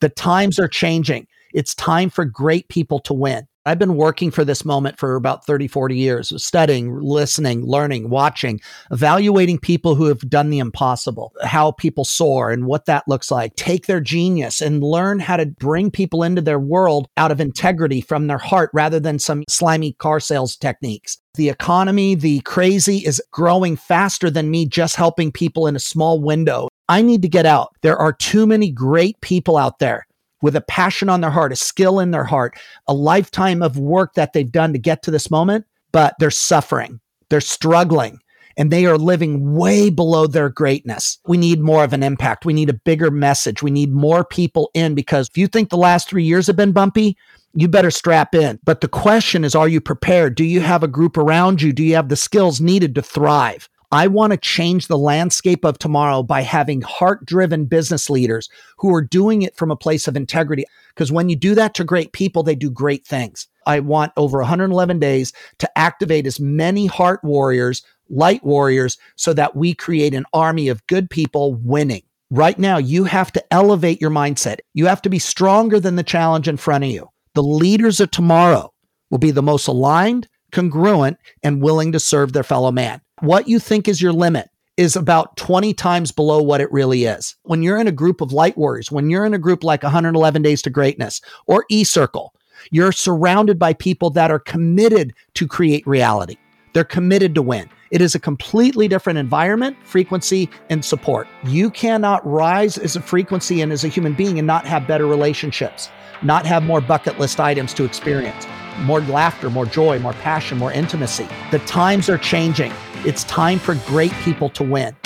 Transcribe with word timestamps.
The 0.00 0.08
times 0.08 0.58
are 0.58 0.68
changing. 0.68 1.26
It's 1.52 1.74
time 1.74 2.10
for 2.10 2.24
great 2.24 2.68
people 2.68 3.00
to 3.00 3.14
win. 3.14 3.46
I've 3.66 3.78
been 3.78 3.96
working 3.96 4.30
for 4.30 4.42
this 4.42 4.64
moment 4.64 4.98
for 4.98 5.16
about 5.16 5.44
30, 5.44 5.68
40 5.68 5.94
years, 5.94 6.42
studying, 6.42 6.98
listening, 6.98 7.66
learning, 7.66 8.08
watching, 8.08 8.58
evaluating 8.90 9.58
people 9.58 9.94
who 9.94 10.06
have 10.06 10.20
done 10.30 10.48
the 10.48 10.60
impossible, 10.60 11.34
how 11.42 11.72
people 11.72 12.06
soar 12.06 12.50
and 12.50 12.64
what 12.64 12.86
that 12.86 13.06
looks 13.06 13.30
like. 13.30 13.54
Take 13.56 13.86
their 13.86 14.00
genius 14.00 14.62
and 14.62 14.82
learn 14.82 15.18
how 15.18 15.36
to 15.36 15.44
bring 15.44 15.90
people 15.90 16.22
into 16.22 16.40
their 16.40 16.58
world 16.58 17.08
out 17.18 17.30
of 17.30 17.40
integrity 17.40 18.00
from 18.00 18.28
their 18.28 18.38
heart 18.38 18.70
rather 18.72 18.98
than 18.98 19.18
some 19.18 19.44
slimy 19.46 19.92
car 19.92 20.20
sales 20.20 20.56
techniques. 20.56 21.18
The 21.34 21.50
economy, 21.50 22.14
the 22.14 22.40
crazy 22.40 22.98
is 22.98 23.22
growing 23.30 23.76
faster 23.76 24.30
than 24.30 24.50
me 24.50 24.66
just 24.66 24.96
helping 24.96 25.30
people 25.30 25.66
in 25.66 25.76
a 25.76 25.80
small 25.80 26.20
window. 26.20 26.68
I 26.90 27.02
need 27.02 27.22
to 27.22 27.28
get 27.28 27.46
out. 27.46 27.76
There 27.82 27.96
are 27.96 28.12
too 28.12 28.48
many 28.48 28.68
great 28.68 29.20
people 29.20 29.56
out 29.56 29.78
there 29.78 30.08
with 30.42 30.56
a 30.56 30.60
passion 30.60 31.08
on 31.08 31.20
their 31.20 31.30
heart, 31.30 31.52
a 31.52 31.56
skill 31.56 32.00
in 32.00 32.10
their 32.10 32.24
heart, 32.24 32.58
a 32.88 32.92
lifetime 32.92 33.62
of 33.62 33.78
work 33.78 34.14
that 34.14 34.32
they've 34.32 34.50
done 34.50 34.72
to 34.72 34.78
get 34.78 35.04
to 35.04 35.12
this 35.12 35.30
moment, 35.30 35.66
but 35.92 36.16
they're 36.18 36.32
suffering, 36.32 36.98
they're 37.28 37.40
struggling, 37.40 38.18
and 38.56 38.72
they 38.72 38.86
are 38.86 38.98
living 38.98 39.54
way 39.54 39.88
below 39.88 40.26
their 40.26 40.48
greatness. 40.48 41.18
We 41.28 41.36
need 41.36 41.60
more 41.60 41.84
of 41.84 41.92
an 41.92 42.02
impact. 42.02 42.44
We 42.44 42.54
need 42.54 42.68
a 42.68 42.74
bigger 42.74 43.12
message. 43.12 43.62
We 43.62 43.70
need 43.70 43.92
more 43.92 44.24
people 44.24 44.68
in 44.74 44.96
because 44.96 45.28
if 45.28 45.38
you 45.38 45.46
think 45.46 45.70
the 45.70 45.76
last 45.76 46.08
three 46.08 46.24
years 46.24 46.48
have 46.48 46.56
been 46.56 46.72
bumpy, 46.72 47.16
you 47.54 47.68
better 47.68 47.92
strap 47.92 48.34
in. 48.34 48.58
But 48.64 48.80
the 48.80 48.88
question 48.88 49.44
is, 49.44 49.54
are 49.54 49.68
you 49.68 49.80
prepared? 49.80 50.34
Do 50.34 50.44
you 50.44 50.60
have 50.60 50.82
a 50.82 50.88
group 50.88 51.16
around 51.16 51.62
you? 51.62 51.72
Do 51.72 51.84
you 51.84 51.94
have 51.94 52.08
the 52.08 52.16
skills 52.16 52.60
needed 52.60 52.96
to 52.96 53.02
thrive? 53.02 53.68
I 53.92 54.06
want 54.06 54.32
to 54.32 54.36
change 54.36 54.86
the 54.86 54.98
landscape 54.98 55.64
of 55.64 55.78
tomorrow 55.78 56.22
by 56.22 56.42
having 56.42 56.80
heart 56.80 57.26
driven 57.26 57.64
business 57.64 58.08
leaders 58.08 58.48
who 58.78 58.94
are 58.94 59.02
doing 59.02 59.42
it 59.42 59.56
from 59.56 59.72
a 59.72 59.76
place 59.76 60.06
of 60.06 60.16
integrity. 60.16 60.64
Because 60.94 61.10
when 61.10 61.28
you 61.28 61.34
do 61.34 61.56
that 61.56 61.74
to 61.74 61.84
great 61.84 62.12
people, 62.12 62.44
they 62.44 62.54
do 62.54 62.70
great 62.70 63.04
things. 63.04 63.48
I 63.66 63.80
want 63.80 64.12
over 64.16 64.38
111 64.38 65.00
days 65.00 65.32
to 65.58 65.78
activate 65.78 66.26
as 66.26 66.38
many 66.38 66.86
heart 66.86 67.22
warriors, 67.24 67.82
light 68.08 68.44
warriors, 68.44 68.96
so 69.16 69.32
that 69.32 69.56
we 69.56 69.74
create 69.74 70.14
an 70.14 70.24
army 70.32 70.68
of 70.68 70.86
good 70.86 71.10
people 71.10 71.54
winning. 71.54 72.02
Right 72.30 72.58
now, 72.60 72.78
you 72.78 73.04
have 73.04 73.32
to 73.32 73.44
elevate 73.52 74.00
your 74.00 74.10
mindset. 74.10 74.58
You 74.72 74.86
have 74.86 75.02
to 75.02 75.10
be 75.10 75.18
stronger 75.18 75.80
than 75.80 75.96
the 75.96 76.04
challenge 76.04 76.46
in 76.46 76.56
front 76.58 76.84
of 76.84 76.90
you. 76.90 77.08
The 77.34 77.42
leaders 77.42 77.98
of 77.98 78.12
tomorrow 78.12 78.72
will 79.10 79.18
be 79.18 79.32
the 79.32 79.42
most 79.42 79.66
aligned, 79.66 80.28
congruent, 80.50 81.18
and 81.42 81.62
willing 81.62 81.92
to 81.92 82.00
serve 82.00 82.32
their 82.32 82.42
fellow 82.42 82.70
man 82.70 83.00
what 83.20 83.48
you 83.48 83.58
think 83.58 83.86
is 83.88 84.00
your 84.00 84.12
limit 84.12 84.50
is 84.76 84.96
about 84.96 85.36
20 85.36 85.74
times 85.74 86.10
below 86.10 86.40
what 86.40 86.60
it 86.60 86.72
really 86.72 87.04
is. 87.04 87.36
When 87.42 87.62
you're 87.62 87.78
in 87.78 87.86
a 87.86 87.92
group 87.92 88.20
of 88.20 88.32
light 88.32 88.56
warriors, 88.56 88.90
when 88.90 89.10
you're 89.10 89.26
in 89.26 89.34
a 89.34 89.38
group 89.38 89.62
like 89.62 89.82
111 89.82 90.42
Days 90.42 90.62
to 90.62 90.70
Greatness 90.70 91.20
or 91.46 91.66
E 91.68 91.84
Circle, 91.84 92.34
you're 92.70 92.92
surrounded 92.92 93.58
by 93.58 93.74
people 93.74 94.10
that 94.10 94.30
are 94.30 94.38
committed 94.38 95.12
to 95.34 95.46
create 95.46 95.86
reality. 95.86 96.36
They're 96.72 96.84
committed 96.84 97.34
to 97.34 97.42
win. 97.42 97.68
It 97.90 98.00
is 98.00 98.14
a 98.14 98.20
completely 98.20 98.86
different 98.86 99.18
environment, 99.18 99.76
frequency, 99.84 100.48
and 100.70 100.84
support. 100.84 101.26
You 101.44 101.70
cannot 101.70 102.24
rise 102.26 102.78
as 102.78 102.96
a 102.96 103.02
frequency 103.02 103.60
and 103.60 103.72
as 103.72 103.82
a 103.82 103.88
human 103.88 104.14
being 104.14 104.38
and 104.38 104.46
not 104.46 104.66
have 104.66 104.86
better 104.86 105.06
relationships, 105.06 105.90
not 106.22 106.46
have 106.46 106.62
more 106.62 106.80
bucket 106.80 107.18
list 107.18 107.40
items 107.40 107.74
to 107.74 107.84
experience, 107.84 108.46
more 108.78 109.00
laughter, 109.02 109.50
more 109.50 109.66
joy, 109.66 109.98
more 109.98 110.12
passion, 110.14 110.58
more 110.58 110.72
intimacy. 110.72 111.28
The 111.50 111.58
times 111.60 112.08
are 112.08 112.18
changing. 112.18 112.72
It's 113.04 113.24
time 113.24 113.58
for 113.58 113.74
great 113.86 114.12
people 114.24 114.48
to 114.50 114.64
win. 114.64 114.96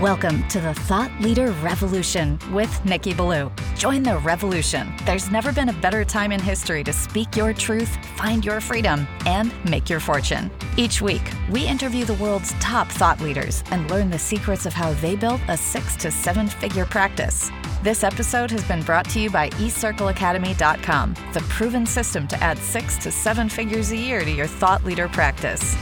Welcome 0.00 0.48
to 0.48 0.62
the 0.62 0.72
Thought 0.72 1.12
Leader 1.20 1.50
Revolution 1.60 2.38
with 2.52 2.82
Nikki 2.86 3.12
Ballou. 3.12 3.52
Join 3.76 4.02
the 4.02 4.16
revolution. 4.20 4.90
There's 5.04 5.30
never 5.30 5.52
been 5.52 5.68
a 5.68 5.74
better 5.74 6.06
time 6.06 6.32
in 6.32 6.40
history 6.40 6.82
to 6.84 6.92
speak 6.92 7.36
your 7.36 7.52
truth, 7.52 7.98
find 8.16 8.42
your 8.42 8.62
freedom, 8.62 9.06
and 9.26 9.52
make 9.68 9.90
your 9.90 10.00
fortune. 10.00 10.50
Each 10.78 11.02
week, 11.02 11.20
we 11.50 11.66
interview 11.66 12.06
the 12.06 12.14
world's 12.14 12.52
top 12.60 12.88
thought 12.88 13.20
leaders 13.20 13.62
and 13.70 13.90
learn 13.90 14.08
the 14.08 14.18
secrets 14.18 14.64
of 14.64 14.72
how 14.72 14.94
they 14.94 15.16
built 15.16 15.42
a 15.48 15.56
six 15.58 15.96
to 15.96 16.10
seven 16.10 16.48
figure 16.48 16.86
practice. 16.86 17.50
This 17.82 18.04
episode 18.04 18.50
has 18.50 18.62
been 18.64 18.82
brought 18.82 19.08
to 19.08 19.18
you 19.18 19.30
by 19.30 19.48
eCircleAcademy.com, 19.48 21.14
the 21.32 21.40
proven 21.48 21.86
system 21.86 22.28
to 22.28 22.36
add 22.42 22.58
six 22.58 22.98
to 22.98 23.10
seven 23.10 23.48
figures 23.48 23.90
a 23.90 23.96
year 23.96 24.22
to 24.22 24.30
your 24.30 24.46
thought 24.46 24.84
leader 24.84 25.08
practice. 25.08 25.74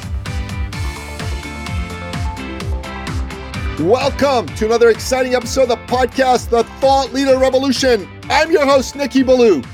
Welcome 3.80 4.46
to 4.54 4.66
another 4.66 4.90
exciting 4.90 5.34
episode 5.34 5.62
of 5.62 5.70
the 5.70 5.76
podcast, 5.86 6.50
The 6.50 6.62
Thought 6.78 7.12
Leader 7.12 7.36
Revolution. 7.36 8.08
I'm 8.30 8.52
your 8.52 8.64
host, 8.64 8.94
Nikki 8.94 9.24
Ballou. 9.24 9.64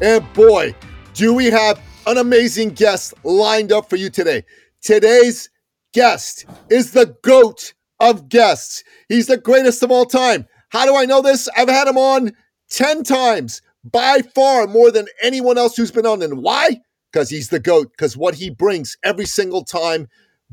And 0.00 0.32
boy, 0.32 0.74
do 1.12 1.34
we 1.34 1.50
have 1.50 1.78
an 2.06 2.16
amazing 2.16 2.70
guest 2.70 3.12
lined 3.22 3.70
up 3.70 3.90
for 3.90 3.96
you 3.96 4.08
today. 4.08 4.44
Today's 4.80 5.50
guest 5.92 6.46
is 6.70 6.92
the 6.92 7.14
GOAT 7.22 7.74
of 8.00 8.30
guests. 8.30 8.82
He's 9.10 9.26
the 9.26 9.36
greatest 9.36 9.82
of 9.82 9.90
all 9.90 10.06
time. 10.06 10.46
How 10.70 10.84
do 10.84 10.96
I 10.96 11.04
know 11.04 11.22
this? 11.22 11.48
I've 11.56 11.68
had 11.68 11.88
him 11.88 11.98
on 11.98 12.32
10 12.70 13.04
times, 13.04 13.62
by 13.84 14.20
far 14.34 14.66
more 14.66 14.90
than 14.90 15.06
anyone 15.22 15.58
else 15.58 15.76
who's 15.76 15.92
been 15.92 16.06
on. 16.06 16.22
And 16.22 16.42
why? 16.42 16.80
Because 17.12 17.30
he's 17.30 17.48
the 17.48 17.60
GOAT, 17.60 17.92
because 17.92 18.16
what 18.16 18.34
he 18.34 18.50
brings 18.50 18.96
every 19.04 19.26
single 19.26 19.64
time 19.64 20.08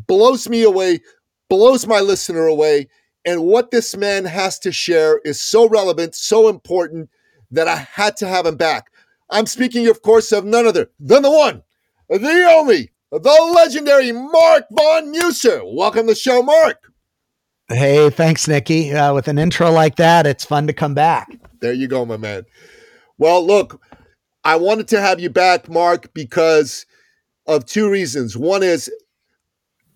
blows 0.07 0.47
me 0.47 0.61
away, 0.63 0.99
blows 1.49 1.87
my 1.87 1.99
listener 1.99 2.45
away. 2.45 2.87
And 3.25 3.43
what 3.43 3.71
this 3.71 3.95
man 3.97 4.25
has 4.25 4.59
to 4.59 4.71
share 4.71 5.19
is 5.25 5.41
so 5.41 5.67
relevant, 5.67 6.13
so 6.13 6.47
important 6.47 7.09
that 7.51 7.67
I 7.67 7.77
had 7.77 8.17
to 8.17 8.27
have 8.27 8.45
him 8.45 8.57
back. 8.57 8.91
I'm 9.29 9.45
speaking, 9.47 9.87
of 9.87 10.01
course, 10.01 10.31
of 10.31 10.45
none 10.45 10.67
other 10.67 10.91
than 10.99 11.23
the 11.23 11.31
one, 11.31 11.63
the 12.09 12.47
only, 12.49 12.91
the 13.11 13.51
legendary 13.55 14.11
Marc 14.11 14.65
Von 14.71 15.11
Musser. 15.11 15.61
Welcome 15.65 16.07
to 16.07 16.13
the 16.13 16.15
show, 16.15 16.43
Marc. 16.43 16.92
Hey, 17.69 18.09
thanks, 18.09 18.47
Nikki. 18.47 18.91
Uh, 18.91 19.13
with 19.13 19.27
an 19.27 19.37
intro 19.37 19.71
like 19.71 19.95
that, 19.95 20.25
it's 20.25 20.45
fun 20.45 20.67
to 20.67 20.73
come 20.73 20.93
back. 20.93 21.29
There 21.61 21.73
you 21.73 21.87
go, 21.87 22.05
my 22.05 22.17
man. 22.17 22.45
Well, 23.17 23.45
look, 23.45 23.81
I 24.43 24.57
wanted 24.57 24.87
to 24.89 24.99
have 24.99 25.19
you 25.19 25.29
back, 25.29 25.69
Marc, 25.69 26.13
because 26.13 26.85
of 27.47 27.65
two 27.65 27.89
reasons. 27.89 28.35
One 28.35 28.63
is 28.63 28.91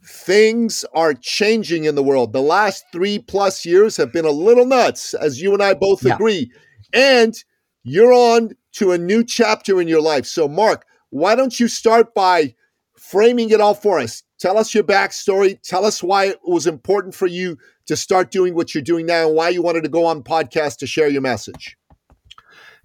things 0.05 0.85
are 0.93 1.13
changing 1.13 1.83
in 1.83 1.95
the 1.95 2.03
world. 2.03 2.31
The 2.31 2.41
last 2.41 2.85
three 2.93 3.19
plus 3.19 3.65
years 3.65 3.97
have 3.97 4.13
been 4.13 4.25
a 4.25 4.31
little 4.31 4.65
nuts, 4.65 5.13
as 5.13 5.41
you 5.41 5.53
and 5.53 5.61
I 5.61 5.73
both 5.73 6.03
yeah. 6.03 6.15
agree. 6.15 6.49
And 6.93 7.35
you're 7.83 8.13
on 8.13 8.51
to 8.73 8.91
a 8.91 8.97
new 8.97 9.23
chapter 9.23 9.81
in 9.81 9.87
your 9.87 10.01
life. 10.01 10.25
So, 10.25 10.47
Marc, 10.47 10.85
why 11.09 11.35
don't 11.35 11.59
you 11.59 11.67
start 11.67 12.13
by 12.13 12.55
framing 12.95 13.49
it 13.49 13.59
all 13.59 13.73
for 13.73 13.99
us? 13.99 14.23
Tell 14.39 14.57
us 14.57 14.73
your 14.73 14.83
backstory. 14.83 15.59
Tell 15.61 15.85
us 15.85 16.03
why 16.03 16.25
it 16.25 16.39
was 16.43 16.67
important 16.67 17.15
for 17.15 17.27
you 17.27 17.57
to 17.87 17.95
start 17.95 18.31
doing 18.31 18.53
what 18.53 18.75
you're 18.75 18.83
doing 18.83 19.05
now 19.05 19.27
and 19.27 19.35
why 19.35 19.49
you 19.49 19.61
wanted 19.61 19.83
to 19.83 19.89
go 19.89 20.05
on 20.05 20.23
podcast 20.23 20.77
to 20.77 20.87
share 20.87 21.07
your 21.07 21.21
message. 21.21 21.77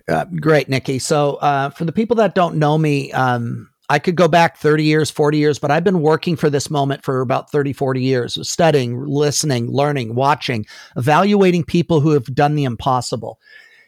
Uh, 0.08 0.24
great, 0.40 0.68
Nikki. 0.68 0.98
So, 0.98 1.34
uh, 1.36 1.70
for 1.70 1.84
the 1.84 1.92
people 1.92 2.16
that 2.16 2.34
don't 2.34 2.56
know 2.56 2.76
me, 2.78 3.12
um, 3.12 3.68
I 3.88 3.98
could 3.98 4.16
go 4.16 4.26
back 4.26 4.56
30 4.56 4.84
years, 4.84 5.10
40 5.10 5.38
years, 5.38 5.58
but 5.58 5.70
I've 5.70 5.84
been 5.84 6.00
working 6.00 6.34
for 6.34 6.48
this 6.48 6.70
moment 6.70 7.04
for 7.04 7.20
about 7.20 7.50
30, 7.50 7.72
40 7.72 8.00
years, 8.00 8.48
studying, 8.48 9.04
listening, 9.04 9.70
learning, 9.70 10.14
watching, 10.14 10.64
evaluating 10.96 11.64
people 11.64 12.00
who 12.00 12.10
have 12.10 12.24
done 12.34 12.54
the 12.54 12.64
impossible 12.64 13.38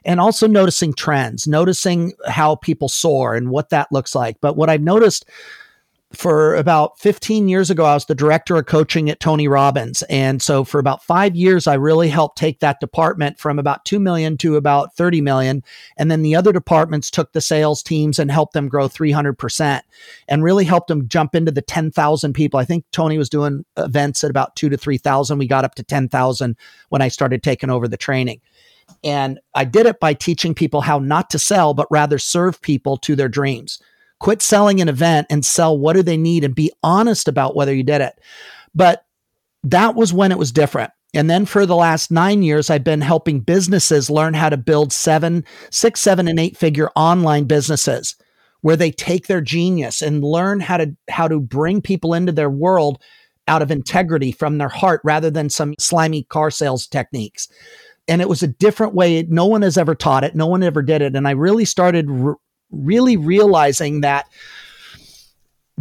and 0.04 0.20
also 0.20 0.46
noticing 0.46 0.92
trends, 0.92 1.46
noticing 1.46 2.12
how 2.26 2.56
people 2.56 2.88
soar 2.88 3.34
and 3.34 3.48
what 3.48 3.70
that 3.70 3.90
looks 3.90 4.14
like. 4.14 4.36
But 4.40 4.56
what 4.56 4.68
I've 4.68 4.82
noticed 4.82 5.24
for 6.14 6.54
about 6.54 6.98
15 6.98 7.48
years 7.48 7.70
ago, 7.70 7.84
I 7.84 7.94
was 7.94 8.06
the 8.06 8.14
director 8.14 8.56
of 8.56 8.66
coaching 8.66 9.10
at 9.10 9.20
Tony 9.20 9.48
Robbins. 9.48 10.02
And 10.04 10.40
so 10.40 10.64
for 10.64 10.78
about 10.78 11.04
five 11.04 11.36
years, 11.36 11.66
I 11.66 11.74
really 11.74 12.08
helped 12.08 12.38
take 12.38 12.60
that 12.60 12.80
department 12.80 13.38
from 13.38 13.58
about 13.58 13.84
2 13.84 13.98
million 14.00 14.36
to 14.38 14.56
about 14.56 14.94
30 14.96 15.20
million. 15.20 15.62
And 15.96 16.10
then 16.10 16.22
the 16.22 16.34
other 16.34 16.52
departments 16.52 17.10
took 17.10 17.32
the 17.32 17.40
sales 17.40 17.82
teams 17.82 18.18
and 18.18 18.30
helped 18.30 18.54
them 18.54 18.68
grow 18.68 18.88
300% 18.88 19.80
and 20.28 20.44
really 20.44 20.64
helped 20.64 20.88
them 20.88 21.08
jump 21.08 21.34
into 21.34 21.52
the 21.52 21.62
10,000 21.62 22.32
people. 22.32 22.58
I 22.58 22.64
think 22.64 22.84
Tony 22.90 23.18
was 23.18 23.28
doing 23.28 23.64
events 23.76 24.24
at 24.24 24.30
about 24.30 24.56
two 24.56 24.68
to 24.68 24.76
3,000. 24.76 25.38
We 25.38 25.46
got 25.46 25.64
up 25.64 25.74
to 25.76 25.82
10,000 25.82 26.56
when 26.88 27.02
I 27.02 27.08
started 27.08 27.42
taking 27.42 27.70
over 27.70 27.88
the 27.88 27.96
training. 27.96 28.40
And 29.02 29.38
I 29.54 29.64
did 29.64 29.86
it 29.86 30.00
by 30.00 30.14
teaching 30.14 30.54
people 30.54 30.80
how 30.80 30.98
not 30.98 31.30
to 31.30 31.38
sell, 31.38 31.74
but 31.74 31.86
rather 31.90 32.18
serve 32.18 32.60
people 32.60 32.96
to 32.98 33.16
their 33.16 33.28
dreams. 33.28 33.80
Quit 34.24 34.40
selling 34.40 34.80
an 34.80 34.88
event 34.88 35.26
and 35.28 35.44
sell 35.44 35.78
what 35.78 35.92
do 35.92 36.02
they 36.02 36.16
need 36.16 36.44
and 36.44 36.54
be 36.54 36.72
honest 36.82 37.28
about 37.28 37.54
whether 37.54 37.74
you 37.74 37.82
did 37.82 38.00
it. 38.00 38.18
But 38.74 39.04
that 39.64 39.96
was 39.96 40.14
when 40.14 40.32
it 40.32 40.38
was 40.38 40.50
different. 40.50 40.92
And 41.12 41.28
then 41.28 41.44
for 41.44 41.66
the 41.66 41.76
last 41.76 42.10
nine 42.10 42.42
years, 42.42 42.70
I've 42.70 42.84
been 42.84 43.02
helping 43.02 43.40
businesses 43.40 44.08
learn 44.08 44.32
how 44.32 44.48
to 44.48 44.56
build 44.56 44.94
seven, 44.94 45.44
six, 45.70 46.00
seven, 46.00 46.26
and 46.26 46.40
eight 46.40 46.56
figure 46.56 46.88
online 46.96 47.44
businesses 47.44 48.16
where 48.62 48.76
they 48.76 48.90
take 48.90 49.26
their 49.26 49.42
genius 49.42 50.00
and 50.00 50.24
learn 50.24 50.58
how 50.60 50.78
to 50.78 50.96
how 51.10 51.28
to 51.28 51.38
bring 51.38 51.82
people 51.82 52.14
into 52.14 52.32
their 52.32 52.48
world 52.48 53.02
out 53.46 53.60
of 53.60 53.70
integrity 53.70 54.32
from 54.32 54.56
their 54.56 54.70
heart 54.70 55.02
rather 55.04 55.30
than 55.30 55.50
some 55.50 55.74
slimy 55.78 56.22
car 56.22 56.50
sales 56.50 56.86
techniques. 56.86 57.46
And 58.08 58.22
it 58.22 58.28
was 58.30 58.42
a 58.42 58.48
different 58.48 58.94
way. 58.94 59.22
No 59.28 59.44
one 59.44 59.60
has 59.60 59.76
ever 59.76 59.94
taught 59.94 60.24
it. 60.24 60.34
No 60.34 60.46
one 60.46 60.62
ever 60.62 60.80
did 60.80 61.02
it. 61.02 61.14
And 61.14 61.28
I 61.28 61.32
really 61.32 61.66
started 61.66 62.08
really 62.70 63.16
realizing 63.16 64.00
that 64.00 64.26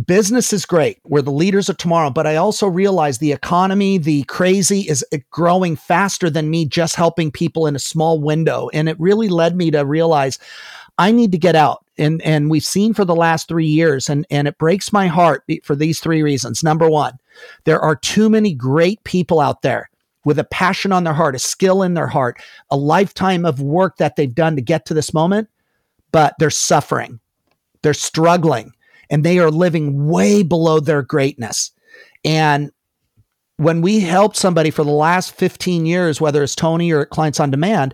business 0.06 0.52
is 0.54 0.66
great. 0.66 1.00
We're 1.04 1.22
the 1.22 1.32
leaders 1.32 1.70
of 1.70 1.78
tomorrow, 1.78 2.10
but 2.10 2.26
I 2.26 2.36
also 2.36 2.68
realize 2.68 3.18
the 3.18 3.32
economy, 3.32 3.98
the 3.98 4.24
crazy 4.24 4.82
is 4.82 5.06
uh, 5.14 5.18
growing 5.30 5.76
faster 5.76 6.30
than 6.30 6.50
me 6.50 6.66
just 6.66 6.96
helping 6.96 7.32
people 7.32 7.68
in 7.68 7.76
a 7.76 7.80
small 7.80 8.20
window. 8.20 8.70
And 8.74 8.90
it 8.90 9.00
really 9.00 9.30
led 9.30 9.56
me 9.56 9.72
to 9.72 9.86
realize 9.86 10.40
I 10.98 11.12
need 11.12 11.32
to 11.32 11.38
get 11.38 11.56
out. 11.56 11.86
And 11.98 12.22
and 12.24 12.50
we've 12.50 12.64
seen 12.64 12.96
for 12.96 13.06
the 13.06 13.16
last 13.16 13.48
3 13.48 13.68
years 13.68 14.10
and 14.10 14.26
and 14.32 14.48
it 14.48 14.58
breaks 14.58 14.92
my 14.92 15.08
heart 15.08 15.44
for 15.64 15.76
these 15.76 16.00
three 16.00 16.24
reasons. 16.24 16.64
Number 16.64 16.90
1, 16.90 17.14
there 17.66 17.80
are 17.80 17.96
too 17.96 18.30
many 18.30 18.54
great 18.54 19.04
people 19.04 19.40
out 19.40 19.62
there 19.62 19.90
with 20.26 20.40
a 20.40 20.44
passion 20.44 20.92
on 20.92 21.04
their 21.04 21.14
heart, 21.14 21.36
a 21.36 21.40
skill 21.40 21.84
in 21.84 21.94
their 21.94 22.08
heart, 22.08 22.42
a 22.72 22.78
lifetime 22.78 23.46
of 23.46 23.62
work 23.62 23.98
that 23.98 24.16
they've 24.16 24.34
done 24.34 24.56
to 24.56 24.62
get 24.62 24.86
to 24.86 24.94
this 24.94 25.14
moment, 25.14 25.50
but 26.14 26.36
they're 26.40 26.50
suffering. 26.50 27.20
They're 27.82 27.94
struggling 27.94 28.72
and 29.10 29.26
they 29.26 29.40
are 29.40 29.52
living 29.52 30.08
way 30.08 30.44
below 30.44 30.80
their 30.80 31.02
greatness. 31.02 31.72
And 32.24 32.72
when 33.58 33.82
we 33.82 34.00
helped 34.00 34.38
somebody 34.38 34.70
for 34.70 34.86
the 34.86 34.92
last 34.92 35.36
15 35.36 35.86
years, 35.86 36.22
whether 36.22 36.42
it's 36.42 36.56
Tony 36.56 36.92
or 36.94 37.06
Clients 37.06 37.42
on 37.42 37.52
Demand, 37.52 37.94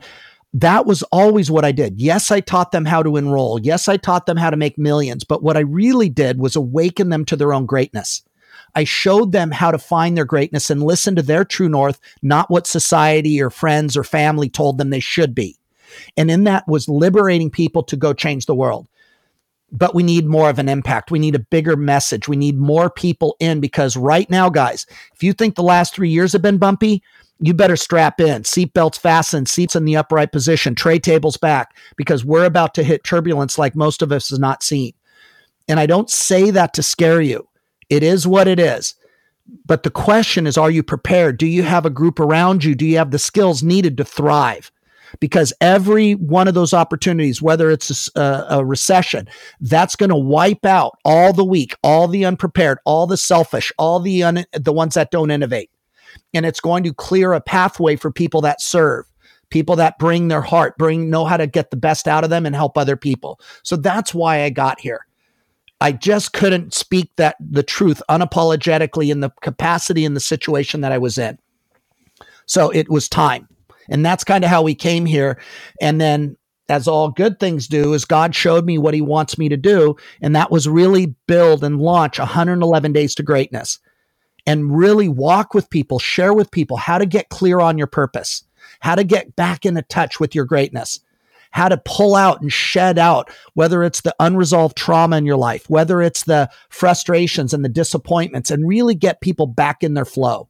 that 0.54 0.86
was 0.86 1.04
always 1.12 1.52
what 1.52 1.66
I 1.66 1.72
did. 1.72 2.00
Yes, 2.00 2.32
I 2.32 2.40
taught 2.40 2.72
them 2.72 2.86
how 2.86 3.04
to 3.04 3.18
enroll. 3.18 3.60
Yes, 3.60 3.88
I 3.88 3.98
taught 3.98 4.26
them 4.26 4.38
how 4.38 4.50
to 4.50 4.58
make 4.58 4.78
millions. 4.78 5.24
But 5.24 5.44
what 5.44 5.58
I 5.58 5.62
really 5.62 6.10
did 6.10 6.40
was 6.40 6.56
awaken 6.56 7.10
them 7.10 7.26
to 7.26 7.36
their 7.36 7.54
own 7.54 7.66
greatness. 7.66 8.24
I 8.76 8.84
showed 8.84 9.32
them 9.32 9.52
how 9.52 9.72
to 9.72 9.78
find 9.78 10.16
their 10.16 10.26
greatness 10.26 10.70
and 10.70 10.84
listen 10.84 11.16
to 11.16 11.22
their 11.22 11.44
true 11.44 11.70
north, 11.70 12.00
not 12.22 12.50
what 12.50 12.68
society 12.68 13.42
or 13.42 13.50
friends 13.50 13.98
or 13.98 14.04
family 14.04 14.50
told 14.50 14.78
them 14.78 14.90
they 14.90 15.00
should 15.00 15.34
be. 15.34 15.59
And 16.18 16.30
in 16.30 16.44
that 16.46 16.68
was 16.68 16.90
liberating 16.90 17.50
people 17.50 17.84
to 17.84 17.96
go 17.96 18.14
change 18.14 18.46
the 18.46 18.56
world 18.56 18.88
but 19.72 19.94
we 19.94 20.04
need 20.04 20.26
more 20.26 20.50
of 20.50 20.60
an 20.60 20.70
impact. 20.70 21.12
We 21.12 21.20
need 21.20 21.36
a 21.36 21.40
bigger 21.40 21.76
message. 21.76 22.28
We 22.28 22.36
need 22.36 22.58
more 22.58 22.90
people 22.90 23.36
in 23.40 23.60
because 23.60 23.96
right 23.96 24.30
now, 24.30 24.50
guys, 24.50 24.86
if 25.14 25.24
you 25.24 25.34
think 25.34 25.56
the 25.56 25.64
last 25.64 25.94
three 25.94 26.10
years 26.10 26.34
have 26.34 26.42
been 26.42 26.58
bumpy, 26.58 27.04
you 27.40 27.54
better 27.54 27.78
strap 27.78 28.20
in. 28.20 28.44
Seatbelts 28.44 29.00
fastened, 29.00 29.48
seats 29.48 29.76
in 29.76 29.86
the 29.86 29.96
upright 29.96 30.32
position, 30.32 30.76
tray 30.76 31.00
tables 31.00 31.38
back, 31.38 31.76
because 31.96 32.26
we're 32.26 32.46
about 32.46 32.74
to 32.76 32.84
hit 32.84 33.04
turbulence 33.04 33.58
like 33.58 33.76
most 33.76 34.02
of 34.02 34.12
us 34.12 34.30
has 34.30 34.40
not 34.40 34.64
seen. 34.64 34.94
And 35.68 35.80
I 35.80 35.86
don't 35.86 36.10
say 36.10 36.52
that 36.52 36.74
to 36.74 36.84
scare 36.84 37.22
you. 37.22 37.48
It 37.90 38.04
is 38.04 38.28
what 38.28 38.48
it 38.48 38.60
is. 38.60 38.96
But 39.66 39.84
the 39.84 39.92
question 39.92 40.48
is, 40.48 40.58
are 40.58 40.70
you 40.70 40.84
prepared? 40.84 41.38
Do 41.38 41.48
you 41.48 41.64
have 41.64 41.86
a 41.86 41.92
group 41.92 42.20
around 42.20 42.64
you? 42.64 42.76
Do 42.76 42.86
you 42.86 42.98
have 42.98 43.12
the 43.12 43.20
skills 43.20 43.64
needed 43.64 43.98
to 43.98 44.04
thrive? 44.04 44.72
Because 45.20 45.54
every 45.62 46.14
one 46.14 46.48
of 46.48 46.54
those 46.54 46.74
opportunities, 46.74 47.42
whether 47.42 47.70
it's 47.70 48.10
a, 48.16 48.46
a 48.50 48.66
recession, 48.66 49.28
that's 49.62 49.96
going 49.96 50.10
to 50.10 50.16
wipe 50.16 50.66
out 50.66 50.98
all 51.06 51.34
the 51.34 51.46
weak, 51.46 51.76
all 51.84 52.08
the 52.08 52.26
unprepared, 52.26 52.80
all 52.86 53.08
the 53.08 53.18
selfish, 53.18 53.72
all 53.78 54.00
the 54.00 54.24
un, 54.24 54.46
the 54.54 54.74
ones 54.74 54.94
that 54.94 55.12
don't 55.12 55.32
innovate, 55.32 55.70
and 56.34 56.46
it's 56.46 56.60
going 56.60 56.84
to 56.84 56.94
clear 56.94 57.34
a 57.34 57.42
pathway 57.42 57.96
for 57.96 58.12
people 58.12 58.42
that 58.42 58.62
serve 58.62 59.06
people 59.50 59.76
that 59.76 59.98
bring 59.98 60.28
their 60.28 60.42
heart, 60.42 60.78
bring 60.78 61.10
know 61.10 61.26
how 61.26 61.38
to 61.38 61.48
get 61.48 61.72
the 61.72 61.78
best 61.78 62.08
out 62.08 62.24
of 62.24 62.30
them 62.30 62.46
and 62.46 62.56
help 62.56 62.78
other 62.78 62.96
people. 62.96 63.40
So 63.64 63.76
that's 63.76 64.14
why 64.14 64.44
I 64.44 64.50
got 64.50 64.80
here. 64.80 65.06
I 65.82 65.92
just 65.92 66.34
couldn't 66.34 66.74
speak 66.74 67.12
that 67.16 67.36
the 67.40 67.64
truth 67.64 68.02
unapologetically 68.10 69.12
in 69.12 69.22
the 69.22 69.30
capacity 69.42 70.06
in 70.06 70.14
the 70.14 70.20
situation 70.20 70.82
that 70.82 70.92
I 70.92 70.98
was 70.98 71.18
in. 71.18 71.38
So 72.46 72.70
it 72.70 72.90
was 72.90 73.08
time. 73.08 73.48
And 73.90 74.06
that's 74.06 74.24
kind 74.24 74.44
of 74.44 74.50
how 74.50 74.62
we 74.62 74.76
came 74.76 75.06
here. 75.06 75.40
And 75.82 76.00
then 76.00 76.38
as 76.70 76.88
all 76.88 77.10
good 77.10 77.40
things 77.40 77.68
do, 77.68 77.94
is 77.94 78.06
God 78.06 78.36
showed 78.36 78.66
me 78.66 78.78
what 78.78 78.94
he 78.94 79.02
wants 79.02 79.38
me 79.38 79.50
to 79.50 79.58
do. 79.58 79.96
And 80.22 80.36
that 80.36 80.52
was 80.52 80.68
really 80.68 81.16
build 81.28 81.64
and 81.64 81.80
launch 81.80 82.20
111 82.20 82.94
days 82.94 83.16
to 83.16 83.24
greatness 83.24 83.80
and 84.46 84.76
really 84.76 85.08
walk 85.08 85.54
with 85.54 85.70
people, 85.70 86.00
share 86.00 86.34
with 86.34 86.52
people 86.52 86.78
how 86.78 86.98
to 86.98 87.06
get 87.06 87.30
clear 87.30 87.60
on 87.60 87.78
your 87.78 87.88
purpose, 87.88 88.44
how 88.80 88.96
to 88.96 89.04
get 89.04 89.36
back 89.36 89.66
into 89.66 89.82
touch 89.84 90.20
with 90.20 90.36
your 90.36 90.46
greatness, 90.46 91.00
how 91.52 91.70
to 91.70 91.82
pull 91.86 92.16
out 92.16 92.42
and 92.42 92.52
shed 92.52 93.00
out, 93.00 93.32
whether 93.54 93.84
it's 93.84 94.02
the 94.02 94.16
unresolved 94.20 94.76
trauma 94.78 95.18
in 95.18 95.26
your 95.26 95.38
life, 95.38 95.70
whether 95.70 96.02
it's 96.02 96.24
the 96.24 96.50
frustrations 96.70 97.54
and 97.54 97.66
the 97.66 97.70
disappointments, 97.70 98.52
and 98.52 98.68
really 98.68 98.96
get 98.96 99.22
people 99.22 99.48
back 99.48 99.84
in 99.84 99.94
their 99.94 100.06
flow. 100.06 100.49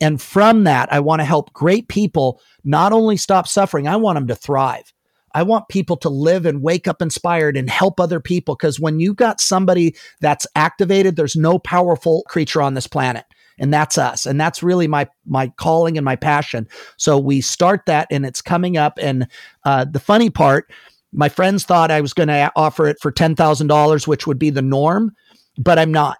And 0.00 0.20
from 0.20 0.64
that, 0.64 0.92
I 0.92 1.00
want 1.00 1.20
to 1.20 1.24
help 1.24 1.52
great 1.52 1.88
people 1.88 2.40
not 2.64 2.92
only 2.92 3.16
stop 3.16 3.48
suffering, 3.48 3.88
I 3.88 3.96
want 3.96 4.16
them 4.16 4.26
to 4.28 4.34
thrive. 4.34 4.92
I 5.34 5.42
want 5.42 5.68
people 5.68 5.96
to 5.98 6.08
live 6.08 6.46
and 6.46 6.62
wake 6.62 6.88
up 6.88 7.02
inspired 7.02 7.56
and 7.56 7.68
help 7.68 8.00
other 8.00 8.20
people. 8.20 8.54
Because 8.54 8.80
when 8.80 9.00
you've 9.00 9.16
got 9.16 9.40
somebody 9.40 9.94
that's 10.20 10.46
activated, 10.56 11.16
there's 11.16 11.36
no 11.36 11.58
powerful 11.58 12.24
creature 12.28 12.62
on 12.62 12.74
this 12.74 12.86
planet. 12.86 13.24
And 13.58 13.74
that's 13.74 13.98
us. 13.98 14.24
And 14.24 14.40
that's 14.40 14.62
really 14.62 14.86
my 14.86 15.08
my 15.26 15.48
calling 15.56 15.98
and 15.98 16.04
my 16.04 16.16
passion. 16.16 16.68
So 16.96 17.18
we 17.18 17.40
start 17.40 17.82
that 17.86 18.06
and 18.10 18.24
it's 18.24 18.40
coming 18.40 18.76
up. 18.76 18.98
And 19.00 19.26
uh, 19.64 19.84
the 19.84 19.98
funny 19.98 20.30
part, 20.30 20.72
my 21.12 21.28
friends 21.28 21.64
thought 21.64 21.90
I 21.90 22.00
was 22.00 22.14
going 22.14 22.28
to 22.28 22.52
offer 22.54 22.86
it 22.86 22.98
for 23.00 23.10
$10,000, 23.10 24.06
which 24.06 24.26
would 24.26 24.38
be 24.38 24.50
the 24.50 24.62
norm, 24.62 25.12
but 25.58 25.78
I'm 25.78 25.90
not. 25.90 26.18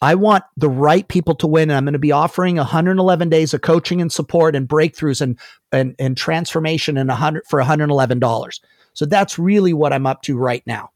I 0.00 0.14
want 0.14 0.44
the 0.56 0.68
right 0.68 1.06
people 1.08 1.34
to 1.36 1.46
win. 1.46 1.70
And 1.70 1.76
I'm 1.76 1.84
going 1.84 1.92
to 1.92 1.98
be 1.98 2.12
offering 2.12 2.56
111 2.56 3.28
days 3.28 3.52
of 3.52 3.62
coaching 3.62 4.00
and 4.00 4.12
support 4.12 4.54
and 4.54 4.68
breakthroughs 4.68 5.20
and 5.20 5.38
and, 5.72 5.94
and 5.98 6.16
transformation 6.16 6.96
in 6.96 7.08
100 7.08 7.44
for 7.46 7.60
$111. 7.60 8.60
So 8.94 9.06
that's 9.06 9.38
really 9.38 9.72
what 9.72 9.92
I'm 9.92 10.06
up 10.06 10.22
to 10.22 10.36
right 10.36 10.62
now. 10.66 10.90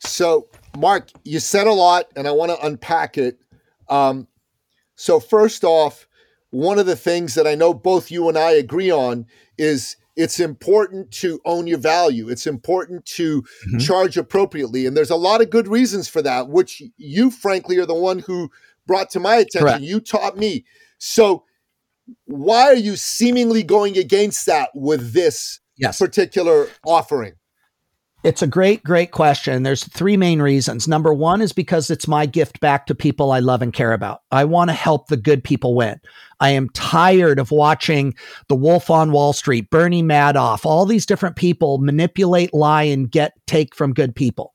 So, 0.00 0.48
Marc, 0.78 1.10
you 1.24 1.40
said 1.40 1.66
a 1.66 1.72
lot, 1.72 2.06
and 2.16 2.26
I 2.26 2.30
want 2.30 2.50
to 2.52 2.66
unpack 2.66 3.18
it. 3.18 3.38
Um, 3.88 4.28
so, 4.96 5.20
first 5.20 5.62
off, 5.62 6.08
one 6.50 6.78
of 6.78 6.86
the 6.86 6.96
things 6.96 7.34
that 7.34 7.46
I 7.46 7.54
know 7.54 7.74
both 7.74 8.10
you 8.10 8.28
and 8.28 8.38
I 8.38 8.52
agree 8.52 8.90
on 8.90 9.26
is 9.58 9.96
it's 10.16 10.40
important 10.40 11.10
to 11.12 11.40
own 11.44 11.66
your 11.66 11.78
value. 11.78 12.28
It's 12.28 12.46
important 12.46 13.04
to 13.06 13.42
mm-hmm. 13.42 13.78
charge 13.78 14.16
appropriately. 14.16 14.86
And 14.86 14.96
there's 14.96 15.10
a 15.10 15.16
lot 15.16 15.40
of 15.40 15.50
good 15.50 15.68
reasons 15.68 16.08
for 16.08 16.22
that, 16.22 16.48
which 16.48 16.82
you, 16.96 17.30
frankly, 17.30 17.78
are 17.78 17.86
the 17.86 17.94
one 17.94 18.20
who 18.20 18.50
brought 18.86 19.10
to 19.10 19.20
my 19.20 19.36
attention. 19.36 19.60
Correct. 19.60 19.82
You 19.82 20.00
taught 20.00 20.36
me. 20.36 20.64
So, 20.98 21.44
why 22.24 22.62
are 22.62 22.74
you 22.74 22.96
seemingly 22.96 23.62
going 23.62 23.96
against 23.96 24.46
that 24.46 24.70
with 24.74 25.12
this 25.12 25.60
yes. 25.76 25.98
particular 25.98 26.68
offering? 26.84 27.34
It's 28.22 28.42
a 28.42 28.46
great, 28.46 28.84
great 28.84 29.12
question. 29.12 29.62
There's 29.62 29.84
three 29.84 30.18
main 30.18 30.42
reasons. 30.42 30.86
Number 30.86 31.14
one 31.14 31.40
is 31.40 31.54
because 31.54 31.88
it's 31.88 32.06
my 32.06 32.26
gift 32.26 32.60
back 32.60 32.84
to 32.86 32.94
people 32.94 33.32
I 33.32 33.38
love 33.38 33.62
and 33.62 33.72
care 33.72 33.94
about. 33.94 34.20
I 34.30 34.44
want 34.44 34.68
to 34.68 34.74
help 34.74 35.06
the 35.06 35.16
good 35.16 35.42
people 35.42 35.74
win. 35.74 35.98
I 36.38 36.50
am 36.50 36.68
tired 36.70 37.38
of 37.38 37.50
watching 37.50 38.14
the 38.48 38.56
Wolf 38.56 38.90
on 38.90 39.12
Wall 39.12 39.32
Street, 39.32 39.70
Bernie 39.70 40.02
Madoff, 40.02 40.66
all 40.66 40.84
these 40.84 41.06
different 41.06 41.36
people 41.36 41.78
manipulate, 41.78 42.52
lie, 42.52 42.82
and 42.82 43.10
get 43.10 43.32
take 43.46 43.74
from 43.74 43.94
good 43.94 44.14
people. 44.14 44.52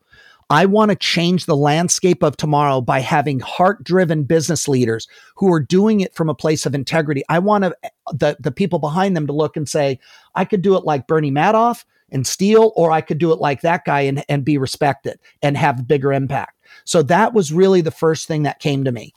I 0.52 0.68
want 0.68 0.92
to 0.92 0.96
change 0.96 1.48
the 1.48 1.58
landscape 1.58 2.22
of 2.22 2.38
tomorrow 2.38 2.82
by 2.82 3.00
having 3.00 3.40
heart 3.40 3.84
driven 3.84 4.26
business 4.26 4.68
leaders 4.68 5.08
who 5.38 5.52
are 5.52 5.60
doing 5.60 6.02
it 6.02 6.14
from 6.14 6.30
a 6.30 6.36
place 6.36 6.68
of 6.68 6.76
integrity. 6.76 7.24
I 7.30 7.40
want 7.40 7.64
to, 7.64 7.76
the, 8.14 8.38
the 8.40 8.52
people 8.52 8.78
behind 8.78 9.18
them 9.18 9.26
to 9.26 9.34
look 9.34 9.58
and 9.58 9.68
say, 9.68 10.00
I 10.36 10.46
could 10.46 10.62
do 10.62 10.76
it 10.76 10.84
like 10.84 11.08
Bernie 11.08 11.32
Madoff 11.32 11.84
and 12.12 12.26
steal, 12.26 12.72
or 12.76 12.92
I 12.92 13.02
could 13.02 13.18
do 13.18 13.32
it 13.32 13.40
like 13.40 13.62
that 13.62 13.86
guy 13.86 14.02
and, 14.02 14.24
and 14.30 14.46
be 14.46 14.58
respected 14.58 15.20
and 15.42 15.58
have 15.58 15.88
bigger 15.88 16.14
impact. 16.14 16.58
So 16.86 17.02
that 17.04 17.34
was 17.34 17.54
really 17.54 17.82
the 17.82 17.92
first 17.92 18.28
thing 18.28 18.44
that 18.44 18.60
came 18.60 18.84
to 18.84 18.92
me. 18.92 19.14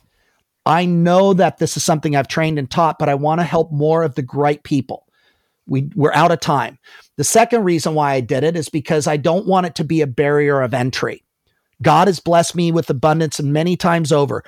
I 0.65 0.85
know 0.85 1.33
that 1.33 1.57
this 1.57 1.77
is 1.77 1.83
something 1.83 2.15
I've 2.15 2.27
trained 2.27 2.59
and 2.59 2.69
taught, 2.69 2.99
but 2.99 3.09
I 3.09 3.15
want 3.15 3.41
to 3.41 3.45
help 3.45 3.71
more 3.71 4.03
of 4.03 4.15
the 4.15 4.21
great 4.21 4.63
people. 4.63 5.05
We, 5.67 5.89
we're 5.95 6.13
out 6.13 6.31
of 6.31 6.39
time. 6.39 6.79
The 7.17 7.23
second 7.23 7.63
reason 7.63 7.93
why 7.93 8.13
I 8.13 8.21
did 8.21 8.43
it 8.43 8.55
is 8.55 8.69
because 8.69 9.07
I 9.07 9.17
don't 9.17 9.47
want 9.47 9.67
it 9.67 9.75
to 9.75 9.83
be 9.83 10.01
a 10.01 10.07
barrier 10.07 10.61
of 10.61 10.73
entry. 10.73 11.23
God 11.81 12.07
has 12.07 12.19
blessed 12.19 12.55
me 12.55 12.71
with 12.71 12.89
abundance 12.89 13.39
and 13.39 13.53
many 13.53 13.77
times 13.77 14.11
over. 14.11 14.43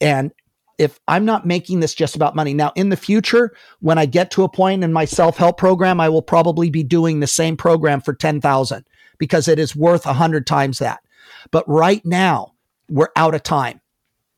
And 0.00 0.32
if 0.78 0.98
I'm 1.08 1.24
not 1.24 1.46
making 1.46 1.80
this 1.80 1.94
just 1.94 2.16
about 2.16 2.34
money, 2.34 2.54
now 2.54 2.72
in 2.74 2.88
the 2.88 2.96
future, 2.96 3.54
when 3.80 3.98
I 3.98 4.06
get 4.06 4.30
to 4.32 4.44
a 4.44 4.48
point 4.48 4.84
in 4.84 4.92
my 4.92 5.04
self 5.04 5.36
help 5.36 5.56
program, 5.56 6.00
I 6.00 6.08
will 6.08 6.22
probably 6.22 6.70
be 6.70 6.82
doing 6.82 7.20
the 7.20 7.26
same 7.26 7.56
program 7.56 8.00
for 8.00 8.14
10,000 8.14 8.84
because 9.18 9.48
it 9.48 9.58
is 9.58 9.76
worth 9.76 10.06
a 10.06 10.12
hundred 10.12 10.46
times 10.46 10.78
that. 10.78 11.00
But 11.50 11.64
right 11.68 12.04
now, 12.04 12.54
we're 12.88 13.10
out 13.16 13.34
of 13.34 13.42
time. 13.42 13.80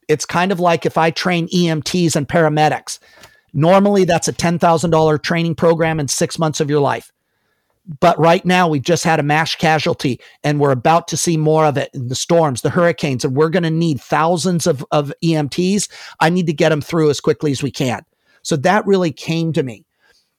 It's 0.08 0.24
kind 0.24 0.52
of 0.52 0.60
like 0.60 0.86
if 0.86 0.96
I 0.98 1.10
train 1.10 1.48
EMTs 1.48 2.14
and 2.14 2.28
paramedics. 2.28 2.98
Normally, 3.52 4.04
that's 4.04 4.28
a 4.28 4.32
$10,000 4.32 5.22
training 5.22 5.54
program 5.54 5.98
in 5.98 6.08
six 6.08 6.38
months 6.38 6.60
of 6.60 6.68
your 6.68 6.80
life. 6.80 7.10
But 8.00 8.18
right 8.18 8.44
now, 8.44 8.66
we've 8.68 8.82
just 8.82 9.04
had 9.04 9.20
a 9.20 9.24
mass 9.24 9.54
casualty 9.54 10.20
and 10.42 10.58
we're 10.58 10.72
about 10.72 11.06
to 11.08 11.16
see 11.16 11.36
more 11.36 11.64
of 11.64 11.76
it 11.76 11.90
in 11.94 12.08
the 12.08 12.16
storms, 12.16 12.62
the 12.62 12.70
hurricanes, 12.70 13.24
and 13.24 13.36
we're 13.36 13.48
going 13.48 13.62
to 13.62 13.70
need 13.70 14.00
thousands 14.00 14.66
of, 14.66 14.84
of 14.90 15.12
EMTs. 15.22 15.88
I 16.18 16.30
need 16.30 16.46
to 16.46 16.52
get 16.52 16.70
them 16.70 16.80
through 16.80 17.10
as 17.10 17.20
quickly 17.20 17.52
as 17.52 17.62
we 17.62 17.70
can. 17.70 18.04
So 18.42 18.56
that 18.56 18.86
really 18.86 19.12
came 19.12 19.52
to 19.52 19.62
me. 19.62 19.84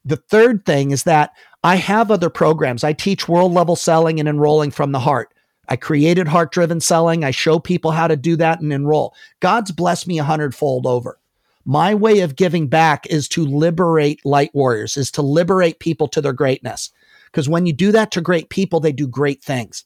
The 0.04 0.18
third 0.18 0.66
thing 0.66 0.92
is 0.92 1.04
that 1.04 1.32
I 1.64 1.76
have 1.76 2.12
other 2.12 2.30
programs. 2.30 2.84
I 2.84 2.94
teach 2.94 3.28
world 3.28 3.54
level 3.54 3.76
selling 3.76 4.20
and 4.20 4.28
enrolling 4.28 4.72
from 4.72 4.92
the 4.92 5.00
heart. 5.00 5.34
I 5.70 5.76
created 5.76 6.28
heart 6.28 6.52
driven 6.52 6.80
selling. 6.80 7.24
I 7.24 7.32
show 7.32 7.60
people 7.60 7.92
how 7.92 8.08
to 8.08 8.16
do 8.16 8.36
that 8.38 8.62
and 8.62 8.72
enroll. 8.72 9.14
God's 9.40 9.72
blessed 9.72 10.08
me 10.08 10.20
a 10.20 10.24
hundredfold 10.24 10.86
over. 10.86 11.20
My 11.66 11.94
way 11.94 12.22
of 12.22 12.38
giving 12.38 12.68
back 12.68 13.06
is 13.08 13.28
to 13.30 13.46
liberate 13.46 14.26
light 14.26 14.52
warriors, 14.54 14.96
is 14.96 15.12
to 15.12 15.22
liberate 15.22 15.80
people 15.80 16.08
to 16.10 16.22
their 16.22 16.32
greatness. 16.32 16.92
Because 17.38 17.48
when 17.48 17.68
you 17.68 17.74
do 17.74 17.92
that 17.92 18.10
to 18.10 18.20
great 18.20 18.50
people, 18.50 18.80
they 18.80 18.92
do 18.92 19.08
great 19.08 19.44
things. 19.44 19.86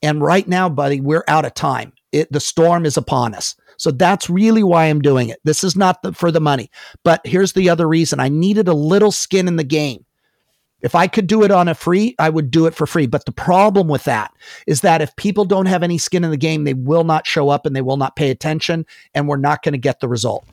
And 0.00 0.22
right 0.22 0.48
now, 0.48 0.70
buddy, 0.70 1.02
we're 1.02 1.24
out 1.28 1.44
of 1.44 1.52
time. 1.52 1.92
It, 2.12 2.32
the 2.32 2.40
storm 2.40 2.86
is 2.86 2.96
upon 2.96 3.34
us. 3.34 3.54
So 3.76 3.90
that's 3.90 4.30
really 4.30 4.62
why 4.62 4.86
I'm 4.86 5.02
doing 5.02 5.28
it. 5.28 5.38
This 5.44 5.62
is 5.62 5.76
not 5.76 6.00
the, 6.00 6.14
for 6.14 6.30
the 6.32 6.40
money. 6.40 6.70
But 7.04 7.20
here's 7.26 7.52
the 7.52 7.68
other 7.68 7.86
reason 7.86 8.20
I 8.20 8.30
needed 8.30 8.68
a 8.68 8.72
little 8.72 9.12
skin 9.12 9.48
in 9.48 9.56
the 9.56 9.64
game. 9.64 10.06
If 10.80 10.94
I 10.94 11.08
could 11.08 11.26
do 11.26 11.42
it 11.42 11.50
on 11.50 11.68
a 11.68 11.74
free, 11.74 12.14
I 12.18 12.30
would 12.30 12.50
do 12.50 12.64
it 12.64 12.74
for 12.74 12.86
free. 12.86 13.06
But 13.06 13.26
the 13.26 13.32
problem 13.32 13.86
with 13.86 14.04
that 14.04 14.32
is 14.66 14.80
that 14.80 15.02
if 15.02 15.14
people 15.16 15.44
don't 15.44 15.66
have 15.66 15.82
any 15.82 15.98
skin 15.98 16.24
in 16.24 16.30
the 16.30 16.38
game, 16.38 16.64
they 16.64 16.72
will 16.72 17.04
not 17.04 17.26
show 17.26 17.50
up 17.50 17.66
and 17.66 17.76
they 17.76 17.82
will 17.82 17.98
not 17.98 18.16
pay 18.16 18.30
attention, 18.30 18.86
and 19.12 19.28
we're 19.28 19.36
not 19.36 19.62
going 19.62 19.72
to 19.72 19.78
get 19.78 20.00
the 20.00 20.08
result. 20.08 20.48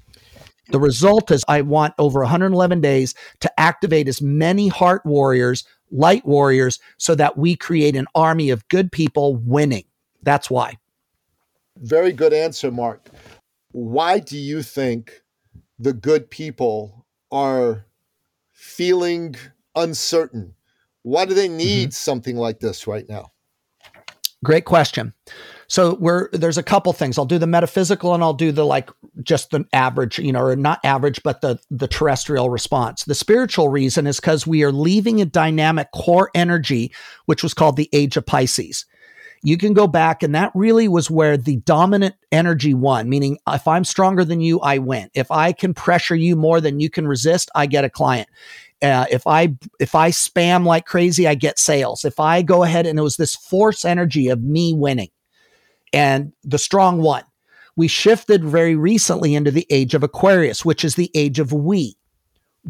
The 0.71 0.79
result 0.79 1.31
is 1.31 1.45
I 1.47 1.61
want 1.61 1.93
over 1.97 2.19
111 2.21 2.81
days 2.81 3.13
to 3.39 3.59
activate 3.59 4.07
as 4.07 4.21
many 4.21 4.67
heart 4.67 5.05
warriors, 5.05 5.63
light 5.95 6.25
warriors, 6.25 6.79
so 6.97 7.15
that 7.15 7.37
we 7.37 7.55
create 7.55 7.95
an 7.95 8.07
army 8.15 8.49
of 8.49 8.67
good 8.67 8.91
people 8.91 9.35
winning. 9.37 9.85
That's 10.23 10.49
why. 10.49 10.77
Very 11.77 12.11
good 12.11 12.33
answer, 12.33 12.71
Marc. 12.71 13.09
Why 13.71 14.19
do 14.19 14.37
you 14.37 14.61
think 14.63 15.23
the 15.77 15.93
good 15.93 16.29
people 16.29 17.05
are 17.31 17.85
feeling 18.51 19.35
uncertain? 19.75 20.55
Why 21.03 21.25
do 21.25 21.33
they 21.33 21.49
need 21.49 21.89
mm-hmm. 21.89 21.91
something 21.91 22.37
like 22.37 22.59
this 22.59 22.87
right 22.87 23.07
now? 23.07 23.31
Great 24.43 24.65
question. 24.65 25.13
So 25.67 25.95
we're 25.95 26.29
there's 26.31 26.57
a 26.57 26.63
couple 26.63 26.93
things. 26.93 27.17
I'll 27.17 27.25
do 27.25 27.39
the 27.39 27.47
metaphysical 27.47 28.13
and 28.13 28.23
I'll 28.23 28.33
do 28.33 28.51
the 28.51 28.65
like 28.65 28.89
just 29.23 29.51
the 29.51 29.65
average, 29.73 30.19
you 30.19 30.31
know, 30.31 30.41
or 30.41 30.55
not 30.55 30.79
average, 30.83 31.21
but 31.23 31.41
the 31.41 31.59
the 31.71 31.87
terrestrial 31.87 32.49
response. 32.49 33.03
The 33.03 33.15
spiritual 33.15 33.69
reason 33.69 34.07
is 34.07 34.19
because 34.19 34.45
we 34.45 34.63
are 34.63 34.71
leaving 34.71 35.21
a 35.21 35.25
dynamic 35.25 35.89
core 35.93 36.29
energy, 36.35 36.93
which 37.25 37.43
was 37.43 37.53
called 37.53 37.77
the 37.77 37.89
age 37.93 38.17
of 38.17 38.25
Pisces. 38.25 38.85
You 39.43 39.57
can 39.57 39.73
go 39.73 39.85
back, 39.85 40.23
and 40.23 40.33
that 40.33 40.51
really 40.55 40.87
was 40.87 41.11
where 41.11 41.37
the 41.37 41.57
dominant 41.57 42.15
energy 42.31 42.73
won, 42.73 43.07
meaning 43.09 43.37
if 43.47 43.67
I'm 43.67 43.83
stronger 43.83 44.25
than 44.25 44.41
you, 44.41 44.59
I 44.59 44.79
win. 44.79 45.09
If 45.13 45.29
I 45.29 45.51
can 45.51 45.75
pressure 45.75 46.15
you 46.15 46.35
more 46.35 46.59
than 46.59 46.79
you 46.79 46.89
can 46.89 47.07
resist, 47.07 47.51
I 47.53 47.67
get 47.67 47.85
a 47.85 47.89
client. 47.89 48.27
Uh, 48.81 49.05
if 49.11 49.27
I 49.27 49.55
if 49.79 49.95
I 49.95 50.09
spam 50.09 50.65
like 50.65 50.85
crazy, 50.85 51.27
I 51.27 51.35
get 51.35 51.59
sales. 51.59 52.05
If 52.05 52.19
I 52.19 52.41
go 52.41 52.63
ahead 52.63 52.85
and 52.85 52.97
it 52.99 53.03
was 53.03 53.17
this 53.17 53.35
force 53.35 53.85
energy 53.85 54.29
of 54.29 54.43
me 54.43 54.73
winning, 54.73 55.09
and 55.93 56.33
the 56.43 56.57
strong 56.57 57.01
one. 57.01 57.23
We 57.75 57.87
shifted 57.87 58.43
very 58.43 58.75
recently 58.75 59.35
into 59.35 59.51
the 59.51 59.67
age 59.69 59.93
of 59.93 60.03
Aquarius, 60.03 60.63
which 60.63 60.85
is 60.85 60.95
the 60.95 61.11
age 61.13 61.39
of 61.39 61.51
we. 61.51 61.97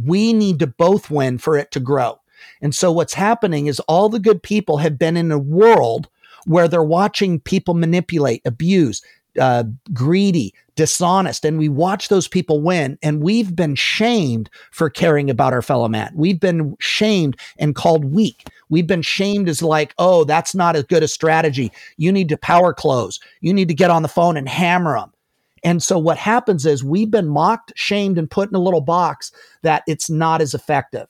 We 0.03 0.33
need 0.33 0.59
to 0.59 0.67
both 0.67 1.11
win 1.11 1.37
for 1.37 1.57
it 1.57 1.71
to 1.71 1.79
grow. 1.79 2.19
And 2.61 2.75
so 2.75 2.91
what's 2.91 3.13
happening 3.13 3.67
is 3.67 3.79
all 3.81 4.09
the 4.09 4.19
good 4.19 4.41
people 4.41 4.77
have 4.77 4.97
been 4.97 5.15
in 5.17 5.31
a 5.31 5.39
world 5.39 6.09
where 6.45 6.67
they're 6.67 6.83
watching 6.83 7.39
people 7.39 7.73
manipulate, 7.73 8.41
abuse, 8.45 9.01
uh, 9.39 9.63
greedy, 9.93 10.53
dishonest, 10.75 11.45
and 11.45 11.57
we 11.57 11.69
watch 11.69 12.07
those 12.07 12.27
people 12.27 12.61
win. 12.61 12.97
And 13.01 13.21
we've 13.21 13.55
been 13.55 13.75
shamed 13.75 14.49
for 14.71 14.89
caring 14.89 15.29
about 15.29 15.53
our 15.53 15.61
fellow 15.61 15.87
man. 15.87 16.11
We've 16.15 16.39
been 16.39 16.75
shamed 16.79 17.37
and 17.57 17.75
called 17.75 18.05
weak. 18.05 18.47
We've 18.69 18.87
been 18.87 19.01
shamed 19.01 19.49
as 19.49 19.61
like, 19.61 19.93
oh, 19.97 20.23
that's 20.23 20.55
not 20.55 20.75
as 20.75 20.83
good 20.83 21.03
a 21.03 21.07
strategy. 21.07 21.71
You 21.97 22.11
need 22.11 22.29
to 22.29 22.37
power 22.37 22.73
close. 22.73 23.19
You 23.41 23.53
need 23.53 23.67
to 23.67 23.73
get 23.73 23.91
on 23.91 24.01
the 24.01 24.07
phone 24.07 24.37
and 24.37 24.49
hammer 24.49 24.97
them. 24.97 25.11
And 25.63 25.81
so 25.81 25.97
what 25.97 26.17
happens 26.17 26.65
is 26.65 26.83
we've 26.83 27.09
been 27.09 27.27
mocked, 27.27 27.73
shamed, 27.75 28.17
and 28.17 28.29
put 28.29 28.49
in 28.49 28.55
a 28.55 28.59
little 28.59 28.81
box 28.81 29.31
that 29.63 29.83
it's 29.87 30.09
not 30.09 30.41
as 30.41 30.53
effective. 30.53 31.07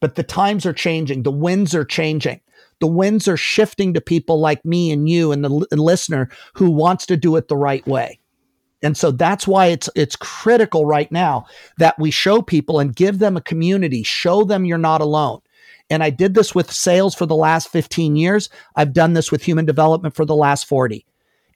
But 0.00 0.14
the 0.14 0.22
times 0.22 0.66
are 0.66 0.72
changing, 0.72 1.22
the 1.22 1.30
winds 1.30 1.74
are 1.74 1.84
changing 1.84 2.40
the 2.80 2.86
winds 2.86 3.26
are 3.28 3.36
shifting 3.36 3.94
to 3.94 4.00
people 4.00 4.40
like 4.40 4.64
me 4.64 4.90
and 4.90 5.08
you 5.08 5.32
and 5.32 5.44
the 5.44 5.48
listener 5.48 6.28
who 6.54 6.70
wants 6.70 7.06
to 7.06 7.16
do 7.16 7.36
it 7.36 7.48
the 7.48 7.56
right 7.56 7.86
way. 7.86 8.18
And 8.82 8.96
so 8.96 9.10
that's 9.10 9.46
why 9.46 9.66
it's 9.66 9.90
it's 9.96 10.14
critical 10.14 10.84
right 10.84 11.10
now 11.10 11.46
that 11.78 11.98
we 11.98 12.12
show 12.12 12.40
people 12.40 12.78
and 12.78 12.94
give 12.94 13.18
them 13.18 13.36
a 13.36 13.40
community, 13.40 14.04
show 14.04 14.44
them 14.44 14.64
you're 14.64 14.78
not 14.78 15.00
alone. 15.00 15.40
And 15.90 16.02
I 16.02 16.10
did 16.10 16.34
this 16.34 16.54
with 16.54 16.70
sales 16.70 17.14
for 17.14 17.26
the 17.26 17.36
last 17.36 17.68
15 17.68 18.16
years. 18.16 18.50
I've 18.76 18.92
done 18.92 19.14
this 19.14 19.32
with 19.32 19.42
human 19.42 19.64
development 19.64 20.14
for 20.14 20.24
the 20.24 20.36
last 20.36 20.66
40. 20.66 21.04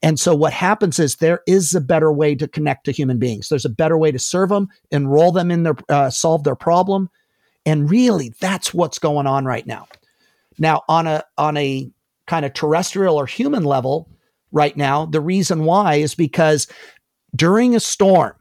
And 0.02 0.18
so 0.18 0.34
what 0.34 0.52
happens 0.52 0.98
is 0.98 1.16
there 1.16 1.40
is 1.46 1.74
a 1.74 1.80
better 1.80 2.12
way 2.12 2.34
to 2.34 2.48
connect 2.48 2.84
to 2.84 2.92
human 2.92 3.18
beings. 3.18 3.48
There's 3.48 3.64
a 3.64 3.70
better 3.70 3.96
way 3.96 4.10
to 4.10 4.18
serve 4.18 4.48
them, 4.48 4.68
enroll 4.90 5.30
them 5.30 5.50
in 5.50 5.62
their 5.62 5.76
uh, 5.88 6.10
solve 6.10 6.42
their 6.44 6.56
problem. 6.56 7.08
And 7.64 7.88
really 7.88 8.32
that's 8.40 8.74
what's 8.74 8.98
going 8.98 9.28
on 9.28 9.44
right 9.44 9.66
now. 9.66 9.86
Now, 10.58 10.82
on 10.88 11.06
a 11.06 11.22
on 11.38 11.56
a 11.56 11.88
kind 12.26 12.44
of 12.44 12.52
terrestrial 12.52 13.16
or 13.16 13.26
human 13.26 13.64
level, 13.64 14.08
right 14.50 14.76
now, 14.76 15.06
the 15.06 15.20
reason 15.20 15.64
why 15.64 15.96
is 15.96 16.14
because 16.14 16.66
during 17.34 17.76
a 17.76 17.80
storm, 17.80 18.34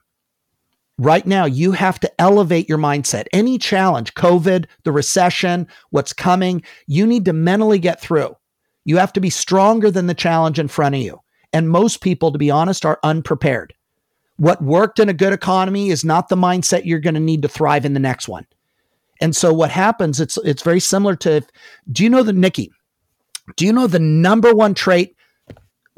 right 1.02 1.26
now, 1.26 1.46
you 1.46 1.72
have 1.72 2.00
to 2.00 2.22
elevate 2.22 2.70
your 2.70 2.78
mindset. 2.78 3.26
Any 3.34 3.58
challenge, 3.58 4.14
COVID, 4.14 4.66
the 4.84 4.92
recession, 4.92 5.68
what's 5.90 6.14
coming, 6.14 6.64
you 6.86 7.08
need 7.08 7.26
to 7.26 7.34
mentally 7.34 7.80
get 7.80 8.00
through. 8.00 8.38
You 8.86 8.98
have 8.98 9.12
to 9.14 9.20
be 9.20 9.32
stronger 9.32 9.90
than 9.90 10.06
the 10.06 10.14
challenge 10.14 10.60
in 10.60 10.68
front 10.68 10.96
of 10.96 11.02
you. 11.02 11.20
And 11.54 11.70
most 11.70 12.02
people, 12.02 12.32
to 12.32 12.38
be 12.38 12.52
honest, 12.52 12.86
are 12.86 13.00
unprepared. 13.04 13.74
What 14.38 14.64
worked 14.64 15.00
in 15.00 15.10
a 15.10 15.14
good 15.14 15.34
economy 15.34 15.90
is 15.90 16.06
not 16.06 16.30
the 16.30 16.36
mindset 16.36 16.86
you're 16.86 17.00
going 17.00 17.16
to 17.16 17.20
need 17.20 17.42
to 17.42 17.48
thrive 17.48 17.84
in 17.84 17.94
the 17.94 18.00
next 18.00 18.28
one. 18.28 18.46
And 19.20 19.36
so 19.36 19.54
what 19.54 19.70
happens, 19.70 20.20
it's 20.20 20.38
it's 20.38 20.64
very 20.64 20.80
similar 20.80 21.16
to 21.18 21.42
do 21.92 22.04
you 22.04 22.10
know 22.10 22.24
the 22.24 22.34
Nikki? 22.34 22.72
Do 23.56 23.66
you 23.66 23.74
know 23.74 23.86
the 23.88 24.00
number 24.00 24.54
one 24.54 24.74
trait 24.74 25.16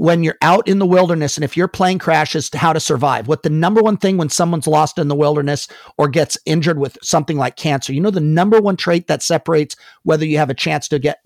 when 0.03 0.21
you're 0.21 0.37
out 0.41 0.67
in 0.67 0.79
the 0.79 0.85
wilderness 0.85 1.37
and 1.37 1.45
if 1.45 1.55
your 1.55 1.69
plane 1.69 1.97
crashes 1.97 2.49
how 2.53 2.73
to 2.73 2.79
survive? 2.81 3.29
What 3.29 3.43
the 3.43 3.49
number 3.49 3.81
one 3.81 3.95
thing 3.95 4.17
when 4.17 4.27
someone's 4.27 4.67
lost 4.67 4.97
in 4.97 5.07
the 5.07 5.15
wilderness 5.15 5.69
or 5.97 6.09
gets 6.09 6.37
injured 6.45 6.77
with 6.77 6.97
something 7.01 7.37
like 7.37 7.55
cancer, 7.55 7.93
you 7.93 8.01
know 8.01 8.09
the 8.09 8.19
number 8.19 8.59
one 8.59 8.75
trait 8.75 9.07
that 9.07 9.23
separates 9.23 9.77
whether 10.01 10.25
you 10.25 10.37
have 10.39 10.49
a 10.49 10.53
chance 10.53 10.89
to 10.89 10.99
get 10.99 11.21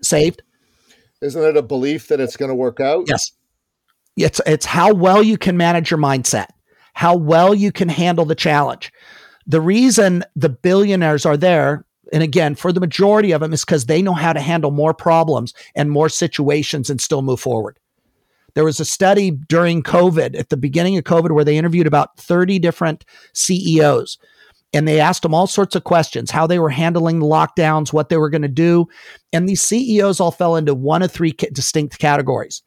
saved? 0.00 0.42
Isn't 1.22 1.42
it 1.42 1.56
a 1.56 1.62
belief 1.62 2.06
that 2.06 2.20
it's 2.20 2.36
going 2.36 2.50
to 2.50 2.54
work 2.54 2.78
out? 2.78 3.06
Yes. 3.08 3.32
It's 4.16 4.40
it's 4.46 4.64
how 4.64 4.94
well 4.94 5.20
you 5.20 5.36
can 5.36 5.56
manage 5.56 5.90
your 5.90 5.98
mindset, 5.98 6.50
how 6.92 7.16
well 7.16 7.52
you 7.52 7.72
can 7.72 7.88
handle 7.88 8.26
the 8.26 8.36
challenge. 8.36 8.92
The 9.48 9.60
reason 9.60 10.22
the 10.36 10.50
billionaires 10.50 11.26
are 11.26 11.36
there, 11.36 11.84
and 12.12 12.22
again, 12.22 12.54
for 12.54 12.72
the 12.72 12.78
majority 12.78 13.32
of 13.32 13.40
them, 13.40 13.52
is 13.52 13.64
because 13.64 13.86
they 13.86 14.02
know 14.02 14.14
how 14.14 14.32
to 14.32 14.40
handle 14.40 14.70
more 14.70 14.94
problems 14.94 15.52
and 15.74 15.90
more 15.90 16.08
situations 16.08 16.90
and 16.90 17.00
still 17.00 17.20
move 17.20 17.40
forward. 17.40 17.76
There 18.54 18.64
was 18.64 18.80
a 18.80 18.84
study 18.84 19.32
during 19.48 19.82
COVID, 19.82 20.38
at 20.38 20.48
the 20.48 20.56
beginning 20.56 20.96
of 20.96 21.04
COVID, 21.04 21.32
where 21.32 21.44
they 21.44 21.58
interviewed 21.58 21.86
about 21.86 22.16
30 22.18 22.58
different 22.58 23.04
CEOs 23.32 24.18
and 24.74 24.88
they 24.88 25.00
asked 25.00 25.22
them 25.22 25.34
all 25.34 25.46
sorts 25.46 25.76
of 25.76 25.84
questions 25.84 26.30
how 26.30 26.46
they 26.46 26.58
were 26.58 26.68
handling 26.68 27.20
the 27.20 27.26
lockdowns, 27.26 27.92
what 27.92 28.08
they 28.08 28.16
were 28.16 28.28
going 28.28 28.42
to 28.42 28.48
do. 28.48 28.86
And 29.32 29.48
these 29.48 29.62
CEOs 29.62 30.20
all 30.20 30.32
fell 30.32 30.56
into 30.56 30.74
one 30.74 31.02
of 31.02 31.12
three 31.12 31.32
distinct 31.52 31.98
categories. 31.98 32.62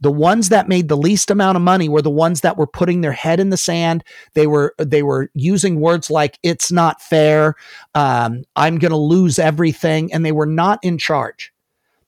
The 0.00 0.12
ones 0.12 0.50
that 0.50 0.68
made 0.68 0.88
the 0.88 0.96
least 0.96 1.30
amount 1.30 1.56
of 1.56 1.62
money 1.62 1.88
were 1.88 2.02
the 2.02 2.10
ones 2.10 2.42
that 2.42 2.58
were 2.58 2.66
putting 2.66 3.00
their 3.00 3.12
head 3.12 3.40
in 3.40 3.48
the 3.48 3.56
sand. 3.56 4.04
They 4.34 4.46
were 4.46 4.74
they 4.78 5.02
were 5.02 5.30
using 5.32 5.80
words 5.80 6.10
like 6.10 6.38
"it's 6.42 6.70
not 6.70 7.00
fair," 7.00 7.54
um, 7.94 8.42
"I'm 8.56 8.78
going 8.78 8.90
to 8.90 8.96
lose 8.98 9.38
everything," 9.38 10.12
and 10.12 10.22
they 10.22 10.32
were 10.32 10.44
not 10.44 10.80
in 10.82 10.98
charge. 10.98 11.50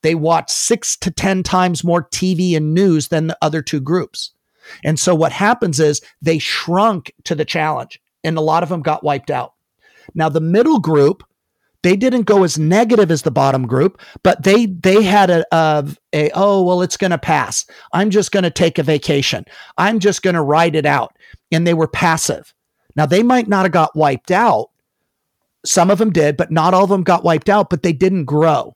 They 0.02 0.14
watched 0.14 0.50
six 0.50 0.96
to 0.98 1.10
ten 1.10 1.42
times 1.42 1.84
more 1.84 2.02
TV 2.02 2.56
and 2.56 2.74
news 2.74 3.08
than 3.08 3.26
the 3.26 3.38
other 3.42 3.62
two 3.62 3.80
groups. 3.80 4.32
And 4.84 4.98
so 4.98 5.14
what 5.14 5.32
happens 5.32 5.80
is 5.80 6.00
they 6.20 6.38
shrunk 6.38 7.12
to 7.24 7.34
the 7.34 7.44
challenge, 7.44 8.00
and 8.22 8.36
a 8.36 8.42
lot 8.42 8.62
of 8.62 8.68
them 8.68 8.82
got 8.82 9.04
wiped 9.04 9.30
out. 9.30 9.54
Now 10.14 10.28
the 10.28 10.40
middle 10.40 10.78
group 10.78 11.22
they 11.82 11.94
didn't 11.94 12.22
go 12.22 12.42
as 12.42 12.58
negative 12.58 13.10
as 13.10 13.22
the 13.22 13.30
bottom 13.30 13.66
group, 13.66 14.00
but 14.22 14.42
they 14.42 14.66
they 14.66 15.02
had 15.02 15.30
a, 15.30 15.44
a, 15.52 15.86
a 16.12 16.30
oh 16.34 16.62
well 16.62 16.82
it's 16.82 16.96
going 16.96 17.12
to 17.12 17.18
pass. 17.18 17.64
I'm 17.92 18.10
just 18.10 18.32
going 18.32 18.42
to 18.42 18.50
take 18.50 18.78
a 18.78 18.82
vacation. 18.82 19.44
I'm 19.76 20.00
just 20.00 20.22
going 20.22 20.34
to 20.34 20.42
ride 20.42 20.74
it 20.74 20.86
out, 20.86 21.16
and 21.52 21.66
they 21.66 21.74
were 21.74 21.88
passive. 21.88 22.52
Now 22.96 23.06
they 23.06 23.22
might 23.22 23.48
not 23.48 23.64
have 23.64 23.72
got 23.72 23.94
wiped 23.94 24.30
out. 24.30 24.70
Some 25.64 25.90
of 25.90 25.98
them 25.98 26.10
did, 26.10 26.36
but 26.36 26.50
not 26.50 26.74
all 26.74 26.84
of 26.84 26.90
them 26.90 27.04
got 27.04 27.24
wiped 27.24 27.48
out. 27.48 27.70
But 27.70 27.82
they 27.82 27.92
didn't 27.92 28.24
grow. 28.24 28.74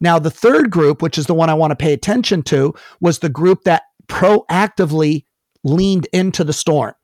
Now 0.00 0.18
the 0.18 0.30
third 0.30 0.70
group, 0.70 1.02
which 1.02 1.18
is 1.18 1.26
the 1.26 1.34
one 1.34 1.50
I 1.50 1.54
want 1.54 1.70
to 1.70 1.76
pay 1.76 1.92
attention 1.92 2.42
to, 2.44 2.74
was 3.00 3.18
the 3.18 3.28
group 3.28 3.64
that 3.64 3.82
proactively 4.08 5.24
leaned 5.64 6.08
into 6.12 6.44
the 6.44 6.52
storm. 6.52 6.94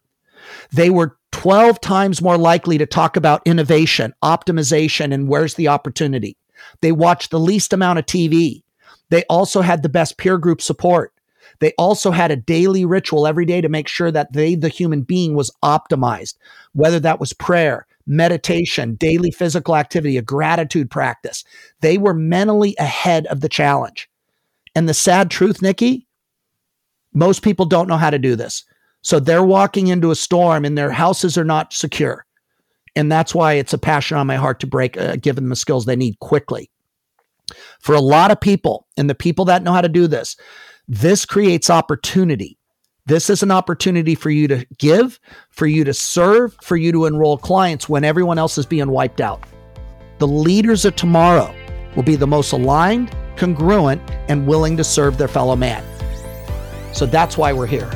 They 0.72 0.90
were 0.90 1.16
12 1.32 1.80
times 1.80 2.22
more 2.22 2.38
likely 2.38 2.78
to 2.78 2.86
talk 2.86 3.16
about 3.16 3.42
innovation, 3.44 4.14
optimization, 4.22 5.12
and 5.12 5.28
where's 5.28 5.54
the 5.54 5.68
opportunity. 5.68 6.36
They 6.80 6.92
watched 6.92 7.30
the 7.30 7.40
least 7.40 7.72
amount 7.72 7.98
of 7.98 8.06
TV. 8.06 8.62
They 9.10 9.24
also 9.24 9.60
had 9.60 9.82
the 9.82 9.88
best 9.88 10.18
peer 10.18 10.38
group 10.38 10.60
support. 10.60 11.12
They 11.60 11.72
also 11.78 12.10
had 12.10 12.30
a 12.30 12.36
daily 12.36 12.84
ritual 12.84 13.26
every 13.26 13.44
day 13.44 13.60
to 13.60 13.68
make 13.68 13.88
sure 13.88 14.10
that 14.10 14.32
they, 14.32 14.54
the 14.54 14.68
human 14.68 15.02
being, 15.02 15.34
was 15.34 15.50
optimized, 15.62 16.36
whether 16.72 17.00
that 17.00 17.20
was 17.20 17.32
prayer, 17.32 17.86
meditation, 18.08 18.94
daily 18.94 19.30
physical 19.30 19.76
activity, 19.76 20.16
a 20.16 20.22
gratitude 20.22 20.90
practice. 20.90 21.44
They 21.80 21.98
were 21.98 22.14
mentally 22.14 22.74
ahead 22.78 23.26
of 23.26 23.40
the 23.40 23.48
challenge. 23.48 24.08
And 24.74 24.88
the 24.88 24.94
sad 24.94 25.30
truth, 25.30 25.62
Nikki, 25.62 26.08
most 27.12 27.42
people 27.42 27.66
don't 27.66 27.88
know 27.88 27.96
how 27.96 28.10
to 28.10 28.18
do 28.18 28.34
this. 28.34 28.64
So 29.02 29.20
they're 29.20 29.44
walking 29.44 29.88
into 29.88 30.10
a 30.10 30.16
storm 30.16 30.64
and 30.64 30.76
their 30.76 30.90
houses 30.90 31.38
are 31.38 31.44
not 31.44 31.72
secure. 31.72 32.24
And 32.96 33.12
that's 33.12 33.34
why 33.34 33.54
it's 33.54 33.72
a 33.72 33.78
passion 33.78 34.16
on 34.16 34.26
my 34.26 34.36
heart 34.36 34.58
to 34.60 34.66
break, 34.66 34.96
uh, 34.96 35.16
them 35.22 35.48
the 35.48 35.56
skills 35.56 35.84
they 35.84 35.96
need 35.96 36.18
quickly. 36.18 36.70
For 37.80 37.94
a 37.94 38.00
lot 38.00 38.30
of 38.30 38.40
people, 38.40 38.86
and 38.96 39.08
the 39.08 39.14
people 39.14 39.44
that 39.46 39.62
know 39.62 39.72
how 39.72 39.80
to 39.80 39.88
do 39.88 40.06
this, 40.06 40.36
this 40.88 41.24
creates 41.24 41.70
opportunity. 41.70 42.57
This 43.08 43.30
is 43.30 43.42
an 43.42 43.50
opportunity 43.50 44.14
for 44.14 44.28
you 44.28 44.46
to 44.48 44.66
give, 44.76 45.18
for 45.48 45.66
you 45.66 45.82
to 45.84 45.94
serve, 45.94 46.54
for 46.60 46.76
you 46.76 46.92
to 46.92 47.06
enroll 47.06 47.38
clients 47.38 47.88
when 47.88 48.04
everyone 48.04 48.36
else 48.36 48.58
is 48.58 48.66
being 48.66 48.90
wiped 48.90 49.22
out. 49.22 49.44
The 50.18 50.28
leaders 50.28 50.84
of 50.84 50.94
tomorrow 50.94 51.54
will 51.96 52.02
be 52.02 52.16
the 52.16 52.26
most 52.26 52.52
aligned, 52.52 53.16
congruent, 53.36 54.02
and 54.28 54.46
willing 54.46 54.76
to 54.76 54.84
serve 54.84 55.16
their 55.16 55.26
fellow 55.26 55.56
man. 55.56 55.82
So 56.92 57.06
that's 57.06 57.38
why 57.38 57.50
we're 57.50 57.66
here. 57.66 57.90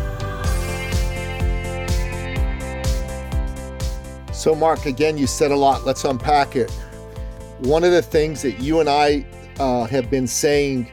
So, 4.33 4.55
Marc, 4.55 4.87
again, 4.87 5.19
you 5.19 5.27
said 5.27 5.51
a 5.51 5.57
lot. 5.57 5.85
Let's 5.85 6.07
unpack 6.07 6.57
it. 6.57 6.71
One 7.59 7.85
of 7.85 7.93
the 7.93 8.01
things 8.01 8.41
that 8.41 8.61
you 8.61 8.81
and 8.81 8.89
I 8.89 9.27
uh, 9.61 9.85
have 9.85 10.09
been 10.09 10.27
saying, 10.27 10.91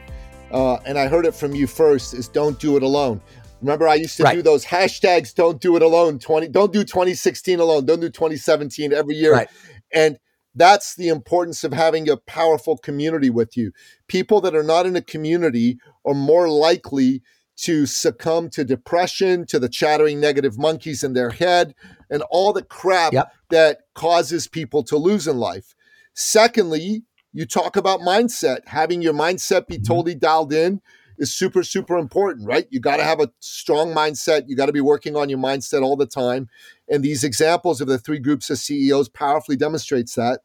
uh, 0.52 0.74
and 0.84 0.98
I 0.98 1.08
heard 1.08 1.24
it 1.24 1.34
from 1.34 1.54
you 1.54 1.66
first, 1.66 2.12
is 2.12 2.28
don't 2.28 2.60
do 2.60 2.76
it 2.76 2.82
alone. 2.82 3.22
Remember, 3.60 3.86
I 3.86 3.94
used 3.94 4.16
to 4.18 4.24
right. 4.24 4.34
do 4.34 4.42
those 4.42 4.64
hashtags. 4.64 5.34
Don't 5.34 5.60
do 5.60 5.76
it 5.76 5.82
alone. 5.82 6.18
Twenty. 6.18 6.48
Don't 6.48 6.72
do 6.72 6.84
2016 6.84 7.60
alone. 7.60 7.84
Don't 7.84 8.00
do 8.00 8.08
2017 8.08 8.92
every 8.92 9.14
year. 9.14 9.32
Right. 9.32 9.48
And 9.92 10.18
that's 10.54 10.96
the 10.96 11.08
importance 11.08 11.62
of 11.62 11.72
having 11.72 12.08
a 12.08 12.16
powerful 12.16 12.76
community 12.76 13.30
with 13.30 13.56
you. 13.56 13.72
People 14.08 14.40
that 14.40 14.54
are 14.54 14.62
not 14.62 14.86
in 14.86 14.96
a 14.96 15.02
community 15.02 15.78
are 16.04 16.14
more 16.14 16.48
likely 16.48 17.22
to 17.58 17.84
succumb 17.86 18.48
to 18.48 18.64
depression, 18.64 19.44
to 19.46 19.58
the 19.58 19.68
chattering 19.68 20.18
negative 20.18 20.58
monkeys 20.58 21.04
in 21.04 21.12
their 21.12 21.30
head, 21.30 21.74
and 22.08 22.22
all 22.30 22.52
the 22.52 22.62
crap 22.62 23.12
yep. 23.12 23.32
that 23.50 23.80
causes 23.94 24.48
people 24.48 24.82
to 24.82 24.96
lose 24.96 25.28
in 25.28 25.36
life. 25.36 25.74
Secondly, 26.14 27.02
you 27.32 27.46
talk 27.46 27.76
about 27.76 28.00
mindset. 28.00 28.66
Having 28.66 29.02
your 29.02 29.12
mindset 29.12 29.66
be 29.66 29.76
mm-hmm. 29.76 29.84
totally 29.84 30.14
dialed 30.14 30.52
in 30.52 30.80
is 31.20 31.32
super, 31.32 31.62
super 31.62 31.98
important, 31.98 32.48
right? 32.48 32.66
You 32.70 32.80
got 32.80 32.96
to 32.96 33.04
have 33.04 33.20
a 33.20 33.30
strong 33.40 33.94
mindset. 33.94 34.44
You 34.48 34.56
got 34.56 34.66
to 34.66 34.72
be 34.72 34.80
working 34.80 35.14
on 35.16 35.28
your 35.28 35.38
mindset 35.38 35.82
all 35.82 35.96
the 35.96 36.06
time. 36.06 36.48
And 36.88 37.04
these 37.04 37.22
examples 37.22 37.80
of 37.80 37.88
the 37.88 37.98
three 37.98 38.18
groups 38.18 38.48
of 38.48 38.58
CEOs 38.58 39.10
powerfully 39.10 39.56
demonstrates 39.56 40.14
that. 40.14 40.40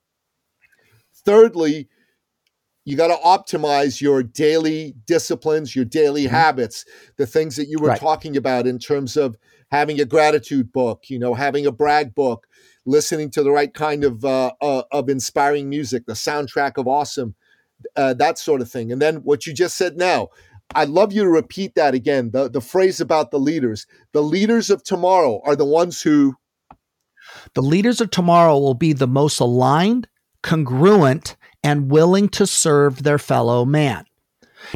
Thirdly, 1.23 1.87
you 2.83 2.97
got 2.97 3.07
to 3.07 3.15
optimize 3.25 4.01
your 4.01 4.21
daily 4.21 4.93
disciplines, 5.07 5.75
your 5.75 5.85
daily 5.85 6.25
mm-hmm. 6.25 6.35
habits, 6.35 6.85
the 7.15 7.25
things 7.25 7.55
that 7.55 7.69
you 7.69 7.79
were 7.79 7.89
right. 7.89 7.99
talking 7.99 8.35
about 8.37 8.67
in 8.67 8.77
terms 8.77 9.15
of 9.15 9.37
having 9.71 9.99
a 9.99 10.05
gratitude 10.05 10.71
book, 10.73 11.05
you 11.07 11.17
know, 11.17 11.33
having 11.33 11.65
a 11.65 11.71
brag 11.71 12.13
book, 12.13 12.47
listening 12.85 13.31
to 13.31 13.43
the 13.43 13.51
right 13.51 13.73
kind 13.73 14.03
of 14.03 14.23
uh, 14.25 14.51
uh, 14.61 14.83
of 14.91 15.09
inspiring 15.09 15.69
music, 15.69 16.05
the 16.05 16.13
soundtrack 16.13 16.77
of 16.77 16.85
awesome, 16.85 17.33
uh, 17.95 18.13
that 18.13 18.37
sort 18.37 18.61
of 18.61 18.69
thing. 18.69 18.91
And 18.91 19.01
then 19.01 19.17
what 19.17 19.47
you 19.47 19.53
just 19.53 19.77
said 19.77 19.97
now, 19.97 20.29
I'd 20.73 20.89
love 20.89 21.13
you 21.13 21.23
to 21.23 21.29
repeat 21.29 21.75
that 21.75 21.93
again. 21.93 22.31
The 22.31 22.49
the 22.49 22.61
phrase 22.61 22.99
about 22.99 23.31
the 23.31 23.39
leaders, 23.39 23.85
the 24.13 24.23
leaders 24.23 24.69
of 24.69 24.83
tomorrow 24.83 25.41
are 25.45 25.55
the 25.55 25.65
ones 25.65 26.01
who. 26.01 26.35
The 27.53 27.61
leaders 27.61 28.01
of 28.01 28.11
tomorrow 28.11 28.57
will 28.57 28.75
be 28.75 28.93
the 28.93 29.07
most 29.07 29.39
aligned, 29.39 30.07
congruent, 30.41 31.35
and 31.63 31.91
willing 31.91 32.29
to 32.29 32.45
serve 32.45 33.03
their 33.03 33.17
fellow 33.17 33.65
man. 33.65 34.05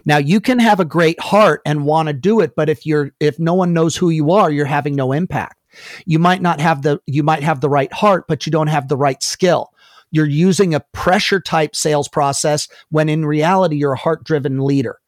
Now 0.06 0.18
you 0.18 0.40
can 0.40 0.60
have 0.60 0.80
a 0.80 0.86
great 0.86 1.20
heart 1.20 1.62
and 1.66 1.86
want 1.86 2.08
to 2.08 2.14
do 2.14 2.40
it, 2.40 2.56
but 2.56 2.70
if 2.70 2.86
you're 2.86 3.12
if 3.20 3.40
no 3.40 3.54
one 3.54 3.74
knows 3.74 3.96
who 3.96 4.10
you 4.10 4.32
are, 4.32 4.52
you're 4.52 4.66
having 4.66 4.96
no 4.96 5.12
impact. 5.12 5.56
You 6.06 6.20
might 6.20 6.42
not 6.42 6.60
have 6.60 6.82
the 6.82 7.00
you 7.06 7.24
might 7.24 7.44
have 7.44 7.62
the 7.62 7.70
right 7.70 7.92
heart, 7.94 8.26
but 8.28 8.46
you 8.46 8.52
don't 8.52 8.68
have 8.68 8.88
the 8.88 8.98
right 8.98 9.22
skill. 9.22 9.70
You're 10.12 10.26
using 10.26 10.74
a 10.74 10.84
pressure 10.94 11.40
type 11.40 11.76
sales 11.76 12.08
process 12.08 12.68
when 12.90 13.10
in 13.10 13.26
reality 13.26 13.76
you're 13.76 13.94
a 13.94 13.98
heart 13.98 14.24
driven 14.24 14.60
leader. 14.60 15.00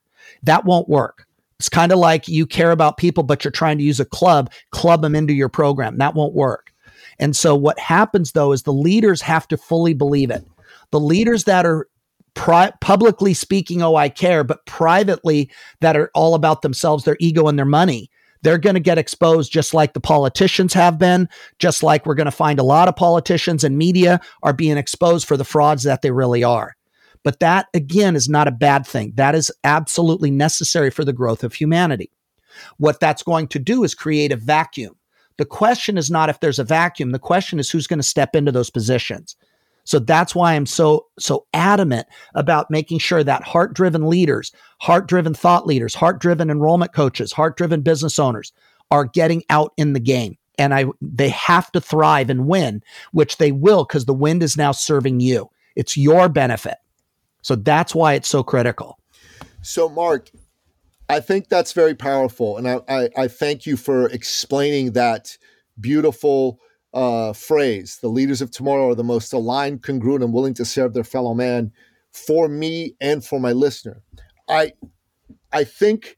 That 0.43 0.65
won't 0.65 0.89
work. 0.89 1.25
It's 1.59 1.69
kind 1.69 1.91
of 1.91 1.99
like 1.99 2.27
you 2.27 2.47
care 2.47 2.71
about 2.71 2.97
people, 2.97 3.23
but 3.23 3.43
you're 3.43 3.51
trying 3.51 3.77
to 3.77 3.83
use 3.83 3.99
a 3.99 4.05
club, 4.05 4.51
club 4.71 5.03
them 5.03 5.15
into 5.15 5.33
your 5.33 5.49
program. 5.49 5.97
That 5.97 6.15
won't 6.15 6.33
work. 6.33 6.71
And 7.19 7.35
so 7.35 7.55
what 7.55 7.77
happens 7.77 8.31
though 8.31 8.51
is 8.51 8.63
the 8.63 8.73
leaders 8.73 9.21
have 9.21 9.47
to 9.49 9.57
fully 9.57 9.93
believe 9.93 10.31
it 10.31 10.43
the 10.91 10.99
leaders 10.99 11.45
that 11.45 11.65
are 11.65 11.87
pri- 12.33 12.71
publicly 12.81 13.33
speaking, 13.33 13.81
oh, 13.81 13.95
I 13.95 14.09
care, 14.09 14.43
but 14.43 14.65
privately 14.65 15.49
that 15.79 15.97
are 15.97 16.11
all 16.13 16.35
about 16.35 16.61
themselves, 16.61 17.03
their 17.03 17.17
ego, 17.19 17.47
and 17.47 17.57
their 17.57 17.65
money, 17.65 18.09
they're 18.43 18.57
going 18.57 18.73
to 18.75 18.79
get 18.79 18.97
exposed 18.97 19.51
just 19.51 19.73
like 19.73 19.93
the 19.93 19.99
politicians 19.99 20.73
have 20.73 20.97
been, 20.97 21.29
just 21.59 21.83
like 21.83 22.05
we're 22.05 22.15
going 22.15 22.25
to 22.25 22.31
find 22.31 22.59
a 22.59 22.63
lot 22.63 22.87
of 22.87 22.95
politicians 22.95 23.63
and 23.63 23.77
media 23.77 24.19
are 24.43 24.53
being 24.53 24.77
exposed 24.77 25.27
for 25.27 25.37
the 25.37 25.43
frauds 25.43 25.83
that 25.83 26.01
they 26.01 26.11
really 26.11 26.43
are. 26.43 26.75
But 27.23 27.39
that, 27.39 27.67
again, 27.73 28.15
is 28.15 28.27
not 28.27 28.47
a 28.47 28.51
bad 28.51 28.85
thing. 28.85 29.13
That 29.15 29.35
is 29.35 29.51
absolutely 29.63 30.31
necessary 30.31 30.89
for 30.89 31.05
the 31.05 31.13
growth 31.13 31.43
of 31.43 31.53
humanity. 31.53 32.11
What 32.77 32.99
that's 32.99 33.23
going 33.23 33.47
to 33.49 33.59
do 33.59 33.83
is 33.83 33.93
create 33.93 34.31
a 34.31 34.35
vacuum. 34.37 34.95
The 35.37 35.45
question 35.45 35.97
is 35.97 36.11
not 36.11 36.29
if 36.29 36.39
there's 36.39 36.59
a 36.59 36.63
vacuum, 36.63 37.11
the 37.11 37.19
question 37.19 37.59
is 37.59 37.69
who's 37.69 37.87
going 37.87 37.99
to 37.99 38.03
step 38.03 38.35
into 38.35 38.51
those 38.51 38.69
positions. 38.69 39.35
So 39.83 39.97
that's 39.97 40.35
why 40.35 40.53
I'm 40.53 40.67
so 40.67 41.07
so 41.17 41.47
adamant 41.53 42.07
about 42.35 42.69
making 42.69 42.99
sure 42.99 43.23
that 43.23 43.43
heart-driven 43.43 44.07
leaders, 44.07 44.51
heart-driven 44.79 45.33
thought 45.33 45.65
leaders, 45.65 45.95
heart-driven 45.95 46.51
enrollment 46.51 46.93
coaches, 46.93 47.31
heart-driven 47.31 47.81
business 47.81 48.19
owners 48.19 48.53
are 48.91 49.05
getting 49.05 49.43
out 49.49 49.73
in 49.77 49.93
the 49.93 49.99
game. 49.99 50.37
And 50.59 50.73
I 50.73 50.85
they 51.01 51.29
have 51.29 51.71
to 51.71 51.81
thrive 51.81 52.29
and 52.29 52.47
win, 52.47 52.83
which 53.11 53.37
they 53.37 53.51
will 53.51 53.83
because 53.83 54.05
the 54.05 54.13
wind 54.13 54.43
is 54.43 54.57
now 54.57 54.71
serving 54.71 55.19
you. 55.19 55.49
It's 55.75 55.97
your 55.97 56.29
benefit. 56.29 56.75
So 57.41 57.55
that's 57.55 57.95
why 57.95 58.13
it's 58.13 58.27
so 58.27 58.43
critical. 58.43 58.97
So 59.61 59.89
Marc, 59.89 60.29
I 61.09 61.19
think 61.19 61.49
that's 61.49 61.73
very 61.73 61.95
powerful. 61.95 62.57
And 62.57 62.67
I, 62.67 62.79
I, 62.87 63.09
I 63.17 63.27
thank 63.27 63.65
you 63.65 63.77
for 63.77 64.07
explaining 64.07 64.93
that 64.93 65.37
beautiful 65.79 66.59
uh, 66.93 67.31
phrase 67.31 67.99
the 68.01 68.09
leaders 68.09 68.41
of 68.41 68.51
tomorrow 68.51 68.89
are 68.89 68.95
the 68.95 69.03
most 69.03 69.33
aligned, 69.33 69.83
congruent, 69.83 70.23
and 70.23 70.33
willing 70.33 70.53
to 70.55 70.65
serve 70.65 70.93
their 70.93 71.03
fellow 71.03 71.33
man 71.33 71.71
for 72.11 72.47
me 72.47 72.95
and 72.99 73.23
for 73.23 73.39
my 73.39 73.51
listener. 73.53 74.01
I, 74.49 74.73
I 75.53 75.63
think 75.63 76.17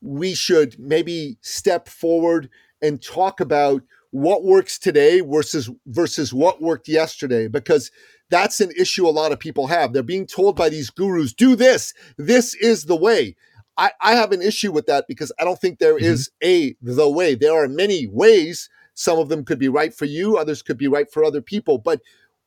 we 0.00 0.34
should 0.34 0.78
maybe 0.78 1.38
step 1.42 1.88
forward 1.88 2.48
and 2.80 3.02
talk 3.02 3.40
about 3.40 3.82
what 4.10 4.44
works 4.44 4.78
today 4.78 5.20
versus 5.20 5.70
versus 5.86 6.32
what 6.32 6.62
worked 6.62 6.88
yesterday 6.88 7.46
because 7.46 7.90
that's 8.30 8.60
an 8.60 8.70
issue 8.78 9.06
a 9.06 9.10
lot 9.10 9.32
of 9.32 9.38
people 9.38 9.66
have 9.66 9.92
they're 9.92 10.02
being 10.02 10.26
told 10.26 10.56
by 10.56 10.68
these 10.68 10.90
gurus 10.90 11.32
do 11.32 11.56
this 11.56 11.94
this 12.16 12.54
is 12.54 12.84
the 12.84 12.96
way 12.96 13.34
i, 13.76 13.90
I 14.00 14.12
have 14.12 14.32
an 14.32 14.42
issue 14.42 14.72
with 14.72 14.86
that 14.86 15.06
because 15.08 15.32
i 15.38 15.44
don't 15.44 15.60
think 15.60 15.78
there 15.78 15.94
mm-hmm. 15.94 16.04
is 16.04 16.30
a 16.42 16.76
the 16.82 17.08
way 17.08 17.34
there 17.34 17.54
are 17.54 17.68
many 17.68 18.06
ways 18.06 18.68
some 18.98 19.20
of 19.20 19.28
them 19.28 19.44
could 19.44 19.60
be 19.60 19.68
right 19.68 19.94
for 19.94 20.06
you, 20.06 20.36
others 20.36 20.60
could 20.60 20.76
be 20.76 20.88
right 20.88 21.08
for 21.08 21.22
other 21.22 21.40
people. 21.40 21.78
But 21.78 22.00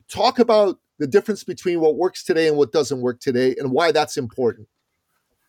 talk 0.09 0.37
about 0.37 0.79
the 0.99 1.07
difference 1.07 1.45
between 1.45 1.79
what 1.79 1.95
works 1.95 2.25
today 2.25 2.49
and 2.49 2.57
what 2.57 2.73
doesn't 2.73 2.99
work 2.99 3.21
today 3.21 3.55
and 3.57 3.71
why 3.71 3.93
that's 3.93 4.17
important. 4.17 4.67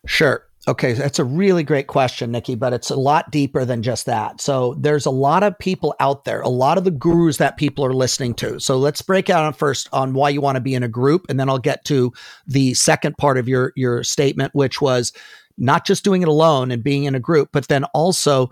Sure. 0.05 0.47
Okay, 0.65 0.93
that's 0.93 1.19
a 1.19 1.25
really 1.25 1.63
great 1.63 1.87
question, 1.87 2.31
Nikki, 2.31 2.55
but 2.55 2.71
it's 2.71 2.89
a 2.89 2.95
lot 2.95 3.31
deeper 3.31 3.65
than 3.65 3.83
just 3.83 4.05
that. 4.05 4.39
So 4.39 4.75
there's 4.79 5.05
a 5.05 5.11
lot 5.11 5.43
of 5.43 5.59
people 5.59 5.93
out 5.99 6.23
there, 6.23 6.39
a 6.39 6.47
lot 6.47 6.77
of 6.77 6.85
the 6.85 6.91
gurus 6.91 7.35
that 7.37 7.57
people 7.57 7.83
are 7.83 7.93
listening 7.93 8.33
to. 8.35 8.61
So 8.61 8.77
let's 8.77 9.01
break 9.01 9.29
out 9.29 9.57
first 9.57 9.89
on 9.91 10.13
why 10.13 10.29
you 10.29 10.39
want 10.39 10.55
to 10.55 10.61
be 10.61 10.73
in 10.73 10.81
a 10.81 10.87
group, 10.87 11.25
and 11.27 11.37
then 11.37 11.49
I'll 11.49 11.59
get 11.59 11.83
to 11.85 12.13
the 12.47 12.73
second 12.75 13.17
part 13.17 13.37
of 13.37 13.49
your 13.49 13.73
your 13.75 14.05
statement, 14.05 14.55
which 14.55 14.79
was 14.79 15.11
not 15.57 15.85
just 15.85 16.05
doing 16.05 16.21
it 16.21 16.29
alone 16.29 16.71
and 16.71 16.81
being 16.81 17.03
in 17.03 17.13
a 17.13 17.19
group, 17.19 17.49
but 17.51 17.67
then 17.67 17.83
also 17.93 18.49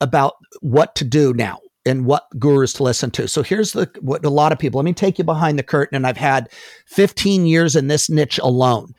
about 0.00 0.34
what 0.60 0.94
to 0.94 1.04
do 1.04 1.34
now 1.34 1.58
and 1.84 2.04
what 2.04 2.28
gurus 2.38 2.72
to 2.74 2.84
listen 2.84 3.10
to. 3.10 3.26
So 3.26 3.42
here's 3.42 3.72
the 3.72 3.90
what 4.00 4.24
a 4.24 4.30
lot 4.30 4.52
of 4.52 4.60
people. 4.60 4.78
Let 4.78 4.84
me 4.84 4.92
take 4.92 5.18
you 5.18 5.24
behind 5.24 5.58
the 5.58 5.64
curtain 5.64 5.96
and 5.96 6.06
I've 6.06 6.16
had 6.16 6.50
15 6.86 7.46
years 7.46 7.74
in 7.74 7.88
this 7.88 8.08
niche 8.08 8.38
alone. 8.38 8.94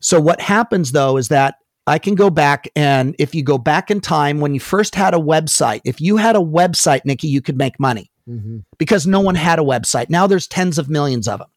So 0.00 0.20
what 0.20 0.40
happens 0.40 0.92
though 0.92 1.18
is 1.18 1.28
that 1.28 1.56
I 1.88 1.98
can 1.98 2.14
go 2.14 2.30
back 2.30 2.68
and 2.76 3.16
if 3.18 3.34
you 3.34 3.42
go 3.42 3.58
back 3.58 3.90
in 3.90 4.00
time 4.00 4.40
when 4.40 4.54
you 4.54 4.60
first 4.60 4.94
had 4.94 5.14
a 5.14 5.18
website, 5.18 5.80
if 5.84 6.00
you 6.00 6.18
had 6.18 6.36
a 6.36 6.40
website, 6.40 7.04
Nikki, 7.04 7.28
you 7.28 7.40
could 7.40 7.56
make 7.56 7.80
money. 7.80 8.10
mm-hmm. 8.28 8.58
because 8.78 9.06
no 9.06 9.20
one 9.20 9.34
had 9.34 9.58
a 9.58 9.62
website. 9.62 10.10
Now 10.10 10.26
there's 10.26 10.46
tens 10.46 10.78
of 10.78 10.88
millions 10.88 11.26
of 11.26 11.40
them. 11.40 11.48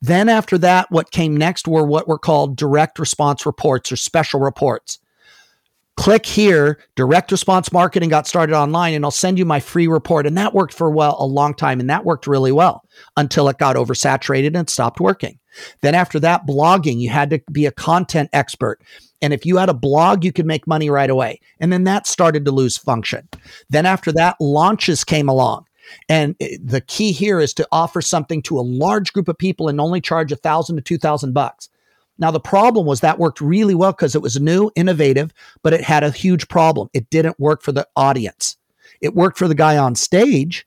Then 0.00 0.28
after 0.28 0.58
that, 0.58 0.90
what 0.90 1.10
came 1.10 1.36
next 1.36 1.66
were 1.66 1.84
what 1.86 2.08
were 2.08 2.18
called 2.18 2.56
direct 2.56 2.98
response 2.98 3.46
reports 3.46 3.90
or 3.90 3.96
special 3.96 4.40
reports. 4.40 4.98
Click 5.96 6.24
here, 6.24 6.78
direct 6.96 7.30
response 7.30 7.70
marketing 7.70 8.08
got 8.08 8.26
started 8.26 8.56
online, 8.56 8.94
and 8.94 9.04
I'll 9.04 9.10
send 9.10 9.38
you 9.38 9.44
my 9.44 9.60
free 9.60 9.86
report. 9.86 10.26
And 10.26 10.36
that 10.38 10.54
worked 10.54 10.72
for 10.72 10.90
well 10.90 11.16
a 11.18 11.26
long 11.26 11.54
time, 11.54 11.80
and 11.80 11.90
that 11.90 12.04
worked 12.04 12.26
really 12.26 12.52
well 12.52 12.82
until 13.16 13.48
it 13.48 13.58
got 13.58 13.76
oversaturated 13.76 14.56
and 14.56 14.68
stopped 14.70 15.00
working. 15.00 15.38
Then 15.82 15.94
after 15.94 16.18
that, 16.20 16.46
blogging, 16.46 16.98
you 16.98 17.10
had 17.10 17.30
to 17.30 17.42
be 17.52 17.66
a 17.66 17.72
content 17.72 18.30
expert. 18.32 18.80
And 19.20 19.32
if 19.32 19.44
you 19.44 19.58
had 19.58 19.68
a 19.68 19.74
blog, 19.74 20.24
you 20.24 20.32
could 20.32 20.46
make 20.46 20.66
money 20.66 20.90
right 20.90 21.10
away. 21.10 21.40
And 21.60 21.72
then 21.72 21.84
that 21.84 22.06
started 22.06 22.44
to 22.46 22.50
lose 22.50 22.76
function. 22.78 23.28
Then 23.68 23.86
after 23.86 24.12
that, 24.12 24.36
launches 24.40 25.04
came 25.04 25.28
along. 25.28 25.66
And 26.08 26.36
eh, 26.40 26.56
the 26.62 26.80
key 26.80 27.12
here 27.12 27.38
is 27.40 27.54
to 27.54 27.68
offer 27.70 28.00
something 28.00 28.42
to 28.42 28.58
a 28.58 28.62
large 28.62 29.12
group 29.12 29.28
of 29.28 29.38
people 29.38 29.68
and 29.68 29.80
only 29.80 30.00
charge 30.00 30.32
a 30.32 30.36
thousand 30.36 30.76
to 30.76 30.82
two 30.82 30.98
thousand 30.98 31.32
bucks. 31.34 31.68
Now, 32.18 32.30
the 32.30 32.40
problem 32.40 32.86
was 32.86 33.00
that 33.00 33.18
worked 33.18 33.40
really 33.40 33.74
well 33.74 33.92
because 33.92 34.14
it 34.14 34.22
was 34.22 34.40
new, 34.40 34.70
innovative, 34.76 35.32
but 35.62 35.72
it 35.72 35.82
had 35.82 36.04
a 36.04 36.10
huge 36.10 36.48
problem. 36.48 36.88
It 36.92 37.10
didn't 37.10 37.40
work 37.40 37.62
for 37.62 37.72
the 37.72 37.88
audience. 37.96 38.56
It 39.00 39.14
worked 39.14 39.38
for 39.38 39.48
the 39.48 39.54
guy 39.54 39.76
on 39.76 39.94
stage. 39.94 40.66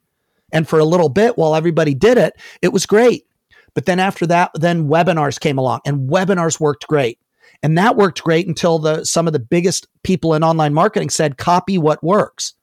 And 0.51 0.67
for 0.67 0.79
a 0.79 0.85
little 0.85 1.09
bit 1.09 1.37
while 1.37 1.55
everybody 1.55 1.93
did 1.93 2.17
it, 2.17 2.33
it 2.61 2.71
was 2.71 2.85
great. 2.85 3.25
But 3.73 3.85
then 3.85 3.99
after 3.99 4.25
that, 4.27 4.51
then 4.53 4.87
webinars 4.87 5.39
came 5.39 5.57
along 5.57 5.81
and 5.85 6.09
webinars 6.09 6.59
worked 6.59 6.87
great. 6.87 7.19
And 7.61 7.77
that 7.77 7.95
worked 7.95 8.23
great 8.23 8.47
until 8.47 8.79
the 8.79 9.03
some 9.05 9.27
of 9.27 9.33
the 9.33 9.39
biggest 9.39 9.87
people 10.03 10.33
in 10.33 10.43
online 10.43 10.73
marketing 10.73 11.09
said 11.09 11.37
copy 11.37 11.77
what 11.77 12.03
works. 12.03 12.53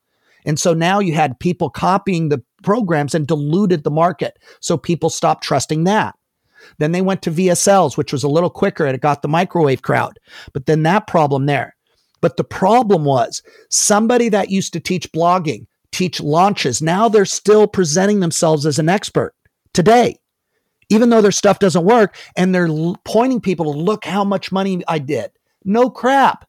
And 0.45 0.59
so 0.59 0.75
now 0.75 0.99
you 0.99 1.14
had 1.14 1.38
people 1.38 1.71
copying 1.71 2.29
the 2.29 2.42
programs 2.62 3.14
and 3.14 3.27
diluted 3.27 3.85
the 3.85 3.90
market. 3.90 4.38
So 4.61 4.77
people 4.77 5.11
stopped 5.11 5.45
trusting 5.45 5.85
that. 5.85 6.14
Then 6.83 6.92
they 6.92 7.01
went 7.01 7.23
to 7.23 7.31
VSLs, 7.31 7.97
which 7.97 8.12
was 8.12 8.25
a 8.25 8.29
little 8.29 8.51
quicker 8.51 8.85
and 8.85 8.95
it 8.95 9.01
got 9.01 9.23
the 9.23 9.29
microwave 9.29 9.83
crowd. 9.83 10.18
But 10.53 10.66
then 10.66 10.83
that 10.83 11.07
problem 11.07 11.47
there. 11.47 11.77
But 12.21 12.37
the 12.37 12.45
problem 12.45 13.05
was 13.05 13.42
somebody 13.71 14.29
that 14.31 14.51
used 14.51 14.73
to 14.73 14.81
teach 14.81 15.11
blogging, 15.12 15.66
teach 15.92 16.21
launches, 16.21 16.83
now 16.83 17.09
they're 17.09 17.25
still 17.25 17.66
presenting 17.68 18.21
themselves 18.21 18.66
as 18.66 18.79
an 18.79 18.88
expert 18.88 19.35
today, 19.73 20.16
even 20.88 21.11
though 21.11 21.21
their 21.21 21.31
stuff 21.31 21.61
doesn't 21.61 21.85
work. 21.85 22.16
And 22.37 22.55
they're 22.55 22.68
pointing 23.05 23.40
people 23.40 23.73
to 23.73 23.79
look 23.79 24.05
how 24.05 24.25
much 24.25 24.51
money 24.51 24.83
I 24.88 24.99
did. 24.99 25.31
No 25.64 25.88
crap. 25.88 26.49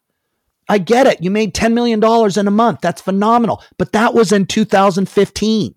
I 0.68 0.78
get 0.78 1.06
it. 1.06 1.22
You 1.22 1.30
made 1.30 1.54
$10 1.54 1.74
million 1.74 2.02
in 2.38 2.48
a 2.48 2.50
month. 2.50 2.80
That's 2.80 3.02
phenomenal. 3.02 3.62
But 3.78 3.92
that 3.92 4.14
was 4.14 4.32
in 4.32 4.46
2015. 4.46 5.74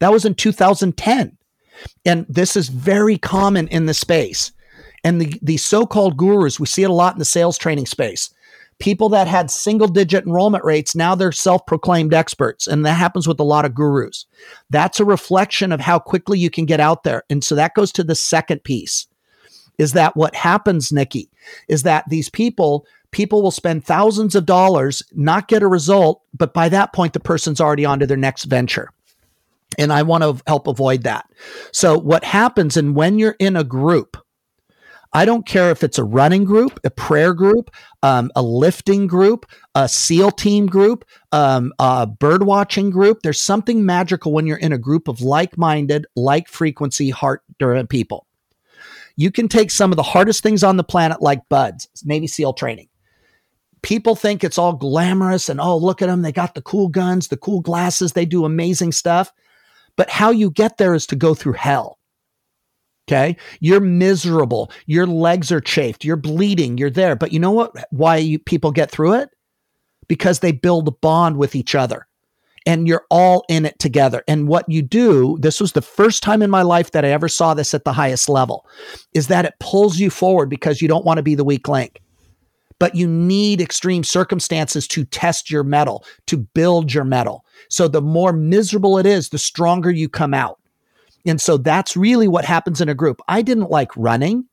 That 0.00 0.12
was 0.12 0.24
in 0.24 0.34
2010. 0.34 1.36
And 2.04 2.26
this 2.28 2.56
is 2.56 2.68
very 2.68 3.18
common 3.18 3.68
in 3.68 3.86
the 3.86 3.94
space. 3.94 4.52
And 5.04 5.20
the, 5.20 5.38
the 5.42 5.56
so 5.56 5.86
called 5.86 6.16
gurus, 6.16 6.60
we 6.60 6.66
see 6.66 6.82
it 6.82 6.90
a 6.90 6.94
lot 6.94 7.14
in 7.14 7.18
the 7.18 7.24
sales 7.24 7.58
training 7.58 7.86
space. 7.86 8.30
People 8.78 9.10
that 9.10 9.28
had 9.28 9.50
single 9.50 9.88
digit 9.88 10.24
enrollment 10.24 10.64
rates, 10.64 10.94
now 10.94 11.14
they're 11.14 11.32
self 11.32 11.66
proclaimed 11.66 12.14
experts. 12.14 12.66
And 12.66 12.84
that 12.86 12.94
happens 12.94 13.28
with 13.28 13.38
a 13.40 13.44
lot 13.44 13.64
of 13.64 13.74
gurus. 13.74 14.26
That's 14.70 15.00
a 15.00 15.04
reflection 15.04 15.72
of 15.72 15.80
how 15.80 15.98
quickly 15.98 16.38
you 16.38 16.50
can 16.50 16.64
get 16.64 16.80
out 16.80 17.02
there. 17.02 17.24
And 17.28 17.44
so 17.44 17.54
that 17.54 17.74
goes 17.74 17.92
to 17.92 18.04
the 18.04 18.14
second 18.14 18.64
piece 18.64 19.06
is 19.80 19.94
that 19.94 20.14
what 20.14 20.34
happens, 20.34 20.92
Nikki, 20.92 21.30
is 21.66 21.84
that 21.84 22.04
these 22.08 22.28
people, 22.28 22.86
people 23.12 23.42
will 23.42 23.50
spend 23.50 23.82
thousands 23.82 24.34
of 24.34 24.44
dollars, 24.44 25.02
not 25.14 25.48
get 25.48 25.62
a 25.62 25.66
result, 25.66 26.20
but 26.34 26.52
by 26.52 26.68
that 26.68 26.92
point, 26.92 27.14
the 27.14 27.20
person's 27.20 27.62
already 27.62 27.86
on 27.86 27.98
to 27.98 28.06
their 28.06 28.16
next 28.18 28.44
venture. 28.44 28.90
And 29.78 29.92
I 29.92 30.02
want 30.02 30.24
to 30.24 30.42
help 30.46 30.66
avoid 30.66 31.04
that. 31.04 31.26
So, 31.72 31.98
what 31.98 32.24
happens, 32.24 32.76
and 32.76 32.94
when 32.94 33.18
you're 33.18 33.36
in 33.38 33.56
a 33.56 33.64
group, 33.64 34.16
I 35.12 35.24
don't 35.24 35.46
care 35.46 35.70
if 35.70 35.82
it's 35.82 35.98
a 35.98 36.04
running 36.04 36.44
group, 36.44 36.78
a 36.84 36.90
prayer 36.90 37.34
group, 37.34 37.70
um, 38.02 38.30
a 38.36 38.42
lifting 38.42 39.08
group, 39.08 39.44
a 39.74 39.88
SEAL 39.88 40.32
team 40.32 40.66
group, 40.66 41.04
um, 41.32 41.72
a 41.80 42.06
bird 42.06 42.44
watching 42.44 42.90
group. 42.90 43.22
There's 43.22 43.42
something 43.42 43.84
magical 43.84 44.32
when 44.32 44.46
you're 44.46 44.56
in 44.58 44.72
a 44.72 44.78
group 44.78 45.08
of 45.08 45.20
like 45.20 45.58
minded, 45.58 46.06
like 46.14 46.48
frequency, 46.48 47.10
heart 47.10 47.42
people. 47.88 48.26
You 49.16 49.30
can 49.30 49.48
take 49.48 49.70
some 49.70 49.92
of 49.92 49.96
the 49.96 50.02
hardest 50.02 50.42
things 50.42 50.62
on 50.62 50.76
the 50.76 50.84
planet, 50.84 51.20
like 51.20 51.48
BUD/S, 51.48 51.88
Navy 52.04 52.26
SEAL 52.26 52.54
training. 52.54 52.88
People 53.82 54.14
think 54.14 54.44
it's 54.44 54.58
all 54.58 54.74
glamorous 54.74 55.48
and 55.48 55.60
oh, 55.60 55.76
look 55.76 56.02
at 56.02 56.06
them. 56.06 56.22
They 56.22 56.32
got 56.32 56.54
the 56.54 56.62
cool 56.62 56.88
guns, 56.88 57.28
the 57.28 57.36
cool 57.36 57.60
glasses, 57.60 58.12
they 58.12 58.26
do 58.26 58.44
amazing 58.44 58.92
stuff. 58.92 59.32
But 59.96 60.10
how 60.10 60.30
you 60.30 60.50
get 60.50 60.78
there 60.78 60.94
is 60.94 61.06
to 61.08 61.16
go 61.16 61.34
through 61.34 61.54
hell. 61.54 61.98
Okay. 63.08 63.36
You're 63.58 63.80
miserable. 63.80 64.70
Your 64.86 65.06
legs 65.06 65.50
are 65.50 65.60
chafed. 65.60 66.04
You're 66.04 66.16
bleeding. 66.16 66.78
You're 66.78 66.90
there. 66.90 67.16
But 67.16 67.32
you 67.32 67.40
know 67.40 67.50
what? 67.50 67.72
Why 67.90 68.16
you, 68.18 68.38
people 68.38 68.70
get 68.70 68.90
through 68.90 69.14
it? 69.14 69.30
Because 70.06 70.40
they 70.40 70.52
build 70.52 70.86
a 70.88 70.92
bond 70.92 71.36
with 71.36 71.54
each 71.54 71.74
other 71.74 72.06
and 72.66 72.86
you're 72.86 73.06
all 73.10 73.44
in 73.48 73.64
it 73.64 73.78
together. 73.78 74.22
And 74.28 74.46
what 74.46 74.68
you 74.68 74.82
do, 74.82 75.38
this 75.40 75.60
was 75.60 75.72
the 75.72 75.82
first 75.82 76.22
time 76.22 76.42
in 76.42 76.50
my 76.50 76.62
life 76.62 76.92
that 76.92 77.04
I 77.04 77.08
ever 77.08 77.28
saw 77.28 77.54
this 77.54 77.74
at 77.74 77.84
the 77.84 77.92
highest 77.92 78.28
level, 78.28 78.66
is 79.14 79.28
that 79.28 79.44
it 79.44 79.54
pulls 79.60 79.98
you 79.98 80.10
forward 80.10 80.48
because 80.48 80.82
you 80.82 80.88
don't 80.88 81.04
want 81.04 81.16
to 81.18 81.22
be 81.22 81.34
the 81.34 81.44
weak 81.44 81.68
link 81.68 82.00
but 82.80 82.96
you 82.96 83.06
need 83.06 83.60
extreme 83.60 84.02
circumstances 84.02 84.88
to 84.88 85.04
test 85.04 85.50
your 85.50 85.62
mettle, 85.62 86.04
to 86.26 86.38
build 86.38 86.92
your 86.92 87.04
mettle. 87.04 87.44
So 87.68 87.86
the 87.86 88.02
more 88.02 88.32
miserable 88.32 88.98
it 88.98 89.06
is, 89.06 89.28
the 89.28 89.38
stronger 89.38 89.90
you 89.90 90.08
come 90.08 90.34
out. 90.34 90.58
And 91.26 91.40
so 91.40 91.58
that's 91.58 91.96
really 91.96 92.26
what 92.26 92.46
happens 92.46 92.80
in 92.80 92.88
a 92.88 92.94
group. 92.94 93.20
I 93.28 93.42
didn't 93.42 93.70
like 93.70 93.94
running. 93.96 94.46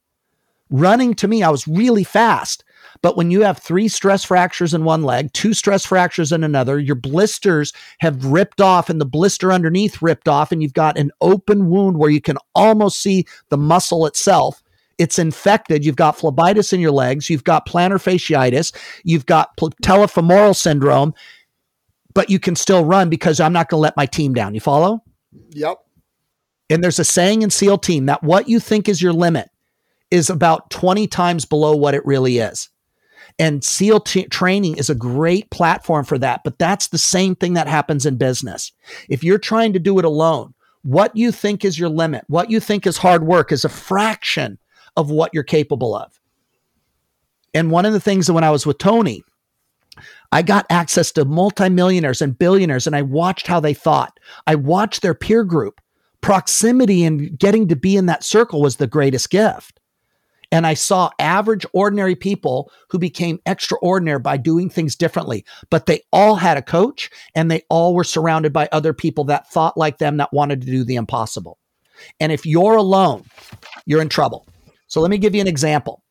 Running 0.69 1.13
to 1.15 1.27
me, 1.27 1.41
I 1.41 1.49
was 1.49 1.67
really 1.67 2.03
fast. 2.03 2.65
But 3.01 3.15
when 3.15 3.31
you 3.31 3.41
have 3.43 3.57
three 3.57 3.87
stress 3.87 4.25
fractures 4.25 4.73
in 4.73 4.83
one 4.83 5.03
leg, 5.03 5.31
two 5.31 5.53
stress 5.53 5.85
fractures 5.85 6.33
in 6.33 6.43
another, 6.43 6.77
your 6.77 6.95
blisters 6.95 7.71
have 7.99 8.25
ripped 8.25 8.59
off 8.59 8.89
and 8.89 8.99
the 8.99 9.05
blister 9.05 9.53
underneath 9.53 10.01
ripped 10.01 10.27
off, 10.27 10.51
and 10.51 10.61
you've 10.61 10.73
got 10.73 10.97
an 10.97 11.11
open 11.21 11.69
wound 11.69 11.97
where 11.97 12.09
you 12.09 12.19
can 12.19 12.37
almost 12.55 13.01
see 13.01 13.25
the 13.49 13.57
muscle 13.57 14.05
itself 14.05 14.61
it's 14.97 15.19
infected. 15.19 15.85
You've 15.85 15.95
got 15.95 16.17
phlebitis 16.17 16.73
in 16.73 16.79
your 16.79 16.91
legs. 16.91 17.29
You've 17.29 17.43
got 17.43 17.67
plantar 17.67 18.01
fasciitis. 18.01 18.75
You've 19.03 19.25
got 19.25 19.55
patellofemoral 19.57 20.55
syndrome, 20.55 21.13
but 22.13 22.29
you 22.29 22.39
can 22.39 22.55
still 22.55 22.83
run 22.83 23.09
because 23.09 23.39
I'm 23.39 23.53
not 23.53 23.69
going 23.69 23.79
to 23.79 23.83
let 23.83 23.97
my 23.97 24.05
team 24.05 24.33
down. 24.33 24.53
You 24.53 24.59
follow? 24.59 25.03
Yep. 25.49 25.77
And 26.69 26.83
there's 26.83 26.99
a 26.99 27.05
saying 27.05 27.43
in 27.43 27.49
SEAL 27.49 27.77
team 27.79 28.07
that 28.07 28.23
what 28.23 28.49
you 28.49 28.59
think 28.59 28.89
is 28.89 29.01
your 29.01 29.13
limit 29.13 29.49
is 30.11 30.29
about 30.29 30.69
20 30.69 31.07
times 31.07 31.45
below 31.45 31.75
what 31.75 31.93
it 31.93 32.05
really 32.05 32.39
is. 32.39 32.69
And 33.39 33.63
SEAL 33.63 34.01
t- 34.01 34.25
training 34.25 34.77
is 34.77 34.89
a 34.89 34.95
great 34.95 35.49
platform 35.51 36.05
for 36.05 36.17
that. 36.17 36.41
But 36.43 36.57
that's 36.57 36.87
the 36.87 36.97
same 36.97 37.35
thing 37.35 37.53
that 37.53 37.67
happens 37.67 38.05
in 38.05 38.17
business. 38.17 38.71
If 39.09 39.23
you're 39.23 39.37
trying 39.37 39.73
to 39.73 39.79
do 39.79 39.99
it 39.99 40.05
alone, 40.05 40.53
what 40.81 41.15
you 41.15 41.31
think 41.31 41.63
is 41.63 41.77
your 41.77 41.89
limit, 41.89 42.23
what 42.27 42.49
you 42.49 42.59
think 42.59 42.87
is 42.87 42.97
hard 42.97 43.23
work 43.23 43.51
is 43.51 43.63
a 43.63 43.69
fraction 43.69 44.57
of 44.97 45.09
what 45.09 45.31
you're 45.33 45.43
capable 45.43 45.95
of. 45.95 46.19
And 47.53 47.71
one 47.71 47.85
of 47.85 47.93
the 47.93 47.99
things 47.99 48.27
that 48.27 48.33
when 48.33 48.43
I 48.43 48.51
was 48.51 48.65
with 48.65 48.77
Tony, 48.77 49.23
I 50.31 50.41
got 50.41 50.65
access 50.69 51.11
to 51.13 51.25
multimillionaires 51.25 52.21
and 52.21 52.37
billionaires, 52.37 52.85
and 52.85 52.95
I 52.95 53.01
watched 53.01 53.47
how 53.47 53.59
they 53.59 53.73
thought. 53.73 54.19
I 54.45 54.55
watched 54.55 55.01
their 55.01 55.15
peer 55.15 55.43
group. 55.43 55.79
Proximity 56.21 57.05
and 57.05 57.37
getting 57.39 57.67
to 57.69 57.75
be 57.75 57.95
in 57.95 58.07
that 58.07 58.23
circle 58.23 58.61
was 58.61 58.75
the 58.75 58.87
greatest 58.87 59.29
gift. 59.29 59.79
And 60.51 60.65
I 60.65 60.73
saw 60.73 61.09
average, 61.19 61.65
ordinary 61.73 62.15
people 62.15 62.71
who 62.89 62.97
became 62.97 63.39
extraordinary 63.45 64.19
by 64.19 64.37
doing 64.37 64.69
things 64.69 64.95
differently. 64.95 65.45
But 65.69 65.85
they 65.85 66.01
all 66.11 66.35
had 66.35 66.57
a 66.57 66.61
coach 66.61 67.09
and 67.35 67.51
they 67.51 67.63
all 67.69 67.93
were 67.93 68.03
surrounded 68.03 68.53
by 68.53 68.69
other 68.71 68.93
people 68.93 69.25
that 69.25 69.49
thought 69.51 69.77
like 69.77 69.97
them 69.97 70.17
that 70.17 70.33
wanted 70.33 70.61
to 70.61 70.67
do 70.67 70.83
the 70.83 70.95
impossible. 70.95 71.59
And 72.19 72.31
if 72.31 72.45
you're 72.45 72.75
alone, 72.75 73.25
you're 73.85 74.01
in 74.01 74.09
trouble. 74.09 74.47
So 74.87 75.01
let 75.01 75.11
me 75.11 75.17
give 75.17 75.35
you 75.35 75.41
an 75.41 75.47
example. 75.47 76.03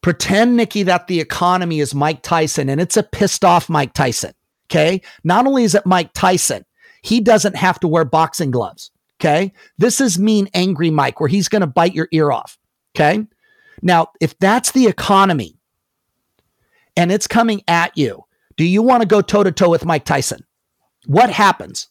Pretend, 0.00 0.56
Nikki, 0.56 0.84
that 0.84 1.08
the 1.08 1.20
economy 1.20 1.80
is 1.80 1.94
Mike 1.94 2.22
Tyson 2.22 2.68
and 2.68 2.80
it's 2.80 2.96
a 2.96 3.02
pissed 3.02 3.44
off 3.44 3.68
Mike 3.68 3.92
Tyson. 3.94 4.32
Okay. 4.70 5.00
Not 5.24 5.46
only 5.46 5.64
is 5.64 5.74
it 5.74 5.86
Mike 5.86 6.12
Tyson, 6.12 6.64
he 7.02 7.20
doesn't 7.20 7.56
have 7.56 7.80
to 7.80 7.88
wear 7.88 8.04
boxing 8.04 8.50
gloves. 8.50 8.90
Okay. 9.20 9.52
This 9.78 10.00
is 10.00 10.18
mean, 10.18 10.48
angry 10.54 10.90
Mike, 10.90 11.20
where 11.20 11.28
he's 11.28 11.48
going 11.48 11.60
to 11.60 11.66
bite 11.66 11.94
your 11.94 12.08
ear 12.12 12.30
off. 12.30 12.58
Okay. 12.94 13.26
Now, 13.82 14.08
if 14.20 14.38
that's 14.38 14.72
the 14.72 14.86
economy 14.86 15.58
and 16.96 17.10
it's 17.10 17.26
coming 17.26 17.62
at 17.66 17.96
you, 17.96 18.24
do 18.56 18.64
you 18.64 18.82
want 18.82 19.02
to 19.02 19.08
go 19.08 19.20
toe 19.20 19.44
to 19.44 19.52
toe 19.52 19.70
with 19.70 19.84
Mike 19.84 20.04
Tyson? 20.04 20.44
What 21.06 21.30
happens? 21.30 21.87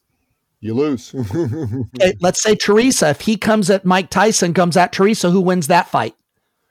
You 0.59 0.73
lose. 0.73 1.13
okay, 1.95 2.13
let's 2.19 2.41
say 2.41 2.55
Teresa, 2.55 3.09
if 3.09 3.21
he 3.21 3.37
comes 3.37 3.69
at 3.69 3.85
Mike 3.85 4.09
Tyson, 4.09 4.53
comes 4.53 4.75
at 4.75 4.91
Teresa, 4.91 5.29
who 5.29 5.41
wins 5.41 5.67
that 5.67 5.87
fight? 5.87 6.15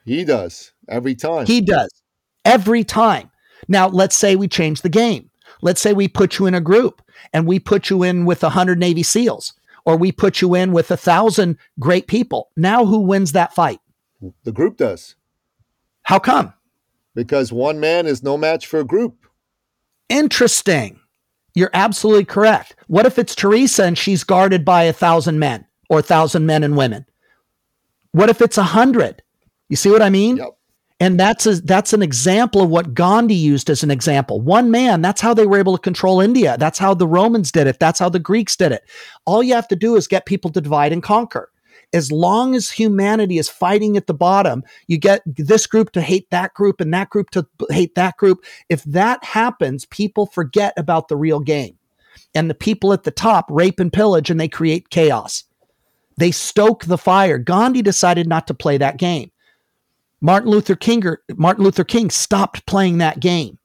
He 0.05 0.25
does 0.25 0.72
every 0.88 1.14
time. 1.14 1.46
He 1.46 1.61
does 1.61 1.90
every 2.44 2.85
time. 2.85 3.31
Now, 3.68 3.88
let's 3.88 4.16
say 4.16 4.37
we 4.37 4.49
change 4.49 4.83
the 4.83 4.88
game. 4.88 5.31
Let's 5.62 5.81
say 5.81 5.92
we 5.92 6.09
put 6.09 6.38
you 6.38 6.46
in 6.46 6.55
a 6.55 6.61
group 6.61 7.03
and 7.33 7.46
we 7.46 7.59
put 7.59 7.90
you 7.90 8.03
in 8.03 8.25
with 8.25 8.42
100 8.42 8.79
Navy 8.79 9.03
SEALs 9.03 9.55
or 9.85 9.96
we 9.96 10.12
put 10.12 10.40
you 10.40 10.55
in 10.55 10.72
with 10.72 10.90
a 10.90 10.96
thousand 10.96 11.57
great 11.79 12.07
people. 12.07 12.51
Now, 12.57 12.85
who 12.85 13.01
wins 13.01 13.33
that 13.33 13.55
fight? 13.55 13.81
The 14.44 14.53
group 14.53 14.77
does. 14.77 15.14
How 16.03 16.18
come? 16.18 16.53
Because 17.14 17.53
one 17.53 17.81
man 17.81 18.07
is 18.07 18.22
no 18.22 18.37
match 18.37 18.66
for 18.66 18.81
a 18.81 18.85
group. 18.85 19.27
Interesting. 20.09 21.01
You're 21.57 21.71
absolutely 21.73 22.27
correct. 22.27 22.77
What 22.87 23.07
if 23.07 23.19
it's 23.19 23.35
Teresa 23.35 23.85
and 23.85 23.97
she's 23.97 24.23
guarded 24.23 24.64
by 24.64 24.85
a 24.85 24.92
thousand 24.92 25.38
men 25.38 25.66
or 25.88 26.01
a 26.01 26.03
thousand 26.03 26.45
men 26.45 26.62
and 26.62 26.77
women? 26.77 27.07
What 28.12 28.29
if 28.29 28.42
it's 28.42 28.59
a 28.59 28.62
hundred? 28.62 29.23
You 29.71 29.77
see 29.77 29.90
what 29.90 30.03
I 30.03 30.11
mean? 30.11 30.37
Yep. 30.37 30.51
And 31.01 31.19
that's 31.19 31.47
a, 31.47 31.61
that's 31.61 31.92
an 31.95 32.03
example 32.03 32.62
of 32.62 32.69
what 32.69 32.95
Gandhi 32.95 33.35
used 33.35 33.69
as 33.71 33.83
an 33.83 33.90
example. 33.90 34.40
One 34.40 34.71
man, 34.71 35.01
that's 35.01 35.21
how 35.21 35.35
they 35.35 35.47
were 35.47 35.59
able 35.59 35.77
to 35.77 35.83
control 35.83 36.21
India. 36.21 36.57
That's 36.59 36.79
how 36.79 36.92
the 36.95 37.07
Romans 37.07 37.51
did 37.51 37.66
it. 37.66 37.79
That's 37.81 37.99
how 37.99 38.11
the 38.11 38.19
Greeks 38.19 38.55
did 38.57 38.73
it. 38.73 38.83
All 39.25 39.42
you 39.42 39.55
have 39.55 39.69
to 39.69 39.77
do 39.77 39.97
is 39.97 40.07
get 40.07 40.27
people 40.27 40.51
to 40.53 40.61
divide 40.61 40.92
and 40.92 41.03
conquer. 41.03 41.51
As 41.97 42.13
long 42.13 42.55
as 42.55 42.71
humanity 42.71 43.39
is 43.39 43.49
fighting 43.49 43.97
at 43.97 44.07
the 44.07 44.13
bottom, 44.13 44.63
you 44.87 44.99
get 44.99 45.23
this 45.25 45.67
group 45.67 45.93
to 45.93 46.03
hate 46.03 46.29
that 46.29 46.53
group 46.53 46.79
and 46.79 46.93
that 46.93 47.09
group 47.09 47.31
to 47.31 47.47
hate 47.71 47.95
that 47.95 48.19
group. 48.19 48.45
If 48.69 48.85
that 48.85 49.25
happens, 49.25 49.87
people 49.87 50.27
forget 50.27 50.75
about 50.77 51.09
the 51.09 51.17
real 51.17 51.41
game. 51.41 51.79
And 52.35 52.51
the 52.51 52.55
people 52.55 52.93
at 52.93 53.05
the 53.05 53.11
top 53.11 53.47
rape 53.51 53.81
and 53.81 53.91
pillage 53.91 54.29
and 54.29 54.39
they 54.39 54.47
create 54.47 54.91
chaos. 54.91 55.45
They 56.19 56.33
stoke 56.33 56.85
the 56.85 56.99
fire. 56.99 57.39
Gandhi 57.39 57.81
decided 57.81 58.29
not 58.29 58.47
to 58.49 58.55
play 58.55 58.77
that 58.77 58.99
game. 58.99 59.31
Martin 60.21 60.51
Luther 60.51 60.77
King 60.77 61.03
Martin 61.35 61.65
Luther 61.65 61.85
King 61.85 62.11
stopped 62.11 62.67
playing 62.67 62.99
that 62.99 63.21
game. 63.21 63.56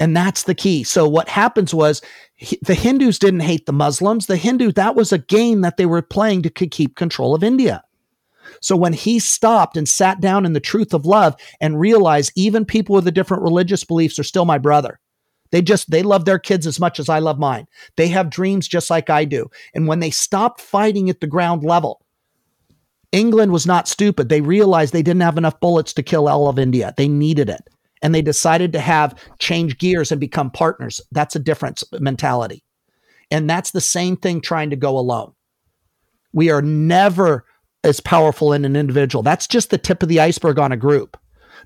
And 0.00 0.16
that's 0.16 0.44
the 0.44 0.54
key. 0.54 0.82
So 0.82 1.08
what 1.08 1.28
happens 1.28 1.72
was 1.72 2.02
he, 2.34 2.58
the 2.62 2.74
Hindus 2.74 3.18
didn't 3.18 3.40
hate 3.40 3.66
the 3.66 3.72
Muslims. 3.72 4.26
The 4.26 4.36
Hindu 4.36 4.72
that 4.72 4.96
was 4.96 5.12
a 5.12 5.18
game 5.18 5.60
that 5.60 5.76
they 5.76 5.86
were 5.86 6.02
playing 6.02 6.42
to 6.42 6.50
keep 6.50 6.96
control 6.96 7.34
of 7.34 7.44
India. 7.44 7.82
So 8.60 8.76
when 8.76 8.92
he 8.92 9.18
stopped 9.18 9.76
and 9.76 9.88
sat 9.88 10.20
down 10.20 10.46
in 10.46 10.52
the 10.52 10.60
truth 10.60 10.94
of 10.94 11.06
love 11.06 11.34
and 11.60 11.78
realized 11.78 12.32
even 12.34 12.64
people 12.64 12.94
with 12.94 13.04
the 13.04 13.12
different 13.12 13.42
religious 13.42 13.84
beliefs 13.84 14.18
are 14.18 14.24
still 14.24 14.44
my 14.44 14.58
brother. 14.58 15.00
They 15.50 15.62
just 15.62 15.90
they 15.90 16.02
love 16.02 16.24
their 16.24 16.38
kids 16.38 16.66
as 16.66 16.80
much 16.80 16.98
as 16.98 17.08
I 17.08 17.20
love 17.20 17.38
mine. 17.38 17.66
They 17.96 18.08
have 18.08 18.30
dreams 18.30 18.66
just 18.66 18.90
like 18.90 19.08
I 19.08 19.24
do. 19.24 19.48
And 19.74 19.86
when 19.86 20.00
they 20.00 20.10
stopped 20.10 20.60
fighting 20.60 21.08
at 21.10 21.20
the 21.20 21.28
ground 21.28 21.62
level, 21.62 22.04
England 23.12 23.52
was 23.52 23.66
not 23.66 23.86
stupid. 23.86 24.28
They 24.28 24.40
realized 24.40 24.92
they 24.92 25.02
didn't 25.02 25.22
have 25.22 25.38
enough 25.38 25.60
bullets 25.60 25.92
to 25.92 26.02
kill 26.02 26.26
all 26.26 26.48
of 26.48 26.58
India. 26.58 26.92
They 26.96 27.06
needed 27.06 27.48
it. 27.48 27.70
And 28.04 28.14
they 28.14 28.22
decided 28.22 28.72
to 28.74 28.80
have 28.80 29.18
change 29.40 29.78
gears 29.78 30.12
and 30.12 30.20
become 30.20 30.50
partners. 30.50 31.00
That's 31.10 31.34
a 31.34 31.40
different 31.40 31.82
mentality. 31.98 32.62
And 33.30 33.50
that's 33.50 33.72
the 33.72 33.80
same 33.80 34.16
thing 34.16 34.40
trying 34.40 34.70
to 34.70 34.76
go 34.76 34.96
alone. 34.96 35.32
We 36.32 36.50
are 36.50 36.62
never 36.62 37.46
as 37.82 38.00
powerful 38.00 38.52
in 38.52 38.64
an 38.64 38.76
individual. 38.76 39.22
That's 39.22 39.46
just 39.46 39.70
the 39.70 39.78
tip 39.78 40.02
of 40.02 40.08
the 40.08 40.20
iceberg 40.20 40.58
on 40.58 40.70
a 40.70 40.76
group. 40.76 41.16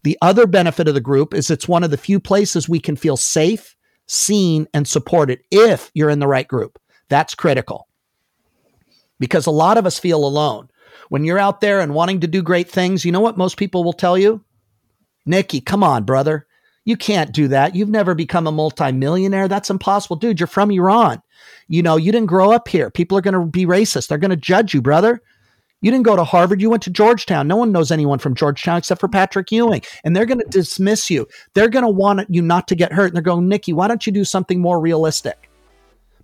The 0.04 0.16
other 0.22 0.46
benefit 0.46 0.88
of 0.88 0.94
the 0.94 1.00
group 1.00 1.34
is 1.34 1.50
it's 1.50 1.68
one 1.68 1.82
of 1.82 1.90
the 1.90 1.96
few 1.96 2.20
places 2.20 2.68
we 2.68 2.78
can 2.78 2.94
feel 2.94 3.16
safe, 3.16 3.74
seen, 4.06 4.68
and 4.72 4.86
supported 4.86 5.40
if 5.50 5.90
you're 5.92 6.10
in 6.10 6.20
the 6.20 6.28
right 6.28 6.46
group. 6.46 6.78
That's 7.08 7.34
critical. 7.34 7.88
Because 9.18 9.46
a 9.46 9.50
lot 9.50 9.76
of 9.76 9.86
us 9.86 9.98
feel 9.98 10.24
alone 10.24 10.68
when 11.08 11.24
you're 11.24 11.38
out 11.38 11.60
there 11.60 11.80
and 11.80 11.94
wanting 11.94 12.20
to 12.20 12.26
do 12.26 12.42
great 12.42 12.70
things, 12.70 13.04
you 13.04 13.12
know 13.12 13.20
what 13.20 13.38
most 13.38 13.56
people 13.56 13.82
will 13.82 13.92
tell 13.92 14.16
you? 14.16 14.44
Nikki, 15.28 15.60
come 15.60 15.84
on, 15.84 16.04
brother. 16.04 16.46
You 16.84 16.96
can't 16.96 17.32
do 17.32 17.48
that. 17.48 17.74
You've 17.74 17.90
never 17.90 18.14
become 18.14 18.46
a 18.46 18.52
multimillionaire. 18.52 19.46
That's 19.46 19.68
impossible. 19.68 20.16
Dude, 20.16 20.40
you're 20.40 20.46
from 20.46 20.70
Iran. 20.70 21.20
You 21.68 21.82
know, 21.82 21.96
you 21.96 22.10
didn't 22.12 22.28
grow 22.28 22.50
up 22.50 22.66
here. 22.66 22.90
People 22.90 23.18
are 23.18 23.20
going 23.20 23.34
to 23.34 23.44
be 23.44 23.66
racist. 23.66 24.08
They're 24.08 24.16
going 24.16 24.30
to 24.30 24.36
judge 24.36 24.72
you, 24.72 24.80
brother. 24.80 25.20
You 25.82 25.90
didn't 25.90 26.06
go 26.06 26.16
to 26.16 26.24
Harvard. 26.24 26.60
You 26.60 26.70
went 26.70 26.82
to 26.84 26.90
Georgetown. 26.90 27.46
No 27.46 27.56
one 27.56 27.72
knows 27.72 27.92
anyone 27.92 28.18
from 28.18 28.34
Georgetown 28.34 28.78
except 28.78 29.00
for 29.00 29.08
Patrick 29.08 29.52
Ewing. 29.52 29.82
And 30.02 30.16
they're 30.16 30.26
going 30.26 30.40
to 30.40 30.46
dismiss 30.46 31.10
you. 31.10 31.28
They're 31.54 31.68
going 31.68 31.84
to 31.84 31.90
want 31.90 32.28
you 32.30 32.40
not 32.40 32.66
to 32.68 32.74
get 32.74 32.92
hurt. 32.92 33.08
And 33.08 33.14
they're 33.14 33.22
going, 33.22 33.48
Nikki, 33.48 33.74
why 33.74 33.86
don't 33.86 34.06
you 34.06 34.12
do 34.12 34.24
something 34.24 34.60
more 34.60 34.80
realistic? 34.80 35.50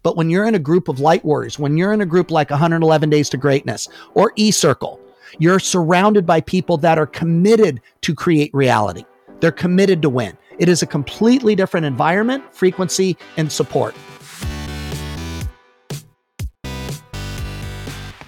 But 0.02 0.16
when 0.16 0.30
you're 0.30 0.46
in 0.46 0.54
a 0.54 0.58
group 0.58 0.88
of 0.88 0.98
light 0.98 1.24
warriors, 1.24 1.58
when 1.58 1.76
you're 1.76 1.92
in 1.92 2.00
a 2.00 2.06
group 2.06 2.30
like 2.30 2.50
111 2.50 3.10
Days 3.10 3.28
to 3.30 3.36
Greatness 3.36 3.88
or 4.14 4.32
E 4.36 4.50
Circle, 4.50 4.98
you're 5.38 5.58
surrounded 5.58 6.26
by 6.26 6.40
people 6.40 6.76
that 6.78 6.98
are 6.98 7.06
committed 7.06 7.80
to 8.02 8.14
create 8.14 8.52
reality. 8.54 9.04
They're 9.40 9.52
committed 9.52 10.02
to 10.02 10.08
win. 10.08 10.36
It 10.58 10.68
is 10.68 10.82
a 10.82 10.86
completely 10.86 11.54
different 11.54 11.86
environment, 11.86 12.44
frequency, 12.54 13.16
and 13.36 13.50
support. 13.50 13.94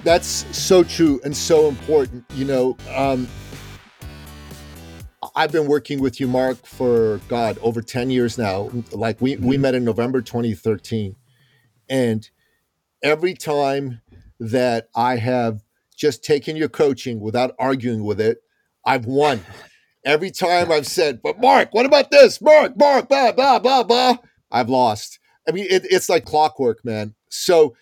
That's 0.03 0.47
so 0.57 0.85
true 0.85 1.21
and 1.25 1.37
so 1.37 1.69
important. 1.69 2.25
You 2.35 2.45
know, 2.45 2.77
um, 2.95 3.29
I've 5.35 5.53
been 5.53 5.67
working 5.67 6.01
with 6.01 6.21
you, 6.21 6.29
Marc, 6.29 6.65
for 6.65 7.21
God 7.29 7.59
over 7.61 7.83
10 7.83 8.11
years 8.11 8.39
now. 8.39 8.71
Like 8.93 9.21
we, 9.21 9.37
we 9.37 9.55
mm-hmm. 9.55 9.63
met 9.63 9.75
in 9.75 9.85
November 9.85 10.21
2013 10.21 11.17
and 11.89 12.29
every 13.03 13.35
time 13.35 14.01
that 14.41 14.89
I 14.95 15.17
have 15.17 15.63
just 15.97 16.23
taken 16.23 16.57
your 16.57 16.69
coaching 16.69 17.21
without 17.21 17.55
arguing 17.59 18.05
with 18.05 18.21
it, 18.21 18.39
I've 18.85 19.07
won. 19.07 19.41
Every 20.05 20.31
time 20.31 20.71
I've 20.71 20.87
said, 20.87 21.21
but 21.23 21.41
Marc, 21.41 21.75
what 21.75 21.87
about 21.87 22.11
this? 22.11 22.41
Marc, 22.41 22.77
Marc, 22.79 23.09
blah, 23.09 23.33
blah, 23.33 23.59
blah, 23.59 23.83
blah. 23.83 24.17
I've 24.53 24.69
lost. 24.69 25.19
I 25.49 25.53
mean, 25.53 25.67
it, 25.69 25.85
it's 25.91 26.09
like 26.09 26.25
clockwork, 26.25 26.85
man. 26.85 27.15
So 27.29 27.75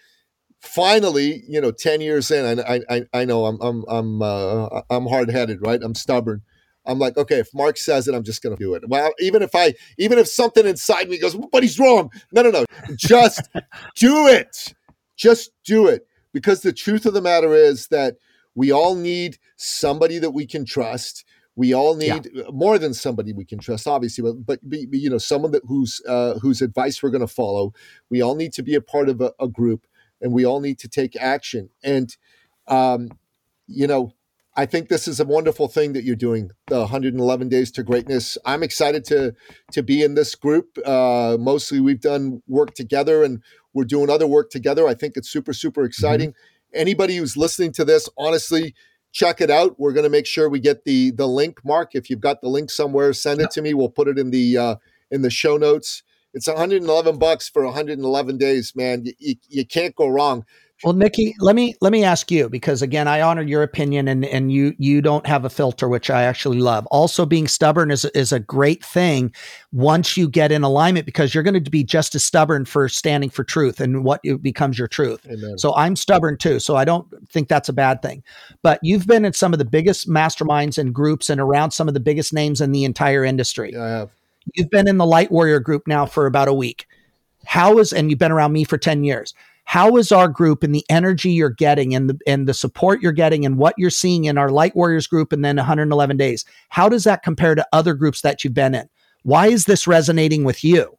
finally, 0.60 1.42
you 1.46 1.60
know, 1.60 1.70
10 1.70 2.00
years 2.00 2.30
in, 2.30 2.60
I, 2.60 2.80
I, 2.88 3.02
I 3.12 3.24
know 3.24 3.44
I'm, 3.44 3.60
I'm, 3.60 3.84
I'm, 3.88 4.22
uh, 4.22 4.82
I'm 4.88 5.06
hard 5.06 5.30
headed, 5.30 5.58
right? 5.60 5.82
I'm 5.82 5.94
stubborn. 5.94 6.42
I'm 6.86 6.98
like, 6.98 7.16
okay, 7.16 7.38
if 7.38 7.48
Marc 7.54 7.78
says 7.78 8.08
it, 8.08 8.14
I'm 8.14 8.24
just 8.24 8.42
going 8.42 8.56
to 8.56 8.62
do 8.62 8.74
it. 8.74 8.88
Well, 8.88 9.12
even 9.18 9.42
if 9.42 9.54
I, 9.54 9.74
even 9.98 10.18
if 10.18 10.28
something 10.28 10.66
inside 10.66 11.08
me 11.08 11.18
goes, 11.18 11.36
but 11.50 11.62
he's 11.62 11.78
wrong. 11.78 12.10
No, 12.32 12.42
no, 12.42 12.50
no. 12.50 12.64
Just 12.96 13.48
do 13.96 14.26
it. 14.28 14.74
Just 15.16 15.50
do 15.64 15.88
it. 15.88 16.06
Because 16.34 16.60
the 16.60 16.72
truth 16.72 17.06
of 17.06 17.14
the 17.14 17.22
matter 17.22 17.54
is 17.54 17.86
that 17.86 18.16
we 18.54 18.70
all 18.70 18.94
need 18.94 19.38
somebody 19.56 20.18
that 20.18 20.32
we 20.32 20.46
can 20.46 20.66
trust. 20.66 21.24
We 21.56 21.72
all 21.72 21.94
need 21.94 22.28
yeah. 22.34 22.42
more 22.52 22.78
than 22.78 22.92
somebody 22.92 23.32
we 23.32 23.44
can 23.44 23.60
trust, 23.60 23.86
obviously, 23.86 24.22
but 24.22 24.44
but, 24.44 24.58
but 24.68 24.98
you 24.98 25.08
know, 25.08 25.18
someone 25.18 25.52
that 25.52 25.62
whose 25.66 26.02
uh, 26.06 26.34
whose 26.40 26.60
advice 26.60 27.02
we're 27.02 27.10
going 27.10 27.20
to 27.20 27.26
follow. 27.26 27.72
We 28.10 28.20
all 28.20 28.34
need 28.34 28.52
to 28.54 28.62
be 28.62 28.74
a 28.74 28.80
part 28.80 29.08
of 29.08 29.20
a, 29.20 29.32
a 29.40 29.48
group, 29.48 29.86
and 30.20 30.32
we 30.32 30.44
all 30.44 30.60
need 30.60 30.78
to 30.80 30.88
take 30.88 31.16
action. 31.16 31.70
And 31.82 32.14
um, 32.66 33.10
you 33.66 33.86
know, 33.86 34.12
I 34.56 34.66
think 34.66 34.88
this 34.88 35.08
is 35.08 35.18
a 35.18 35.24
wonderful 35.24 35.66
thing 35.66 35.94
that 35.94 36.04
you're 36.04 36.14
doing, 36.14 36.50
the 36.68 36.80
111 36.80 37.48
Days 37.48 37.72
to 37.72 37.82
Greatness. 37.82 38.38
I'm 38.44 38.62
excited 38.62 39.04
to 39.06 39.34
to 39.72 39.82
be 39.82 40.02
in 40.02 40.14
this 40.14 40.34
group. 40.34 40.78
Uh, 40.84 41.36
mostly, 41.40 41.80
we've 41.80 42.00
done 42.00 42.42
work 42.46 42.74
together, 42.74 43.24
and 43.24 43.42
we're 43.72 43.84
doing 43.84 44.10
other 44.10 44.26
work 44.26 44.50
together. 44.50 44.86
I 44.86 44.94
think 44.94 45.16
it's 45.16 45.28
super 45.28 45.52
super 45.52 45.80
mm-hmm. 45.80 45.88
exciting. 45.88 46.30
Mm-hmm. 46.30 46.80
Anybody 46.80 47.16
who's 47.16 47.36
listening 47.36 47.72
to 47.72 47.84
this, 47.84 48.08
honestly, 48.16 48.74
check 49.12 49.40
it 49.40 49.50
out. 49.50 49.78
We're 49.78 49.92
going 49.92 50.04
to 50.04 50.10
make 50.10 50.26
sure 50.26 50.48
we 50.48 50.60
get 50.60 50.84
the 50.84 51.10
the 51.10 51.26
link. 51.26 51.64
Marc, 51.64 51.94
if 51.94 52.08
you've 52.08 52.20
got 52.20 52.40
the 52.40 52.48
link 52.48 52.70
somewhere, 52.70 53.12
send 53.12 53.40
it 53.40 53.50
to 53.52 53.62
me. 53.62 53.74
We'll 53.74 53.88
put 53.88 54.08
it 54.08 54.18
in 54.18 54.30
the 54.30 54.56
uh, 54.56 54.76
in 55.10 55.22
the 55.22 55.30
show 55.30 55.56
notes. 55.56 56.04
It's 56.32 56.48
111 56.48 57.18
bucks 57.18 57.48
for 57.48 57.64
111 57.64 58.38
days, 58.38 58.72
man. 58.74 59.04
You, 59.04 59.12
you, 59.18 59.34
you 59.48 59.66
can't 59.66 59.94
go 59.94 60.08
wrong. 60.08 60.44
Well, 60.82 60.92
Nikki, 60.92 61.34
let 61.38 61.54
me 61.54 61.74
let 61.80 61.92
me 61.92 62.02
ask 62.02 62.30
you 62.30 62.48
because 62.48 62.82
again, 62.82 63.06
I 63.06 63.20
honor 63.20 63.42
your 63.42 63.62
opinion, 63.62 64.08
and 64.08 64.24
and 64.24 64.52
you 64.52 64.74
you 64.76 65.00
don't 65.00 65.24
have 65.26 65.44
a 65.44 65.50
filter, 65.50 65.88
which 65.88 66.10
I 66.10 66.24
actually 66.24 66.58
love. 66.58 66.84
Also, 66.86 67.24
being 67.24 67.46
stubborn 67.46 67.90
is 67.92 68.04
is 68.06 68.32
a 68.32 68.40
great 68.40 68.84
thing 68.84 69.32
once 69.72 70.16
you 70.16 70.28
get 70.28 70.50
in 70.50 70.64
alignment 70.64 71.06
because 71.06 71.32
you're 71.32 71.44
going 71.44 71.62
to 71.62 71.70
be 71.70 71.84
just 71.84 72.14
as 72.16 72.24
stubborn 72.24 72.64
for 72.64 72.88
standing 72.88 73.30
for 73.30 73.44
truth 73.44 73.80
and 73.80 74.04
what 74.04 74.20
becomes 74.42 74.76
your 74.76 74.88
truth. 74.88 75.24
Amen. 75.26 75.58
So 75.58 75.74
I'm 75.76 75.94
stubborn 75.94 76.36
too, 76.36 76.58
so 76.58 76.76
I 76.76 76.84
don't 76.84 77.06
think 77.30 77.48
that's 77.48 77.68
a 77.68 77.72
bad 77.72 78.02
thing. 78.02 78.24
But 78.62 78.80
you've 78.82 79.06
been 79.06 79.24
in 79.24 79.32
some 79.32 79.52
of 79.52 79.60
the 79.60 79.64
biggest 79.64 80.08
masterminds 80.08 80.76
and 80.76 80.92
groups 80.92 81.30
and 81.30 81.40
around 81.40 81.70
some 81.70 81.86
of 81.86 81.94
the 81.94 82.00
biggest 82.00 82.32
names 82.32 82.60
in 82.60 82.72
the 82.72 82.84
entire 82.84 83.24
industry. 83.24 83.70
Yeah, 83.72 83.84
I 83.84 83.88
have. 83.88 84.10
You've 84.54 84.70
been 84.70 84.88
in 84.88 84.98
the 84.98 85.06
Light 85.06 85.30
Warrior 85.30 85.60
group 85.60 85.86
now 85.86 86.04
for 86.04 86.26
about 86.26 86.48
a 86.48 86.52
week. 86.52 86.86
How 87.46 87.78
is 87.78 87.92
and 87.92 88.10
you've 88.10 88.18
been 88.18 88.32
around 88.32 88.52
me 88.52 88.64
for 88.64 88.76
ten 88.76 89.04
years 89.04 89.34
how 89.64 89.96
is 89.96 90.12
our 90.12 90.28
group 90.28 90.62
and 90.62 90.74
the 90.74 90.84
energy 90.88 91.30
you're 91.30 91.50
getting 91.50 91.94
and 91.94 92.08
the 92.08 92.18
and 92.26 92.46
the 92.46 92.54
support 92.54 93.00
you're 93.00 93.12
getting 93.12 93.44
and 93.44 93.58
what 93.58 93.74
you're 93.76 93.90
seeing 93.90 94.26
in 94.26 94.38
our 94.38 94.50
light 94.50 94.76
warriors 94.76 95.06
group 95.06 95.32
and 95.32 95.44
then 95.44 95.56
111 95.56 96.16
days 96.16 96.44
how 96.68 96.88
does 96.88 97.04
that 97.04 97.22
compare 97.22 97.54
to 97.54 97.66
other 97.72 97.94
groups 97.94 98.20
that 98.20 98.44
you've 98.44 98.54
been 98.54 98.74
in? 98.74 98.88
Why 99.22 99.48
is 99.48 99.64
this 99.64 99.86
resonating 99.86 100.44
with 100.44 100.62
you? 100.62 100.96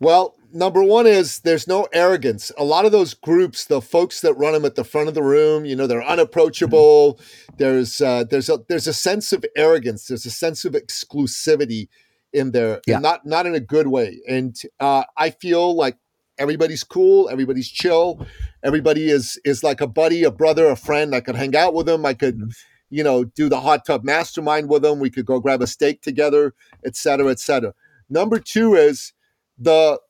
Well 0.00 0.34
number 0.52 0.82
one 0.82 1.06
is 1.06 1.40
there's 1.40 1.66
no 1.66 1.88
arrogance. 1.92 2.50
A 2.56 2.64
lot 2.64 2.84
of 2.84 2.92
those 2.92 3.14
groups 3.14 3.64
the 3.64 3.80
folks 3.80 4.20
that 4.20 4.34
run 4.34 4.52
them 4.52 4.64
at 4.64 4.74
the 4.74 4.84
front 4.84 5.08
of 5.08 5.14
the 5.14 5.22
room 5.22 5.64
you 5.64 5.74
know 5.74 5.86
they're 5.86 6.04
unapproachable. 6.04 7.14
Mm-hmm. 7.14 7.54
there's 7.58 8.00
uh, 8.00 8.24
there's 8.30 8.48
a 8.48 8.58
there's 8.68 8.86
a 8.86 8.94
sense 8.94 9.32
of 9.32 9.44
arrogance. 9.56 10.06
There's 10.06 10.26
a 10.26 10.30
sense 10.30 10.64
of 10.64 10.74
exclusivity 10.74 11.88
in 12.34 12.50
there 12.52 12.82
yeah. 12.86 12.98
not 12.98 13.24
not 13.24 13.46
in 13.46 13.54
a 13.54 13.60
good 13.60 13.86
way. 13.86 14.20
And 14.28 14.54
uh, 14.78 15.04
i 15.16 15.30
feel 15.30 15.74
like 15.74 15.96
everybody's 16.38 16.84
cool, 16.84 17.28
everybody's 17.28 17.68
chill, 17.68 18.26
everybody 18.62 19.10
is 19.10 19.40
is 19.44 19.62
like 19.62 19.80
a 19.80 19.86
buddy, 19.86 20.24
a 20.24 20.30
brother, 20.30 20.68
a 20.68 20.76
friend. 20.76 21.14
I 21.14 21.20
could 21.20 21.36
hang 21.36 21.56
out 21.56 21.74
with 21.74 21.86
them. 21.86 22.04
I 22.06 22.14
could, 22.14 22.36
mm-hmm. 22.36 22.48
you 22.90 23.04
know, 23.04 23.24
do 23.24 23.48
the 23.48 23.60
hot 23.60 23.84
tub 23.86 24.04
mastermind 24.04 24.68
with 24.68 24.82
them. 24.82 24.98
We 25.00 25.10
could 25.10 25.26
go 25.26 25.40
grab 25.40 25.62
a 25.62 25.66
steak 25.66 26.02
together, 26.02 26.54
et 26.84 26.96
cetera, 26.96 27.30
et 27.30 27.40
cetera. 27.40 27.74
Number 28.08 28.38
two 28.38 28.74
is 28.74 29.12
the 29.58 30.00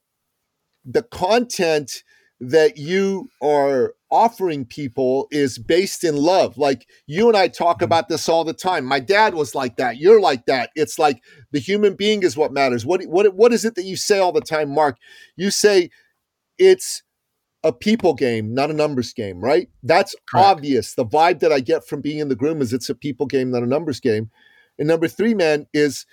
the 0.84 1.02
content 1.02 2.02
that 2.40 2.76
you 2.78 3.28
are 3.42 3.94
offering 4.10 4.64
people 4.64 5.26
is 5.30 5.58
based 5.58 6.04
in 6.04 6.16
love. 6.16 6.56
Like 6.56 6.86
you 7.06 7.28
and 7.28 7.36
I 7.36 7.48
talk 7.48 7.76
mm-hmm. 7.76 7.84
about 7.84 8.08
this 8.08 8.28
all 8.28 8.44
the 8.44 8.54
time. 8.54 8.84
My 8.84 9.00
dad 9.00 9.34
was 9.34 9.54
like 9.54 9.76
that. 9.76 9.98
You're 9.98 10.20
like 10.20 10.46
that. 10.46 10.70
It's 10.74 10.98
like 10.98 11.20
the 11.52 11.58
human 11.58 11.94
being 11.94 12.22
is 12.22 12.36
what 12.36 12.52
matters. 12.52 12.86
What 12.86 13.02
what 13.04 13.34
what 13.34 13.52
is 13.52 13.64
it 13.64 13.74
that 13.74 13.84
you 13.84 13.96
say 13.96 14.18
all 14.18 14.32
the 14.32 14.40
time, 14.40 14.70
Marc? 14.70 14.96
You 15.36 15.50
say 15.50 15.90
it's 16.58 17.02
a 17.64 17.72
people 17.72 18.14
game, 18.14 18.54
not 18.54 18.70
a 18.70 18.74
numbers 18.74 19.12
game, 19.12 19.40
right? 19.40 19.68
That's 19.82 20.14
Correct. 20.30 20.46
obvious. 20.46 20.94
The 20.94 21.04
vibe 21.04 21.40
that 21.40 21.52
I 21.52 21.60
get 21.60 21.86
from 21.86 22.00
being 22.00 22.18
in 22.18 22.28
the 22.28 22.36
groom 22.36 22.60
is 22.62 22.72
it's 22.72 22.88
a 22.88 22.94
people 22.94 23.26
game, 23.26 23.50
not 23.50 23.62
a 23.62 23.66
numbers 23.66 24.00
game. 24.00 24.30
And 24.78 24.86
number 24.86 25.08
3, 25.08 25.34
man, 25.34 25.66
is 25.74 26.06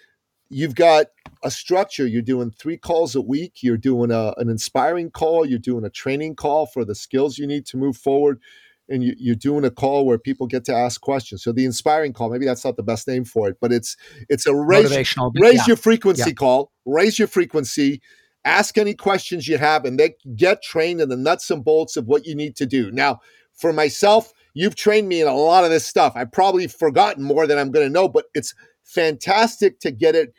you've 0.50 0.76
got 0.76 1.08
a 1.44 1.52
structure. 1.52 2.08
You're 2.08 2.22
doing 2.22 2.52
three 2.52 2.78
calls 2.78 3.16
a 3.16 3.22
week. 3.22 3.62
You're 3.62 3.78
doing 3.78 4.12
a, 4.12 4.34
an 4.38 4.50
inspiring 4.50 5.12
call. 5.12 5.46
You're 5.46 5.60
doing 5.60 5.86
a 5.86 5.90
training 5.90 6.36
call 6.36 6.66
for 6.66 6.84
the 6.84 6.96
skills 6.96 7.38
you 7.38 7.48
need 7.48 7.66
to 7.68 7.78
move 7.78 7.98
forward. 7.98 8.40
And 8.88 9.04
you, 9.04 9.32
are 9.32 9.36
doing 9.36 9.66
a 9.66 9.72
call 9.72 10.06
where 10.06 10.20
people 10.20 10.46
get 10.46 10.64
to 10.66 10.74
ask 10.74 11.02
questions. 11.02 11.44
So 11.44 11.52
the 11.52 11.66
inspiring 11.66 12.14
call, 12.14 12.30
maybe 12.30 12.46
that's 12.46 12.64
not 12.64 12.78
the 12.78 12.84
best 12.84 13.08
name 13.08 13.26
for 13.26 13.50
it, 13.50 13.58
but 13.60 13.72
it's 13.72 13.98
it's 14.30 14.46
a 14.46 14.54
raise, 14.54 14.96
raise 14.96 15.16
yeah. 15.56 15.64
your 15.66 15.76
frequency 15.76 16.30
yeah. 16.30 16.34
call. 16.34 16.72
Raise 16.86 17.18
your 17.18 17.28
frequency. 17.28 18.00
Ask 18.46 18.78
any 18.78 18.94
questions 18.94 19.48
you 19.48 19.58
have, 19.58 19.86
and 19.86 20.00
they 20.00 20.16
get 20.36 20.64
trained 20.64 21.02
in 21.02 21.10
the 21.10 21.18
nuts 21.18 21.52
and 21.52 21.66
bolts 21.66 21.98
of 21.98 22.06
what 22.06 22.26
you 22.26 22.36
need 22.36 22.56
to 22.58 22.66
do. 22.66 22.92
Now, 22.92 23.20
for 23.54 23.74
myself, 23.74 24.32
you've 24.54 24.76
trained 24.76 25.10
me 25.10 25.22
in 25.22 25.28
a 25.28 25.36
lot 25.36 25.64
of 25.64 25.72
this 25.72 25.86
stuff. 25.86 26.14
I've 26.16 26.32
probably 26.32 26.68
forgotten 26.68 27.24
more 27.24 27.48
than 27.48 27.58
I'm 27.58 27.72
going 27.72 27.88
to 27.88 27.92
know, 27.92 28.08
but 28.08 28.26
it's 28.34 28.54
fantastic 28.84 29.80
to 29.80 29.92
get 29.92 30.16
it 30.16 30.34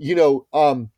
you 0.00 0.14
know, 0.14 0.46
um, 0.52 0.90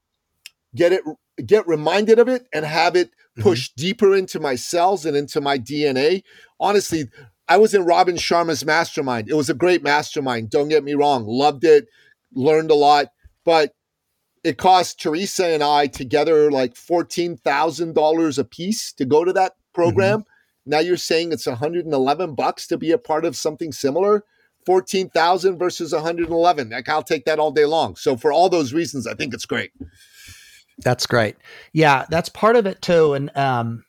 get 0.75 0.93
it, 0.93 1.03
get 1.45 1.67
reminded 1.67 2.19
of 2.21 2.29
it 2.29 2.47
and 2.55 2.65
have 2.65 2.97
it 2.97 3.11
push 3.37 3.69
mm-hmm. 3.69 3.81
deeper 3.81 4.15
into 4.15 4.39
my 4.39 4.55
cells 4.55 5.05
and 5.05 5.17
into 5.17 5.41
my 5.41 5.59
DNA. 5.59 6.23
Honestly, 6.61 7.11
I 7.49 7.57
was 7.57 7.75
in 7.75 7.85
Robin 7.85 8.15
Sharma's 8.15 8.65
mastermind. 8.65 9.29
It 9.29 9.35
was 9.35 9.51
a 9.51 9.55
great 9.55 9.83
mastermind. 9.83 10.51
Don't 10.51 10.69
get 10.69 10.85
me 10.85 10.95
wrong. 10.95 11.27
Loved 11.27 11.65
it, 11.65 11.89
learned 12.33 12.71
a 12.71 12.77
lot, 12.77 13.09
but 13.45 13.75
it 14.45 14.59
cost 14.59 15.01
Teresa 15.01 15.47
and 15.47 15.63
I 15.63 15.87
together 15.87 16.51
like 16.51 16.75
$14,000 16.75 18.39
a 18.39 18.45
piece 18.45 18.93
to 18.95 19.05
go 19.05 19.25
to 19.25 19.33
that 19.33 19.55
program. 19.73 20.21
Mm-hmm. 20.21 20.71
Now 20.71 20.79
you're 20.81 20.97
saying 20.97 21.33
it's 21.33 21.47
111 21.47 22.35
bucks 22.35 22.67
to 22.69 22.79
be 22.79 22.93
a 22.93 22.99
part 22.99 23.25
of 23.25 23.37
something 23.37 23.73
similar. 23.73 24.25
14,000 24.67 25.59
versus 25.59 25.93
111. 25.93 26.71
Like 26.71 26.89
I'll 26.89 27.03
take 27.03 27.25
that 27.25 27.39
all 27.39 27.51
day 27.51 27.65
long. 27.65 27.97
So 27.97 28.17
for 28.17 28.33
all 28.33 28.49
those 28.49 28.73
reasons, 28.73 29.07
I 29.07 29.15
think 29.15 29.35
it's 29.35 29.47
great. 29.47 29.73
That's 30.79 31.07
great. 31.07 31.37
Yeah, 31.73 32.07
that's 32.09 32.29
part 32.29 32.57
of 32.57 32.67
it 32.67 32.81
too. 32.81 33.15
And 33.15 33.37
um, 33.37 33.85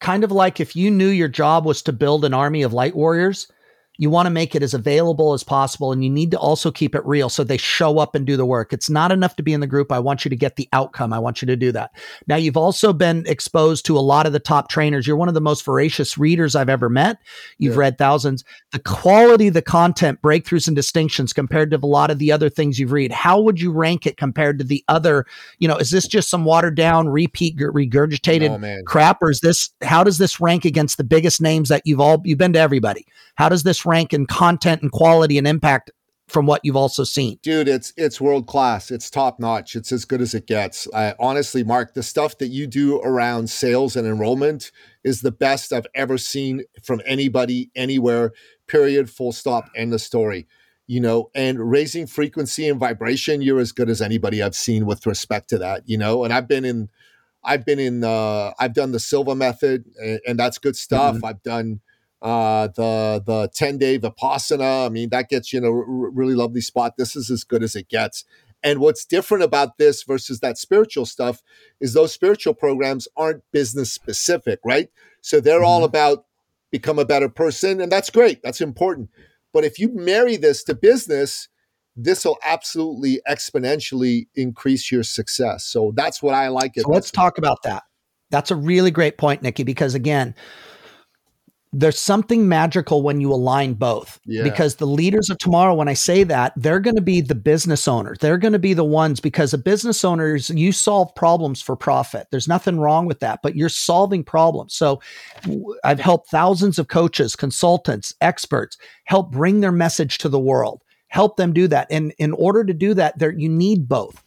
kind 0.00 0.24
of 0.24 0.32
like 0.32 0.60
if 0.60 0.76
you 0.76 0.90
knew 0.90 1.08
your 1.08 1.28
job 1.28 1.64
was 1.64 1.82
to 1.82 1.92
build 1.92 2.24
an 2.24 2.34
army 2.34 2.62
of 2.62 2.72
light 2.72 2.94
warriors, 2.94 3.48
you 3.96 4.10
want 4.10 4.26
to 4.26 4.30
make 4.30 4.56
it 4.56 4.62
as 4.62 4.74
available 4.74 5.34
as 5.34 5.44
possible 5.44 5.92
and 5.92 6.02
you 6.02 6.10
need 6.10 6.32
to 6.32 6.38
also 6.38 6.72
keep 6.72 6.96
it 6.96 7.06
real 7.06 7.28
so 7.28 7.44
they 7.44 7.56
show 7.56 7.98
up 7.98 8.16
and 8.16 8.26
do 8.26 8.36
the 8.36 8.44
work. 8.44 8.72
It's 8.72 8.90
not 8.90 9.12
enough 9.12 9.36
to 9.36 9.42
be 9.42 9.52
in 9.52 9.60
the 9.60 9.68
group. 9.68 9.92
I 9.92 10.00
want 10.00 10.24
you 10.24 10.28
to 10.30 10.36
get 10.36 10.56
the 10.56 10.68
outcome. 10.72 11.12
I 11.12 11.20
want 11.20 11.40
you 11.40 11.46
to 11.46 11.54
do 11.54 11.70
that. 11.72 11.92
Now, 12.26 12.34
you've 12.34 12.56
also 12.56 12.92
been 12.92 13.24
exposed 13.26 13.86
to 13.86 13.96
a 13.96 14.00
lot 14.00 14.26
of 14.26 14.32
the 14.32 14.40
top 14.40 14.68
trainers. 14.68 15.06
You're 15.06 15.16
one 15.16 15.28
of 15.28 15.34
the 15.34 15.40
most 15.40 15.64
voracious 15.64 16.18
readers 16.18 16.56
I've 16.56 16.68
ever 16.68 16.88
met. 16.88 17.18
You've 17.58 17.74
yeah. 17.74 17.80
read 17.80 17.98
thousands. 17.98 18.42
The 18.72 18.80
quality 18.80 19.48
of 19.48 19.54
the 19.54 19.62
content, 19.62 20.20
breakthroughs 20.22 20.66
and 20.66 20.74
distinctions 20.74 21.32
compared 21.32 21.70
to 21.70 21.76
a 21.76 21.86
lot 21.86 22.10
of 22.10 22.18
the 22.18 22.32
other 22.32 22.48
things 22.48 22.80
you've 22.80 22.92
read, 22.92 23.12
how 23.12 23.40
would 23.40 23.60
you 23.60 23.70
rank 23.70 24.06
it 24.06 24.16
compared 24.16 24.58
to 24.58 24.64
the 24.64 24.84
other? 24.88 25.24
You 25.60 25.68
know, 25.68 25.76
is 25.76 25.90
this 25.90 26.08
just 26.08 26.30
some 26.30 26.44
watered 26.44 26.74
down, 26.74 27.08
repeat, 27.08 27.56
regurgitated 27.58 28.50
oh, 28.50 28.82
crap? 28.86 29.22
Or 29.22 29.30
is 29.30 29.40
this, 29.40 29.70
how 29.82 30.02
does 30.02 30.18
this 30.18 30.40
rank 30.40 30.64
against 30.64 30.96
the 30.96 31.04
biggest 31.04 31.40
names 31.40 31.68
that 31.68 31.82
you've 31.84 32.00
all, 32.00 32.20
you've 32.24 32.38
been 32.38 32.54
to 32.54 32.58
everybody? 32.58 33.06
How 33.36 33.48
does 33.48 33.64
this 33.64 33.83
rank 33.86 34.12
in 34.12 34.26
content 34.26 34.82
and 34.82 34.90
quality 34.90 35.38
and 35.38 35.46
impact 35.46 35.90
from 36.28 36.46
what 36.46 36.62
you've 36.64 36.76
also 36.76 37.04
seen? 37.04 37.38
Dude, 37.42 37.68
it's 37.68 37.92
it's 37.96 38.20
world 38.20 38.46
class. 38.46 38.90
It's 38.90 39.10
top 39.10 39.38
notch. 39.38 39.76
It's 39.76 39.92
as 39.92 40.04
good 40.04 40.22
as 40.22 40.34
it 40.34 40.46
gets. 40.46 40.88
I, 40.94 41.14
honestly, 41.20 41.62
Marc, 41.62 41.94
the 41.94 42.02
stuff 42.02 42.38
that 42.38 42.48
you 42.48 42.66
do 42.66 43.00
around 43.02 43.50
sales 43.50 43.94
and 43.94 44.06
enrollment 44.06 44.72
is 45.04 45.20
the 45.20 45.30
best 45.30 45.72
I've 45.72 45.86
ever 45.94 46.16
seen 46.16 46.64
from 46.82 47.02
anybody 47.04 47.70
anywhere. 47.76 48.32
Period. 48.66 49.10
Full 49.10 49.32
stop. 49.32 49.68
End 49.76 49.92
the 49.92 49.98
story. 49.98 50.46
You 50.86 51.00
know, 51.00 51.30
and 51.34 51.70
raising 51.70 52.06
frequency 52.06 52.68
and 52.68 52.80
vibration, 52.80 53.40
you're 53.40 53.60
as 53.60 53.72
good 53.72 53.88
as 53.88 54.02
anybody 54.02 54.42
I've 54.42 54.54
seen 54.54 54.86
with 54.86 55.06
respect 55.06 55.48
to 55.50 55.58
that. 55.58 55.82
You 55.86 55.98
know, 55.98 56.24
and 56.24 56.32
I've 56.32 56.48
been 56.48 56.64
in, 56.64 56.90
I've 57.42 57.64
been 57.64 57.78
in, 57.78 58.04
uh, 58.04 58.52
I've 58.58 58.74
done 58.74 58.92
the 58.92 59.00
Silva 59.00 59.34
method, 59.34 59.84
and, 60.02 60.20
and 60.26 60.38
that's 60.38 60.58
good 60.58 60.76
stuff. 60.76 61.16
Mm-hmm. 61.16 61.24
I've 61.24 61.42
done 61.42 61.80
uh, 62.24 62.68
the 62.68 63.22
the 63.24 63.50
10 63.54 63.78
day 63.78 63.98
vipassana. 63.98 64.86
I 64.86 64.88
mean, 64.88 65.10
that 65.10 65.28
gets 65.28 65.52
you 65.52 65.58
in 65.58 65.64
a 65.64 65.70
r- 65.70 66.10
really 66.10 66.34
lovely 66.34 66.62
spot. 66.62 66.96
This 66.96 67.14
is 67.14 67.30
as 67.30 67.44
good 67.44 67.62
as 67.62 67.76
it 67.76 67.88
gets. 67.88 68.24
And 68.62 68.80
what's 68.80 69.04
different 69.04 69.44
about 69.44 69.76
this 69.76 70.02
versus 70.04 70.40
that 70.40 70.56
spiritual 70.56 71.04
stuff 71.04 71.42
is 71.82 71.92
those 71.92 72.14
spiritual 72.14 72.54
programs 72.54 73.06
aren't 73.14 73.42
business 73.52 73.92
specific, 73.92 74.58
right? 74.64 74.88
So 75.20 75.38
they're 75.38 75.58
mm-hmm. 75.58 75.66
all 75.66 75.84
about 75.84 76.24
become 76.72 76.98
a 76.98 77.04
better 77.04 77.28
person, 77.28 77.80
and 77.80 77.92
that's 77.92 78.08
great. 78.08 78.42
That's 78.42 78.62
important. 78.62 79.10
But 79.52 79.64
if 79.64 79.78
you 79.78 79.94
marry 79.94 80.36
this 80.36 80.64
to 80.64 80.74
business, 80.74 81.48
this 81.94 82.24
will 82.24 82.38
absolutely 82.42 83.20
exponentially 83.28 84.28
increase 84.34 84.90
your 84.90 85.02
success. 85.02 85.66
So 85.66 85.92
that's 85.94 86.22
what 86.22 86.34
I 86.34 86.48
like. 86.48 86.72
It. 86.76 86.84
So 86.84 86.90
let's 86.90 87.10
talk 87.10 87.36
about 87.36 87.62
that. 87.64 87.82
That's 88.30 88.50
a 88.50 88.56
really 88.56 88.90
great 88.90 89.18
point, 89.18 89.42
Nikki, 89.42 89.62
because 89.62 89.94
again, 89.94 90.34
there's 91.76 91.98
something 91.98 92.48
magical 92.48 93.02
when 93.02 93.20
you 93.20 93.32
align 93.32 93.74
both. 93.74 94.20
Yeah. 94.24 94.44
because 94.44 94.76
the 94.76 94.86
leaders 94.86 95.28
of 95.28 95.38
tomorrow 95.38 95.74
when 95.74 95.88
i 95.88 95.94
say 95.94 96.22
that 96.24 96.52
they're 96.56 96.80
going 96.80 96.94
to 96.94 97.02
be 97.02 97.20
the 97.20 97.34
business 97.34 97.88
owners. 97.88 98.18
They're 98.20 98.38
going 98.38 98.52
to 98.52 98.58
be 98.58 98.74
the 98.74 98.84
ones 98.84 99.20
because 99.20 99.52
a 99.52 99.58
business 99.58 100.04
owners 100.04 100.50
you 100.50 100.72
solve 100.72 101.14
problems 101.14 101.60
for 101.60 101.76
profit. 101.76 102.28
There's 102.30 102.48
nothing 102.48 102.78
wrong 102.78 103.06
with 103.06 103.20
that 103.20 103.40
but 103.42 103.56
you're 103.56 103.68
solving 103.68 104.22
problems. 104.24 104.74
So 104.74 105.00
i've 105.82 106.00
helped 106.00 106.30
thousands 106.30 106.78
of 106.78 106.88
coaches 106.88 107.34
consultants 107.36 108.14
experts 108.20 108.78
help 109.04 109.32
bring 109.32 109.60
their 109.60 109.72
message 109.72 110.18
to 110.18 110.28
the 110.28 110.38
world 110.38 110.82
help 111.08 111.36
them 111.36 111.52
do 111.52 111.68
that. 111.68 111.86
And 111.90 112.12
in 112.18 112.32
order 112.32 112.64
to 112.64 112.74
do 112.74 112.94
that 112.94 113.18
there 113.18 113.32
you 113.32 113.48
need 113.48 113.88
both. 113.88 114.22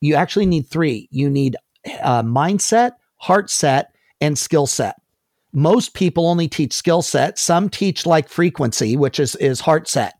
You 0.00 0.14
actually 0.14 0.46
need 0.46 0.66
three. 0.66 1.08
You 1.10 1.28
need 1.30 1.56
uh, 2.02 2.22
mindset 2.22 2.92
heart 3.16 3.50
set 3.50 3.92
and 4.20 4.38
skill 4.38 4.66
set 4.66 4.99
most 5.52 5.94
people 5.94 6.26
only 6.26 6.48
teach 6.48 6.72
skill 6.72 7.02
set. 7.02 7.38
Some 7.38 7.68
teach 7.68 8.06
like 8.06 8.28
frequency, 8.28 8.96
which 8.96 9.18
is 9.18 9.36
is 9.36 9.60
heart 9.60 9.88
set. 9.88 10.14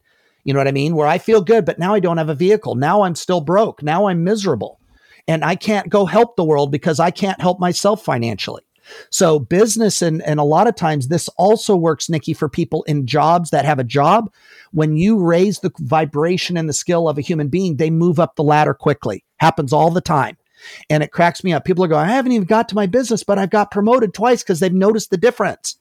You 0.44 0.54
know 0.54 0.60
what 0.60 0.68
I 0.68 0.72
mean? 0.72 0.94
Where 0.94 1.06
I 1.06 1.18
feel 1.18 1.42
good, 1.42 1.64
but 1.64 1.78
now 1.78 1.94
I 1.94 2.00
don't 2.00 2.16
have 2.16 2.28
a 2.28 2.34
vehicle. 2.34 2.74
Now 2.74 3.02
I'm 3.02 3.14
still 3.14 3.40
broke. 3.40 3.82
Now 3.82 4.06
I'm 4.06 4.24
miserable. 4.24 4.80
And 5.28 5.44
I 5.44 5.54
can't 5.54 5.90
go 5.90 6.06
help 6.06 6.36
the 6.36 6.44
world 6.44 6.72
because 6.72 6.98
I 6.98 7.10
can't 7.10 7.40
help 7.40 7.60
myself 7.60 8.02
financially. 8.02 8.62
So 9.10 9.38
business 9.38 10.02
and 10.02 10.22
and 10.22 10.40
a 10.40 10.44
lot 10.44 10.66
of 10.66 10.74
times 10.74 11.08
this 11.08 11.28
also 11.36 11.76
works, 11.76 12.08
Nikki, 12.08 12.32
for 12.32 12.48
people 12.48 12.82
in 12.84 13.06
jobs 13.06 13.50
that 13.50 13.64
have 13.64 13.78
a 13.78 13.84
job. 13.84 14.32
When 14.72 14.96
you 14.96 15.18
raise 15.18 15.60
the 15.60 15.72
vibration 15.78 16.56
and 16.56 16.68
the 16.68 16.72
skill 16.72 17.08
of 17.08 17.18
a 17.18 17.22
human 17.22 17.48
being, 17.48 17.76
they 17.76 17.90
move 17.90 18.18
up 18.18 18.36
the 18.36 18.42
ladder 18.42 18.74
quickly. 18.74 19.24
Happens 19.36 19.72
all 19.72 19.90
the 19.90 20.00
time. 20.00 20.36
And 20.88 21.02
it 21.02 21.12
cracks 21.12 21.44
me 21.44 21.52
up. 21.52 21.64
People 21.64 21.84
are 21.84 21.88
going, 21.88 22.08
I 22.08 22.12
haven't 22.12 22.32
even 22.32 22.46
got 22.46 22.68
to 22.70 22.74
my 22.74 22.86
business, 22.86 23.22
but 23.22 23.38
I've 23.38 23.50
got 23.50 23.70
promoted 23.70 24.14
twice 24.14 24.42
because 24.42 24.60
they've 24.60 24.72
noticed 24.72 25.10
the 25.10 25.16
difference. 25.16 25.76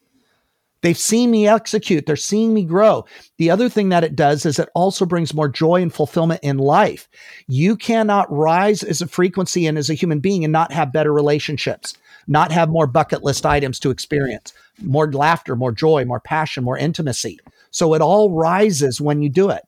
They've 0.82 0.98
seen 0.98 1.30
me 1.32 1.48
execute. 1.48 2.06
They're 2.06 2.16
seeing 2.16 2.54
me 2.54 2.64
grow. 2.64 3.06
The 3.38 3.52
other 3.52 3.68
thing 3.68 3.90
that 3.90 4.06
it 4.06 4.16
does 4.16 4.46
is 4.46 4.60
it 4.60 4.70
also 4.74 5.06
brings 5.06 5.34
more 5.34 5.50
joy 5.50 5.82
and 5.82 5.94
fulfillment 5.94 6.40
in 6.42 6.58
life. 6.58 7.10
You 7.48 7.76
cannot 7.76 8.32
rise 8.32 8.82
as 8.82 9.02
a 9.02 9.08
frequency 9.08 9.68
and 9.68 9.78
as 9.78 9.90
a 9.90 9.94
human 9.94 10.20
being 10.20 10.46
and 10.46 10.54
not 10.54 10.72
have 10.72 10.94
better 10.94 11.12
relationships, 11.12 11.98
not 12.28 12.52
have 12.54 12.70
more 12.70 12.88
bucket 12.88 13.24
list 13.24 13.46
items 13.46 13.80
to 13.82 13.90
experience, 13.90 14.54
more 14.82 15.12
laughter, 15.12 15.56
more 15.56 15.74
joy, 15.74 16.06
more 16.06 16.22
passion, 16.22 16.64
more 16.64 16.78
intimacy. 16.78 17.40
So 17.72 17.94
it 17.94 18.02
all 18.02 18.32
rises 18.32 19.02
when 19.02 19.22
you 19.22 19.30
do 19.30 19.50
it. 19.50 19.64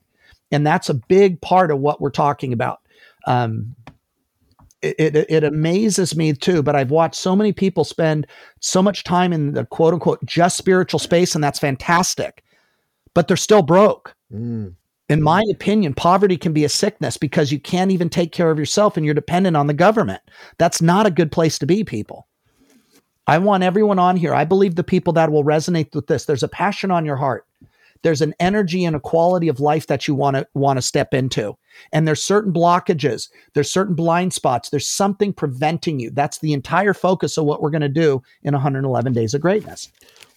And 0.51 0.65
that's 0.65 0.89
a 0.89 0.93
big 0.93 1.41
part 1.41 1.71
of 1.71 1.79
what 1.79 1.99
we're 1.99 2.09
talking 2.09 2.53
about. 2.53 2.79
Um, 3.27 3.75
it, 4.82 5.15
it, 5.15 5.25
it 5.29 5.43
amazes 5.43 6.15
me 6.15 6.34
too. 6.34 6.63
But 6.63 6.75
I've 6.75 6.91
watched 6.91 7.15
so 7.15 7.36
many 7.36 7.53
people 7.53 7.84
spend 7.84 8.27
so 8.59 8.82
much 8.82 9.03
time 9.03 9.34
in 9.34 9.53
the 9.53 9.65
quote 9.65 9.93
unquote 9.93 10.23
just 10.25 10.57
spiritual 10.57 10.99
space, 10.99 11.36
and 11.36 11.43
that's 11.43 11.59
fantastic. 11.59 12.43
But 13.13 13.27
they're 13.27 13.38
still 13.38 13.61
broke. 13.61 14.15
Mm. 14.34 14.75
In 15.09 15.21
my 15.21 15.43
opinion, 15.51 15.93
poverty 15.93 16.38
can 16.38 16.53
be 16.53 16.63
a 16.63 16.69
sickness 16.69 17.17
because 17.17 17.51
you 17.51 17.59
can't 17.59 17.91
even 17.91 18.09
take 18.09 18.32
care 18.32 18.49
of 18.49 18.57
yourself 18.57 18.95
and 18.95 19.05
you're 19.05 19.13
dependent 19.13 19.57
on 19.57 19.67
the 19.67 19.73
government. 19.73 20.21
That's 20.57 20.82
not 20.82 21.05
a 21.05 21.11
good 21.11 21.34
place 21.34 21.59
to 21.59 21.65
be, 21.65 21.84
people. 21.84 22.27
I 23.27 23.38
want 23.38 23.63
everyone 23.63 23.99
on 23.99 24.15
here. 24.15 24.34
I 24.34 24.45
believe 24.45 24.75
the 24.75 24.86
people 24.86 25.11
that 25.13 25.29
will 25.29 25.43
resonate 25.43 25.93
with 25.93 26.07
this. 26.07 26.25
There's 26.25 26.43
a 26.43 26.47
passion 26.47 26.91
on 26.91 27.05
your 27.05 27.17
heart. 27.17 27.45
There's 28.03 28.21
an 28.21 28.33
energy 28.39 28.85
and 28.85 28.95
a 28.95 28.99
quality 28.99 29.47
of 29.47 29.59
life 29.59 29.87
that 29.87 30.07
you 30.07 30.15
want 30.15 30.37
to 30.37 30.47
want 30.53 30.77
to 30.77 30.81
step 30.81 31.13
into. 31.13 31.57
And 31.91 32.07
there's 32.07 32.23
certain 32.23 32.53
blockages, 32.53 33.29
there's 33.53 33.71
certain 33.71 33.95
blind 33.95 34.33
spots, 34.33 34.69
there's 34.69 34.89
something 34.89 35.33
preventing 35.33 35.99
you. 35.99 36.11
That's 36.11 36.39
the 36.39 36.53
entire 36.53 36.93
focus 36.93 37.37
of 37.37 37.45
what 37.45 37.61
we're 37.61 37.69
going 37.69 37.81
to 37.81 37.89
do 37.89 38.21
in 38.43 38.53
111 38.53 39.13
days 39.13 39.33
of 39.33 39.41
greatness. 39.41 39.91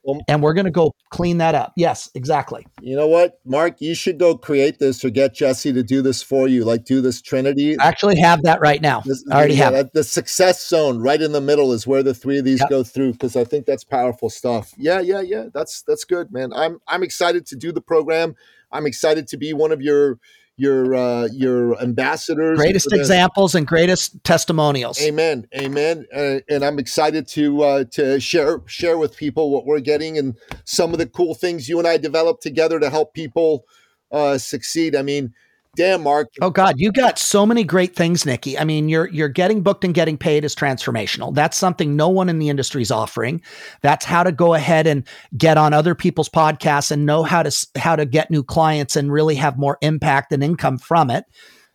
Well, 0.04 0.20
and 0.28 0.42
we're 0.42 0.54
going 0.54 0.66
to 0.66 0.70
go 0.70 0.94
clean 1.10 1.38
that 1.38 1.54
up. 1.54 1.72
Yes, 1.76 2.10
exactly. 2.14 2.66
You 2.80 2.94
know 2.96 3.08
what, 3.08 3.40
Marc? 3.44 3.80
You 3.80 3.94
should 3.94 4.18
go 4.18 4.36
create 4.36 4.78
this 4.78 5.04
or 5.04 5.10
get 5.10 5.34
Jesse 5.34 5.72
to 5.72 5.82
do 5.82 6.02
this 6.02 6.22
for 6.22 6.46
you. 6.46 6.64
Like 6.64 6.84
do 6.84 7.00
this 7.00 7.22
Trinity. 7.22 7.78
I 7.78 7.86
actually 7.86 8.20
have 8.20 8.42
that 8.42 8.60
right 8.60 8.80
now. 8.82 9.00
This, 9.00 9.24
I 9.30 9.36
already 9.36 9.54
yeah, 9.54 9.70
have 9.70 9.90
The 9.94 10.04
success 10.04 10.66
zone 10.66 10.98
right 10.98 11.20
in 11.20 11.32
the 11.32 11.40
middle 11.40 11.72
is 11.72 11.86
where 11.86 12.02
the 12.02 12.14
three 12.14 12.38
of 12.38 12.44
these 12.44 12.60
yep. 12.60 12.68
go 12.68 12.84
through 12.84 13.12
because 13.12 13.34
I 13.34 13.44
think 13.44 13.66
that's 13.66 13.84
powerful 13.84 14.28
stuff. 14.28 14.74
Yeah, 14.76 15.00
yeah, 15.00 15.20
yeah. 15.20 15.46
That's 15.52 15.82
that's 15.82 16.04
good, 16.04 16.32
man. 16.32 16.52
I'm 16.52 16.80
I'm 16.86 17.02
excited 17.02 17.46
to 17.46 17.56
do 17.56 17.72
the 17.72 17.80
program. 17.80 18.36
I'm 18.70 18.86
excited 18.86 19.28
to 19.28 19.36
be 19.36 19.52
one 19.52 19.72
of 19.72 19.80
your 19.80 20.18
your 20.56 20.94
uh, 20.94 21.28
your 21.32 21.80
ambassadors, 21.82 22.58
greatest 22.58 22.92
examples 22.92 23.54
and 23.54 23.66
greatest 23.66 24.22
testimonials. 24.24 25.00
Amen, 25.02 25.48
amen. 25.56 26.06
Uh, 26.14 26.38
and 26.48 26.64
I'm 26.64 26.78
excited 26.78 27.26
to 27.28 27.62
uh, 27.62 27.84
to 27.92 28.20
share 28.20 28.60
share 28.66 28.96
with 28.96 29.16
people 29.16 29.50
what 29.50 29.66
we're 29.66 29.80
getting 29.80 30.16
and 30.18 30.36
some 30.64 30.92
of 30.92 30.98
the 30.98 31.06
cool 31.06 31.34
things 31.34 31.68
you 31.68 31.78
and 31.78 31.88
I 31.88 31.96
developed 31.96 32.42
together 32.42 32.78
to 32.78 32.90
help 32.90 33.14
people 33.14 33.66
uh, 34.12 34.38
succeed. 34.38 34.94
I 34.94 35.02
mean, 35.02 35.34
damn 35.76 36.02
marc 36.02 36.28
oh 36.42 36.50
god 36.50 36.74
you 36.78 36.92
got 36.92 37.18
so 37.18 37.44
many 37.44 37.64
great 37.64 37.94
things 37.94 38.24
nikki 38.24 38.58
i 38.58 38.64
mean 38.64 38.88
you're 38.88 39.08
you're 39.08 39.28
getting 39.28 39.62
booked 39.62 39.84
and 39.84 39.94
getting 39.94 40.16
paid 40.16 40.44
is 40.44 40.54
transformational 40.54 41.34
that's 41.34 41.56
something 41.56 41.96
no 41.96 42.08
one 42.08 42.28
in 42.28 42.38
the 42.38 42.48
industry 42.48 42.82
is 42.82 42.90
offering 42.90 43.40
that's 43.82 44.04
how 44.04 44.22
to 44.22 44.32
go 44.32 44.54
ahead 44.54 44.86
and 44.86 45.06
get 45.36 45.56
on 45.56 45.72
other 45.72 45.94
people's 45.94 46.28
podcasts 46.28 46.90
and 46.90 47.06
know 47.06 47.22
how 47.22 47.42
to 47.42 47.66
how 47.76 47.96
to 47.96 48.06
get 48.06 48.30
new 48.30 48.42
clients 48.42 48.96
and 48.96 49.12
really 49.12 49.34
have 49.34 49.58
more 49.58 49.78
impact 49.80 50.32
and 50.32 50.44
income 50.44 50.78
from 50.78 51.10
it 51.10 51.24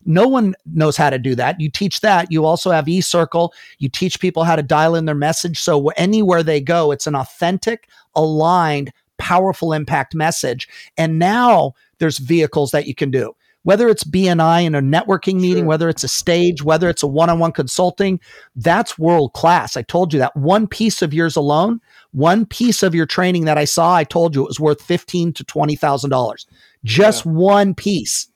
no 0.05 0.27
one 0.27 0.55
knows 0.65 0.97
how 0.97 1.09
to 1.09 1.19
do 1.19 1.35
that. 1.35 1.59
You 1.59 1.69
teach 1.69 2.01
that. 2.01 2.31
You 2.31 2.45
also 2.45 2.71
have 2.71 2.85
eCircle. 2.85 3.51
You 3.79 3.89
teach 3.89 4.19
people 4.19 4.43
how 4.43 4.55
to 4.55 4.63
dial 4.63 4.95
in 4.95 5.05
their 5.05 5.15
message. 5.15 5.59
So 5.59 5.89
anywhere 5.89 6.41
they 6.41 6.61
go, 6.61 6.91
it's 6.91 7.05
an 7.05 7.15
authentic, 7.15 7.89
aligned, 8.15 8.91
powerful 9.17 9.73
impact 9.73 10.15
message. 10.15 10.67
And 10.97 11.19
now 11.19 11.73
there's 11.99 12.17
vehicles 12.17 12.71
that 12.71 12.87
you 12.87 12.95
can 12.95 13.11
do 13.11 13.35
whether 13.63 13.89
it's 13.89 14.03
BNI 14.03 14.65
in 14.65 14.75
a 14.75 14.81
networking 14.81 15.35
meeting, 15.35 15.63
sure. 15.63 15.67
whether 15.67 15.89
it's 15.89 16.03
a 16.03 16.07
stage, 16.07 16.63
whether 16.63 16.89
it's 16.89 17.03
a 17.03 17.07
one 17.07 17.29
on 17.29 17.39
one 17.39 17.51
consulting, 17.51 18.19
that's 18.55 18.97
world 18.97 19.33
class. 19.33 19.75
I 19.75 19.81
told 19.81 20.13
you 20.13 20.19
that 20.19 20.35
one 20.35 20.67
piece 20.67 21.01
of 21.01 21.13
yours 21.13 21.35
alone, 21.35 21.81
one 22.11 22.45
piece 22.45 22.83
of 22.83 22.95
your 22.95 23.05
training 23.05 23.45
that 23.45 23.57
I 23.57 23.65
saw, 23.65 23.95
I 23.95 24.03
told 24.03 24.35
you 24.35 24.43
it 24.43 24.47
was 24.47 24.59
worth 24.59 24.81
fifteen 24.81 25.33
to 25.33 25.43
twenty 25.43 25.75
thousand 25.75 26.09
dollars. 26.09 26.47
Just 26.83 27.25
yeah. 27.25 27.31
one 27.31 27.75
piece. 27.75 28.27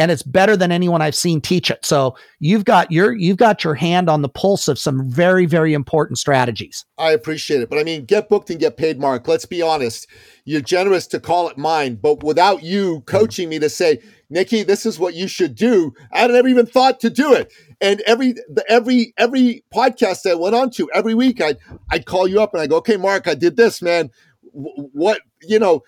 And 0.00 0.12
it's 0.12 0.22
better 0.22 0.56
than 0.56 0.70
anyone 0.70 1.02
I've 1.02 1.16
seen 1.16 1.40
teach 1.40 1.72
it. 1.72 1.84
So 1.84 2.14
you've 2.38 2.64
got 2.64 2.92
your 2.92 3.16
you've 3.16 3.36
got 3.36 3.64
your 3.64 3.74
hand 3.74 4.08
on 4.08 4.22
the 4.22 4.28
pulse 4.28 4.68
of 4.68 4.78
some 4.78 5.10
very, 5.10 5.44
very 5.44 5.74
important 5.74 6.18
strategies. 6.18 6.84
I 6.98 7.10
appreciate 7.10 7.62
it. 7.62 7.68
But 7.68 7.80
I 7.80 7.82
mean, 7.82 8.04
get 8.04 8.28
booked 8.28 8.48
and 8.50 8.60
get 8.60 8.76
paid, 8.76 9.00
Marc. 9.00 9.26
Let's 9.26 9.46
be 9.46 9.60
honest. 9.60 10.06
You're 10.44 10.60
generous 10.60 11.08
to 11.08 11.18
call 11.18 11.48
it 11.48 11.58
mine, 11.58 11.96
but 11.96 12.22
without 12.22 12.62
you 12.62 12.98
mm-hmm. 12.98 13.04
coaching 13.06 13.48
me 13.48 13.58
to 13.58 13.68
say, 13.68 13.98
Nikki, 14.30 14.62
this 14.62 14.84
is 14.84 14.98
what 14.98 15.14
you 15.14 15.26
should 15.26 15.54
do. 15.54 15.94
I 16.12 16.26
never 16.26 16.48
even 16.48 16.66
thought 16.66 17.00
to 17.00 17.10
do 17.10 17.32
it. 17.32 17.52
And 17.80 18.00
every 18.02 18.32
the, 18.32 18.64
every 18.68 19.14
every 19.16 19.64
podcast 19.74 20.30
I 20.30 20.34
went 20.34 20.54
on 20.54 20.70
to 20.72 20.90
every 20.92 21.14
week, 21.14 21.40
I 21.40 21.54
I'd 21.90 22.06
call 22.06 22.28
you 22.28 22.40
up 22.40 22.52
and 22.52 22.60
I 22.60 22.66
go, 22.66 22.76
okay, 22.76 22.96
Marc, 22.96 23.26
I 23.26 23.34
did 23.34 23.56
this, 23.56 23.80
man. 23.80 24.10
W- 24.52 24.90
what 24.92 25.20
you 25.42 25.58
know? 25.58 25.82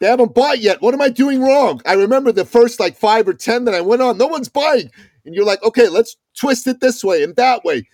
They 0.00 0.08
haven't 0.08 0.34
bought 0.34 0.58
yet. 0.58 0.82
What 0.82 0.92
am 0.92 1.00
I 1.00 1.08
doing 1.08 1.40
wrong? 1.40 1.80
I 1.86 1.94
remember 1.94 2.30
the 2.30 2.44
first 2.44 2.78
like 2.78 2.98
five 2.98 3.26
or 3.26 3.32
ten 3.32 3.64
that 3.64 3.74
I 3.74 3.80
went 3.80 4.02
on. 4.02 4.18
No 4.18 4.26
one's 4.26 4.50
buying, 4.50 4.90
and 5.24 5.34
you're 5.34 5.46
like, 5.46 5.62
okay, 5.62 5.88
let's 5.88 6.16
twist 6.36 6.66
it 6.66 6.80
this 6.80 7.02
way 7.02 7.22
and 7.22 7.34
that 7.36 7.64
way. 7.64 7.88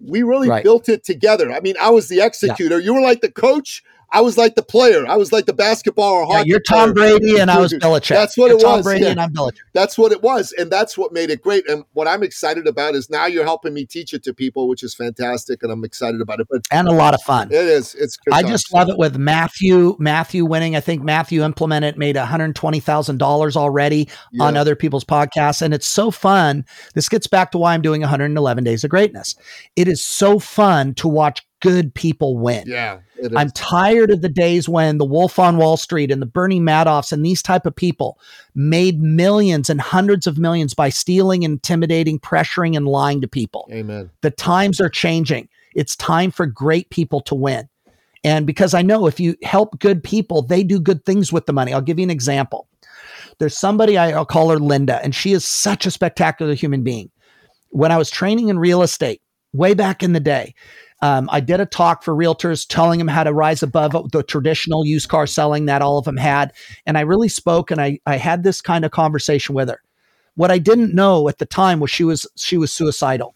We 0.00 0.22
really 0.22 0.48
right. 0.48 0.62
built 0.62 0.88
it 0.88 1.02
together. 1.02 1.50
I 1.50 1.58
mean, 1.58 1.74
I 1.80 1.90
was 1.90 2.06
the 2.06 2.20
executor. 2.24 2.78
Yeah. 2.78 2.84
You 2.84 2.94
were 2.94 3.00
like 3.00 3.22
the 3.22 3.32
coach. 3.32 3.82
I 4.10 4.22
was 4.22 4.38
like 4.38 4.54
the 4.54 4.62
player. 4.62 5.06
I 5.06 5.16
was 5.16 5.32
like 5.32 5.46
the 5.46 5.52
basketball 5.52 6.12
or 6.12 6.24
hockey. 6.24 6.38
Yeah, 6.38 6.44
you're 6.44 6.60
Tom 6.60 6.94
player. 6.94 7.18
Brady 7.18 7.38
and 7.38 7.50
I 7.50 7.58
was 7.58 7.74
Belichick. 7.74 8.08
That's 8.08 8.38
what 8.38 8.48
you're 8.48 8.56
it 8.56 8.62
Tom 8.62 8.78
was. 8.78 8.84
Brady 8.84 9.04
yeah. 9.04 9.10
and 9.10 9.20
I'm 9.20 9.32
Belichick. 9.32 9.60
That's 9.74 9.98
what 9.98 10.12
it 10.12 10.22
was, 10.22 10.52
and 10.52 10.70
that's 10.70 10.96
what 10.96 11.12
made 11.12 11.28
it 11.28 11.42
great. 11.42 11.68
And 11.68 11.84
what 11.92 12.08
I'm 12.08 12.22
excited 12.22 12.66
about 12.66 12.94
is 12.94 13.10
now 13.10 13.26
you're 13.26 13.44
helping 13.44 13.74
me 13.74 13.84
teach 13.84 14.14
it 14.14 14.22
to 14.24 14.32
people, 14.32 14.66
which 14.68 14.82
is 14.82 14.94
fantastic, 14.94 15.62
and 15.62 15.70
I'm 15.70 15.84
excited 15.84 16.20
about 16.20 16.40
it. 16.40 16.48
But 16.50 16.62
and 16.70 16.88
a 16.88 16.92
lot 16.92 17.12
of 17.12 17.20
fun. 17.22 17.48
It 17.48 17.54
is. 17.56 17.94
It's. 17.94 18.18
I 18.32 18.42
just 18.42 18.72
love 18.72 18.88
it 18.88 18.96
with 18.96 19.18
Matthew. 19.18 19.94
Matthew 19.98 20.46
winning. 20.46 20.74
I 20.74 20.80
think 20.80 21.02
Matthew 21.02 21.44
implemented 21.44 21.98
made 21.98 22.16
120 22.16 22.80
thousand 22.80 23.18
dollars 23.18 23.56
already 23.56 24.08
yeah. 24.32 24.44
on 24.44 24.56
other 24.56 24.74
people's 24.74 25.04
podcasts, 25.04 25.60
and 25.60 25.74
it's 25.74 25.86
so 25.86 26.10
fun. 26.10 26.64
This 26.94 27.08
gets 27.08 27.26
back 27.26 27.50
to 27.52 27.58
why 27.58 27.74
I'm 27.74 27.82
doing 27.82 28.00
111 28.00 28.64
Days 28.64 28.84
of 28.84 28.90
Greatness. 28.90 29.34
It 29.76 29.86
is 29.86 30.02
so 30.02 30.38
fun 30.38 30.94
to 30.94 31.08
watch 31.08 31.44
good 31.60 31.94
people 31.94 32.36
win. 32.36 32.64
Yeah. 32.66 33.00
I'm 33.36 33.50
tired 33.50 34.10
of 34.10 34.22
the 34.22 34.28
days 34.28 34.68
when 34.68 34.98
the 34.98 35.04
Wolf 35.04 35.38
on 35.38 35.56
Wall 35.56 35.76
Street 35.76 36.10
and 36.10 36.22
the 36.22 36.26
Bernie 36.26 36.60
Madoffs 36.60 37.12
and 37.12 37.24
these 37.24 37.42
type 37.42 37.66
of 37.66 37.74
people 37.74 38.18
made 38.54 39.00
millions 39.00 39.68
and 39.68 39.80
hundreds 39.80 40.26
of 40.26 40.38
millions 40.38 40.74
by 40.74 40.88
stealing, 40.88 41.42
intimidating, 41.42 42.20
pressuring, 42.20 42.76
and 42.76 42.86
lying 42.86 43.20
to 43.20 43.28
people. 43.28 43.68
Amen. 43.72 44.10
The 44.20 44.30
times 44.30 44.80
are 44.80 44.88
changing. 44.88 45.48
It's 45.74 45.96
time 45.96 46.30
for 46.30 46.46
great 46.46 46.90
people 46.90 47.20
to 47.22 47.34
win. 47.34 47.68
And 48.24 48.46
because 48.46 48.74
I 48.74 48.82
know 48.82 49.06
if 49.06 49.20
you 49.20 49.36
help 49.42 49.78
good 49.78 50.02
people, 50.02 50.42
they 50.42 50.62
do 50.62 50.80
good 50.80 51.04
things 51.04 51.32
with 51.32 51.46
the 51.46 51.52
money. 51.52 51.72
I'll 51.72 51.80
give 51.80 51.98
you 51.98 52.04
an 52.04 52.10
example. 52.10 52.68
There's 53.38 53.56
somebody, 53.56 53.96
I'll 53.96 54.26
call 54.26 54.50
her 54.50 54.58
Linda, 54.58 55.00
and 55.02 55.14
she 55.14 55.32
is 55.32 55.44
such 55.44 55.86
a 55.86 55.90
spectacular 55.90 56.54
human 56.54 56.82
being. 56.82 57.10
When 57.70 57.92
I 57.92 57.98
was 57.98 58.10
training 58.10 58.48
in 58.48 58.58
real 58.58 58.82
estate 58.82 59.22
way 59.52 59.74
back 59.74 60.02
in 60.02 60.12
the 60.12 60.20
day, 60.20 60.54
um, 61.00 61.28
I 61.30 61.40
did 61.40 61.60
a 61.60 61.66
talk 61.66 62.02
for 62.02 62.14
realtors 62.14 62.66
telling 62.68 62.98
them 62.98 63.08
how 63.08 63.22
to 63.22 63.32
rise 63.32 63.62
above 63.62 63.92
the 64.10 64.22
traditional 64.22 64.84
used 64.84 65.08
car 65.08 65.26
selling 65.26 65.66
that 65.66 65.82
all 65.82 65.98
of 65.98 66.04
them 66.04 66.16
had. 66.16 66.52
And 66.86 66.98
I 66.98 67.02
really 67.02 67.28
spoke 67.28 67.70
and 67.70 67.80
I, 67.80 68.00
I 68.06 68.16
had 68.16 68.42
this 68.42 68.60
kind 68.60 68.84
of 68.84 68.90
conversation 68.90 69.54
with 69.54 69.68
her. 69.68 69.80
What 70.34 70.50
I 70.50 70.58
didn't 70.58 70.94
know 70.94 71.28
at 71.28 71.38
the 71.38 71.46
time 71.46 71.80
was 71.80 71.90
she 71.90 72.04
was 72.04 72.26
she 72.36 72.56
was 72.56 72.72
suicidal. 72.72 73.34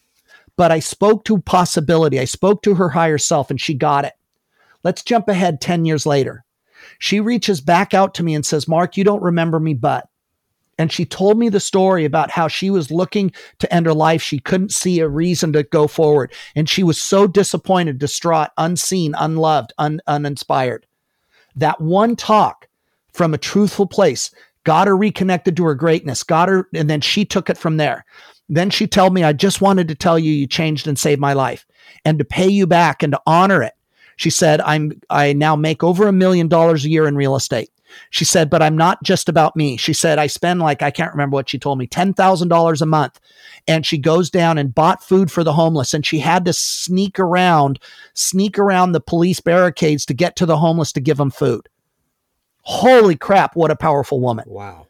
But 0.56 0.70
I 0.70 0.80
spoke 0.80 1.24
to 1.24 1.38
possibility. 1.38 2.18
I 2.20 2.26
spoke 2.26 2.62
to 2.62 2.74
her 2.74 2.90
higher 2.90 3.18
self 3.18 3.50
and 3.50 3.60
she 3.60 3.74
got 3.74 4.04
it. 4.04 4.12
Let's 4.84 5.02
jump 5.02 5.28
ahead 5.28 5.60
10 5.60 5.84
years 5.84 6.04
later. 6.04 6.44
She 6.98 7.20
reaches 7.20 7.60
back 7.60 7.94
out 7.94 8.14
to 8.14 8.22
me 8.22 8.34
and 8.34 8.44
says, 8.44 8.68
Marc, 8.68 8.96
you 8.96 9.04
don't 9.04 9.22
remember 9.22 9.58
me, 9.58 9.74
but 9.74 10.08
and 10.82 10.90
she 10.90 11.04
told 11.04 11.38
me 11.38 11.48
the 11.48 11.60
story 11.60 12.04
about 12.04 12.32
how 12.32 12.48
she 12.48 12.68
was 12.68 12.90
looking 12.90 13.30
to 13.60 13.72
end 13.72 13.86
her 13.86 13.94
life. 13.94 14.20
She 14.20 14.40
couldn't 14.40 14.72
see 14.72 14.98
a 14.98 15.06
reason 15.06 15.52
to 15.52 15.62
go 15.62 15.86
forward. 15.86 16.32
And 16.56 16.68
she 16.68 16.82
was 16.82 17.00
so 17.00 17.28
disappointed, 17.28 18.00
distraught, 18.00 18.48
unseen, 18.58 19.14
unloved, 19.16 19.72
un- 19.78 20.00
uninspired. 20.08 20.84
That 21.54 21.80
one 21.80 22.16
talk 22.16 22.66
from 23.12 23.32
a 23.32 23.38
truthful 23.38 23.86
place 23.86 24.32
got 24.64 24.88
her 24.88 24.96
reconnected 24.96 25.56
to 25.56 25.64
her 25.66 25.76
greatness, 25.76 26.24
got 26.24 26.48
her, 26.48 26.68
and 26.74 26.90
then 26.90 27.00
she 27.00 27.24
took 27.24 27.48
it 27.48 27.58
from 27.58 27.76
there. 27.76 28.04
Then 28.48 28.68
she 28.68 28.88
told 28.88 29.14
me, 29.14 29.22
I 29.22 29.32
just 29.32 29.60
wanted 29.60 29.86
to 29.86 29.94
tell 29.94 30.18
you 30.18 30.32
you 30.32 30.48
changed 30.48 30.88
and 30.88 30.98
saved 30.98 31.20
my 31.20 31.32
life 31.32 31.64
and 32.04 32.18
to 32.18 32.24
pay 32.24 32.48
you 32.48 32.66
back 32.66 33.04
and 33.04 33.12
to 33.12 33.22
honor 33.24 33.62
it. 33.62 33.74
She 34.16 34.30
said, 34.30 34.60
I'm 34.62 35.00
I 35.10 35.32
now 35.32 35.54
make 35.54 35.84
over 35.84 36.08
a 36.08 36.12
million 36.12 36.48
dollars 36.48 36.84
a 36.84 36.90
year 36.90 37.06
in 37.06 37.14
real 37.14 37.36
estate. 37.36 37.70
She 38.10 38.24
said, 38.24 38.50
but 38.50 38.62
I'm 38.62 38.76
not 38.76 39.02
just 39.02 39.28
about 39.28 39.56
me. 39.56 39.76
She 39.76 39.92
said, 39.92 40.18
I 40.18 40.26
spend 40.26 40.60
like, 40.60 40.82
I 40.82 40.90
can't 40.90 41.12
remember 41.12 41.34
what 41.34 41.48
she 41.48 41.58
told 41.58 41.78
me, 41.78 41.86
$10,000 41.86 42.82
a 42.82 42.86
month. 42.86 43.20
And 43.68 43.86
she 43.86 43.98
goes 43.98 44.30
down 44.30 44.58
and 44.58 44.74
bought 44.74 45.04
food 45.04 45.30
for 45.30 45.44
the 45.44 45.52
homeless. 45.52 45.94
And 45.94 46.04
she 46.04 46.18
had 46.18 46.44
to 46.44 46.52
sneak 46.52 47.18
around, 47.18 47.78
sneak 48.14 48.58
around 48.58 48.92
the 48.92 49.00
police 49.00 49.40
barricades 49.40 50.04
to 50.06 50.14
get 50.14 50.36
to 50.36 50.46
the 50.46 50.58
homeless 50.58 50.92
to 50.92 51.00
give 51.00 51.16
them 51.16 51.30
food. 51.30 51.68
Holy 52.62 53.16
crap, 53.16 53.56
what 53.56 53.70
a 53.70 53.76
powerful 53.76 54.20
woman. 54.20 54.44
Wow. 54.46 54.86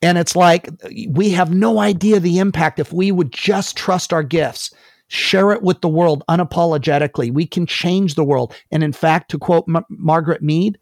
And 0.00 0.16
it's 0.16 0.36
like, 0.36 0.68
we 1.08 1.30
have 1.30 1.52
no 1.52 1.78
idea 1.78 2.20
the 2.20 2.38
impact 2.38 2.78
if 2.78 2.92
we 2.92 3.10
would 3.10 3.32
just 3.32 3.76
trust 3.76 4.12
our 4.12 4.22
gifts 4.22 4.72
share 5.08 5.52
it 5.52 5.62
with 5.62 5.80
the 5.80 5.88
world 5.88 6.22
unapologetically. 6.28 7.32
We 7.32 7.46
can 7.46 7.66
change 7.66 8.14
the 8.14 8.24
world. 8.24 8.54
And 8.70 8.84
in 8.84 8.92
fact, 8.92 9.30
to 9.30 9.38
quote 9.38 9.64
M- 9.68 9.84
Margaret 9.88 10.42
Mead, 10.42 10.78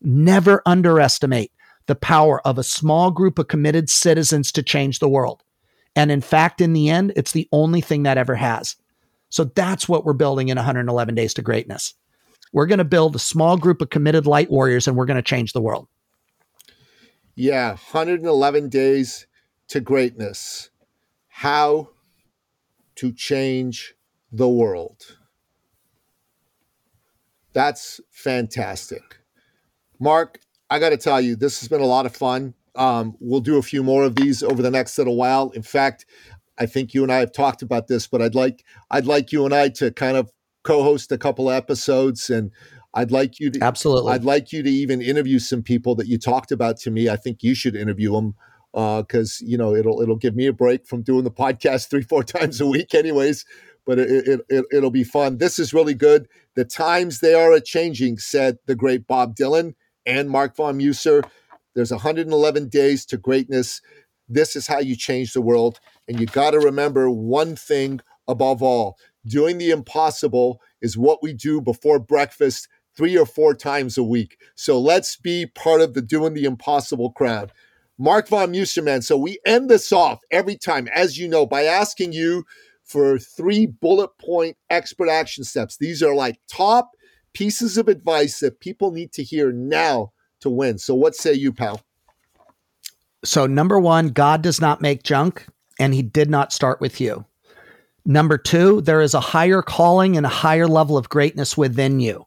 Never 0.00 0.62
underestimate 0.64 1.52
the 1.86 1.94
power 1.94 2.46
of 2.46 2.58
a 2.58 2.62
small 2.62 3.10
group 3.10 3.38
of 3.38 3.48
committed 3.48 3.90
citizens 3.90 4.52
to 4.52 4.62
change 4.62 4.98
the 4.98 5.08
world. 5.08 5.42
And 5.96 6.12
in 6.12 6.20
fact, 6.20 6.60
in 6.60 6.74
the 6.74 6.90
end, 6.90 7.12
it's 7.16 7.32
the 7.32 7.48
only 7.50 7.80
thing 7.80 8.04
that 8.04 8.18
ever 8.18 8.36
has. 8.36 8.76
So 9.30 9.44
that's 9.44 9.88
what 9.88 10.04
we're 10.04 10.12
building 10.12 10.48
in 10.48 10.56
111 10.56 11.14
Days 11.14 11.34
to 11.34 11.42
Greatness. 11.42 11.94
We're 12.52 12.66
going 12.66 12.78
to 12.78 12.84
build 12.84 13.16
a 13.16 13.18
small 13.18 13.56
group 13.56 13.82
of 13.82 13.90
committed 13.90 14.26
light 14.26 14.50
warriors 14.50 14.86
and 14.86 14.96
we're 14.96 15.06
going 15.06 15.16
to 15.16 15.22
change 15.22 15.52
the 15.52 15.60
world. 15.60 15.88
Yeah, 17.34 17.70
111 17.70 18.68
Days 18.68 19.26
to 19.68 19.80
Greatness. 19.80 20.70
How 21.28 21.90
to 22.96 23.12
change 23.12 23.94
the 24.32 24.48
world. 24.48 25.16
That's 27.52 28.00
fantastic. 28.10 29.17
Marc, 30.00 30.40
I 30.70 30.78
got 30.78 30.90
to 30.90 30.96
tell 30.96 31.20
you, 31.20 31.36
this 31.36 31.60
has 31.60 31.68
been 31.68 31.80
a 31.80 31.86
lot 31.86 32.06
of 32.06 32.14
fun. 32.14 32.54
Um, 32.74 33.16
we'll 33.20 33.40
do 33.40 33.58
a 33.58 33.62
few 33.62 33.82
more 33.82 34.04
of 34.04 34.14
these 34.14 34.42
over 34.42 34.62
the 34.62 34.70
next 34.70 34.96
little 34.98 35.16
while. 35.16 35.50
In 35.50 35.62
fact, 35.62 36.06
I 36.58 36.66
think 36.66 36.94
you 36.94 37.02
and 37.02 37.12
I 37.12 37.18
have 37.18 37.32
talked 37.32 37.62
about 37.62 37.88
this, 37.88 38.06
but 38.06 38.20
I'd 38.22 38.34
like 38.34 38.64
I'd 38.90 39.06
like 39.06 39.32
you 39.32 39.44
and 39.44 39.54
I 39.54 39.68
to 39.70 39.90
kind 39.90 40.16
of 40.16 40.30
co-host 40.64 41.10
a 41.12 41.18
couple 41.18 41.50
episodes 41.50 42.30
and 42.30 42.50
I'd 42.94 43.10
like 43.10 43.38
you 43.38 43.50
to 43.50 43.62
absolutely. 43.62 44.12
I'd 44.12 44.24
like 44.24 44.52
you 44.52 44.62
to 44.62 44.70
even 44.70 45.00
interview 45.00 45.38
some 45.38 45.62
people 45.62 45.94
that 45.96 46.06
you 46.06 46.18
talked 46.18 46.52
about 46.52 46.78
to 46.78 46.90
me. 46.90 47.08
I 47.08 47.16
think 47.16 47.42
you 47.42 47.54
should 47.54 47.76
interview 47.76 48.12
them 48.12 48.34
because 48.72 49.40
uh, 49.42 49.46
you 49.46 49.58
know 49.58 49.74
it'll 49.74 50.00
it'll 50.00 50.16
give 50.16 50.34
me 50.34 50.46
a 50.46 50.52
break 50.52 50.86
from 50.86 51.02
doing 51.02 51.24
the 51.24 51.30
podcast 51.30 51.90
three 51.90 52.02
four 52.02 52.22
times 52.24 52.60
a 52.60 52.66
week, 52.66 52.94
anyways. 52.94 53.44
But 53.86 53.98
it, 53.98 54.28
it, 54.28 54.40
it 54.48 54.64
it'll 54.72 54.90
be 54.90 55.04
fun. 55.04 55.38
This 55.38 55.58
is 55.58 55.72
really 55.72 55.94
good. 55.94 56.28
The 56.56 56.64
times 56.64 57.20
they 57.20 57.34
are 57.34 57.52
a 57.52 57.60
changing, 57.60 58.18
said 58.18 58.58
the 58.66 58.74
great 58.74 59.06
Bob 59.06 59.36
Dylan 59.36 59.74
and 60.08 60.28
Marc 60.28 60.56
von 60.56 60.76
Musser. 60.78 61.22
There's 61.74 61.92
111 61.92 62.68
days 62.68 63.06
to 63.06 63.16
greatness. 63.16 63.80
This 64.28 64.56
is 64.56 64.66
how 64.66 64.80
you 64.80 64.96
change 64.96 65.32
the 65.32 65.42
world. 65.42 65.78
And 66.08 66.18
you 66.18 66.26
got 66.26 66.50
to 66.52 66.58
remember 66.58 67.08
one 67.10 67.54
thing 67.54 68.00
above 68.26 68.62
all 68.62 68.98
doing 69.26 69.58
the 69.58 69.70
impossible 69.70 70.60
is 70.80 70.96
what 70.96 71.22
we 71.22 71.32
do 71.32 71.60
before 71.60 71.98
breakfast 71.98 72.68
three 72.96 73.16
or 73.16 73.26
four 73.26 73.54
times 73.54 73.98
a 73.98 74.02
week. 74.02 74.38
So 74.56 74.80
let's 74.80 75.16
be 75.16 75.46
part 75.46 75.80
of 75.80 75.94
the 75.94 76.02
doing 76.02 76.34
the 76.34 76.44
impossible 76.44 77.12
crowd. 77.12 77.52
Marc 77.98 78.28
von 78.28 78.52
Musserman. 78.52 79.02
So 79.02 79.16
we 79.16 79.38
end 79.44 79.68
this 79.68 79.92
off 79.92 80.20
every 80.30 80.56
time, 80.56 80.88
as 80.94 81.18
you 81.18 81.28
know, 81.28 81.46
by 81.46 81.64
asking 81.64 82.12
you 82.12 82.44
for 82.84 83.18
three 83.18 83.66
bullet 83.66 84.10
point 84.18 84.56
expert 84.70 85.08
action 85.08 85.44
steps. 85.44 85.76
These 85.76 86.02
are 86.02 86.14
like 86.14 86.40
top 86.50 86.90
pieces 87.38 87.78
of 87.78 87.86
advice 87.86 88.40
that 88.40 88.58
people 88.58 88.90
need 88.90 89.12
to 89.12 89.22
hear 89.22 89.52
now 89.52 90.10
to 90.40 90.50
win. 90.50 90.76
So 90.76 90.92
what 90.92 91.14
say 91.14 91.34
you, 91.34 91.52
pal? 91.52 91.80
So 93.24 93.46
number 93.46 93.78
one, 93.78 94.08
God 94.08 94.42
does 94.42 94.60
not 94.60 94.82
make 94.82 95.04
junk, 95.04 95.46
and 95.78 95.94
he 95.94 96.02
did 96.02 96.28
not 96.28 96.52
start 96.52 96.80
with 96.80 97.00
you. 97.00 97.24
Number 98.04 98.38
two, 98.38 98.80
there 98.80 99.00
is 99.00 99.14
a 99.14 99.20
higher 99.20 99.62
calling 99.62 100.16
and 100.16 100.26
a 100.26 100.30
higher 100.30 100.66
level 100.66 100.96
of 100.96 101.08
greatness 101.08 101.56
within 101.56 102.00
you. 102.00 102.26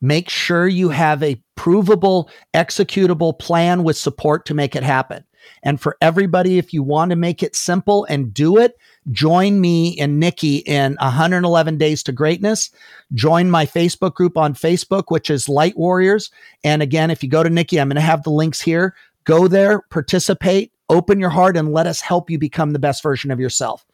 Make 0.00 0.28
sure 0.28 0.66
you 0.66 0.88
have 0.88 1.22
a 1.22 1.40
provable, 1.54 2.28
executable 2.52 3.38
plan 3.38 3.84
with 3.84 3.96
support 3.96 4.44
to 4.46 4.54
make 4.54 4.74
it 4.74 4.82
happen. 4.82 5.24
And 5.62 5.80
for 5.80 5.96
everybody, 6.00 6.58
if 6.58 6.72
you 6.72 6.82
want 6.82 7.10
to 7.10 7.16
make 7.16 7.44
it 7.44 7.54
simple 7.54 8.06
and 8.06 8.34
do 8.34 8.58
it, 8.58 8.76
join 9.10 9.60
me 9.60 9.98
and 9.98 10.20
Nikki 10.20 10.56
in 10.58 10.96
111 11.00 11.78
Days 11.78 12.02
to 12.04 12.12
Greatness. 12.12 12.70
Join 13.14 13.50
my 13.50 13.66
Facebook 13.66 14.14
group 14.14 14.36
on 14.36 14.54
Facebook, 14.54 15.04
which 15.08 15.30
is 15.30 15.48
Light 15.48 15.76
Warriors. 15.76 16.30
And 16.64 16.82
again, 16.82 17.10
if 17.10 17.22
you 17.22 17.28
go 17.28 17.42
to 17.42 17.50
Nikki, 17.50 17.80
I'm 17.80 17.88
going 17.88 17.96
to 17.96 18.00
have 18.00 18.22
the 18.22 18.30
links 18.30 18.60
here. 18.60 18.94
Go 19.24 19.48
there, 19.48 19.82
participate, 19.90 20.72
open 20.88 21.20
your 21.20 21.30
heart, 21.30 21.56
and 21.56 21.72
let 21.72 21.86
us 21.86 22.00
help 22.00 22.30
you 22.30 22.38
become 22.38 22.72
the 22.72 22.78
best 22.78 23.02
version 23.02 23.30
of 23.30 23.40
yourself. 23.40 23.84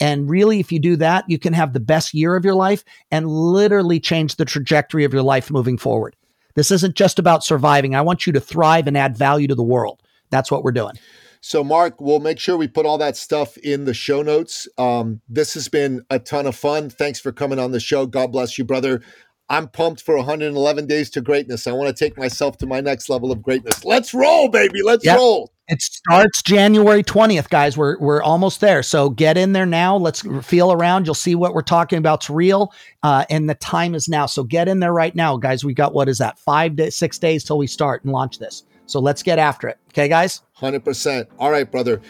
And 0.00 0.28
really, 0.28 0.60
if 0.60 0.72
you 0.72 0.78
do 0.78 0.96
that, 0.96 1.24
you 1.28 1.38
can 1.38 1.52
have 1.52 1.72
the 1.72 1.80
best 1.80 2.14
year 2.14 2.36
of 2.36 2.44
your 2.44 2.54
life 2.54 2.84
and 3.10 3.28
literally 3.28 4.00
change 4.00 4.36
the 4.36 4.44
trajectory 4.44 5.04
of 5.04 5.12
your 5.12 5.22
life 5.22 5.50
moving 5.50 5.78
forward. 5.78 6.16
This 6.54 6.70
isn't 6.70 6.96
just 6.96 7.18
about 7.18 7.44
surviving. 7.44 7.94
I 7.94 8.02
want 8.02 8.26
you 8.26 8.32
to 8.32 8.40
thrive 8.40 8.86
and 8.86 8.96
add 8.96 9.16
value 9.16 9.48
to 9.48 9.54
the 9.54 9.62
world. 9.62 10.02
That's 10.30 10.50
what 10.50 10.64
we're 10.64 10.72
doing. 10.72 10.94
So, 11.46 11.62
Marc, 11.62 12.00
we'll 12.00 12.20
make 12.20 12.38
sure 12.38 12.56
we 12.56 12.68
put 12.68 12.86
all 12.86 12.96
that 12.96 13.18
stuff 13.18 13.58
in 13.58 13.84
the 13.84 13.92
show 13.92 14.22
notes. 14.22 14.66
Um, 14.78 15.20
this 15.28 15.52
has 15.52 15.68
been 15.68 16.00
a 16.08 16.18
ton 16.18 16.46
of 16.46 16.56
fun. 16.56 16.88
Thanks 16.88 17.20
for 17.20 17.32
coming 17.32 17.58
on 17.58 17.70
the 17.70 17.80
show. 17.80 18.06
God 18.06 18.32
bless 18.32 18.56
you, 18.56 18.64
brother. 18.64 19.02
I'm 19.50 19.68
pumped 19.68 20.00
for 20.00 20.16
111 20.16 20.86
days 20.86 21.10
to 21.10 21.20
greatness. 21.20 21.66
I 21.66 21.72
want 21.72 21.94
to 21.94 22.04
take 22.04 22.16
myself 22.16 22.56
to 22.58 22.66
my 22.66 22.80
next 22.80 23.10
level 23.10 23.30
of 23.30 23.42
greatness. 23.42 23.84
Let's 23.84 24.14
roll, 24.14 24.48
baby. 24.48 24.80
Let's 24.82 25.04
yep. 25.04 25.18
roll. 25.18 25.52
It 25.68 25.82
starts 25.82 26.40
January 26.40 27.02
20th, 27.02 27.50
guys. 27.50 27.76
We're 27.76 27.98
we're 27.98 28.22
almost 28.22 28.62
there. 28.62 28.82
So 28.82 29.10
get 29.10 29.36
in 29.36 29.52
there 29.52 29.66
now. 29.66 29.98
Let's 29.98 30.22
feel 30.46 30.72
around. 30.72 31.04
You'll 31.04 31.14
see 31.14 31.34
what 31.34 31.52
we're 31.52 31.60
talking 31.60 31.98
about's 31.98 32.30
real. 32.30 32.72
Uh, 33.02 33.26
and 33.28 33.50
the 33.50 33.54
time 33.56 33.94
is 33.94 34.08
now. 34.08 34.24
So 34.24 34.44
get 34.44 34.66
in 34.66 34.80
there 34.80 34.94
right 34.94 35.14
now, 35.14 35.36
guys. 35.36 35.62
We 35.62 35.74
got 35.74 35.92
what 35.92 36.08
is 36.08 36.16
that? 36.18 36.38
Five 36.38 36.76
days, 36.76 36.96
six 36.96 37.18
days 37.18 37.44
till 37.44 37.58
we 37.58 37.66
start 37.66 38.02
and 38.02 38.14
launch 38.14 38.38
this. 38.38 38.62
So 38.86 39.00
let's 39.00 39.22
get 39.22 39.38
after 39.38 39.68
it. 39.68 39.78
Okay, 39.90 40.08
guys? 40.08 40.42
100%. 40.60 41.26
All 41.38 41.50
right, 41.50 41.70
brother. 41.70 42.00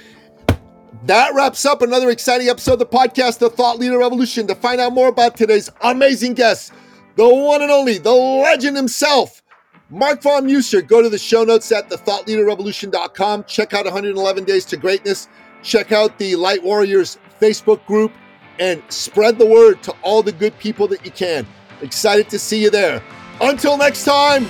That 1.05 1.35
wraps 1.35 1.67
up 1.67 1.83
another 1.83 2.11
exciting 2.11 2.49
episode 2.49 2.75
of 2.75 2.79
the 2.79 2.87
podcast, 2.87 3.39
The 3.39 3.51
Thought 3.51 3.79
Leader 3.79 3.99
Revolution. 3.99 4.47
To 4.47 4.55
find 4.55 4.81
out 4.81 4.93
more 4.93 5.09
about 5.09 5.37
today's 5.37 5.71
amazing 5.83 6.35
guest, 6.35 6.73
the 7.17 7.29
one 7.29 7.63
and 7.63 7.71
only, 7.71 7.99
the 7.99 8.13
legend 8.13 8.77
himself, 8.77 9.43
Marc 9.91 10.23
von 10.23 10.47
Musser. 10.47 10.83
Go 10.83 11.03
to 11.03 11.09
the 11.09 11.19
show 11.19 11.45
notes 11.45 11.71
at 11.73 11.91
thethoughtleaderrevolution.com. 11.91 13.45
Check 13.45 13.75
out 13.75 13.85
111 13.85 14.45
Days 14.45 14.65
to 14.67 14.77
Greatness. 14.77 15.29
Check 15.63 15.93
out 15.93 16.19
the 16.19 16.37
Light 16.37 16.63
Warriors 16.63 17.19
Facebook 17.41 17.85
group 17.87 18.13
and 18.59 18.83
spread 18.89 19.39
the 19.39 19.47
word 19.47 19.83
to 19.83 19.95
all 20.03 20.23
the 20.23 20.33
good 20.33 20.57
people 20.59 20.87
that 20.89 21.05
you 21.05 21.11
can. 21.11 21.47
Excited 21.83 22.29
to 22.31 22.39
see 22.39 22.63
you 22.63 22.71
there. 22.71 23.03
Until 23.41 23.77
next 23.77 24.05
time, 24.05 24.47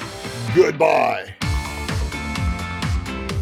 goodbye. 0.54 1.33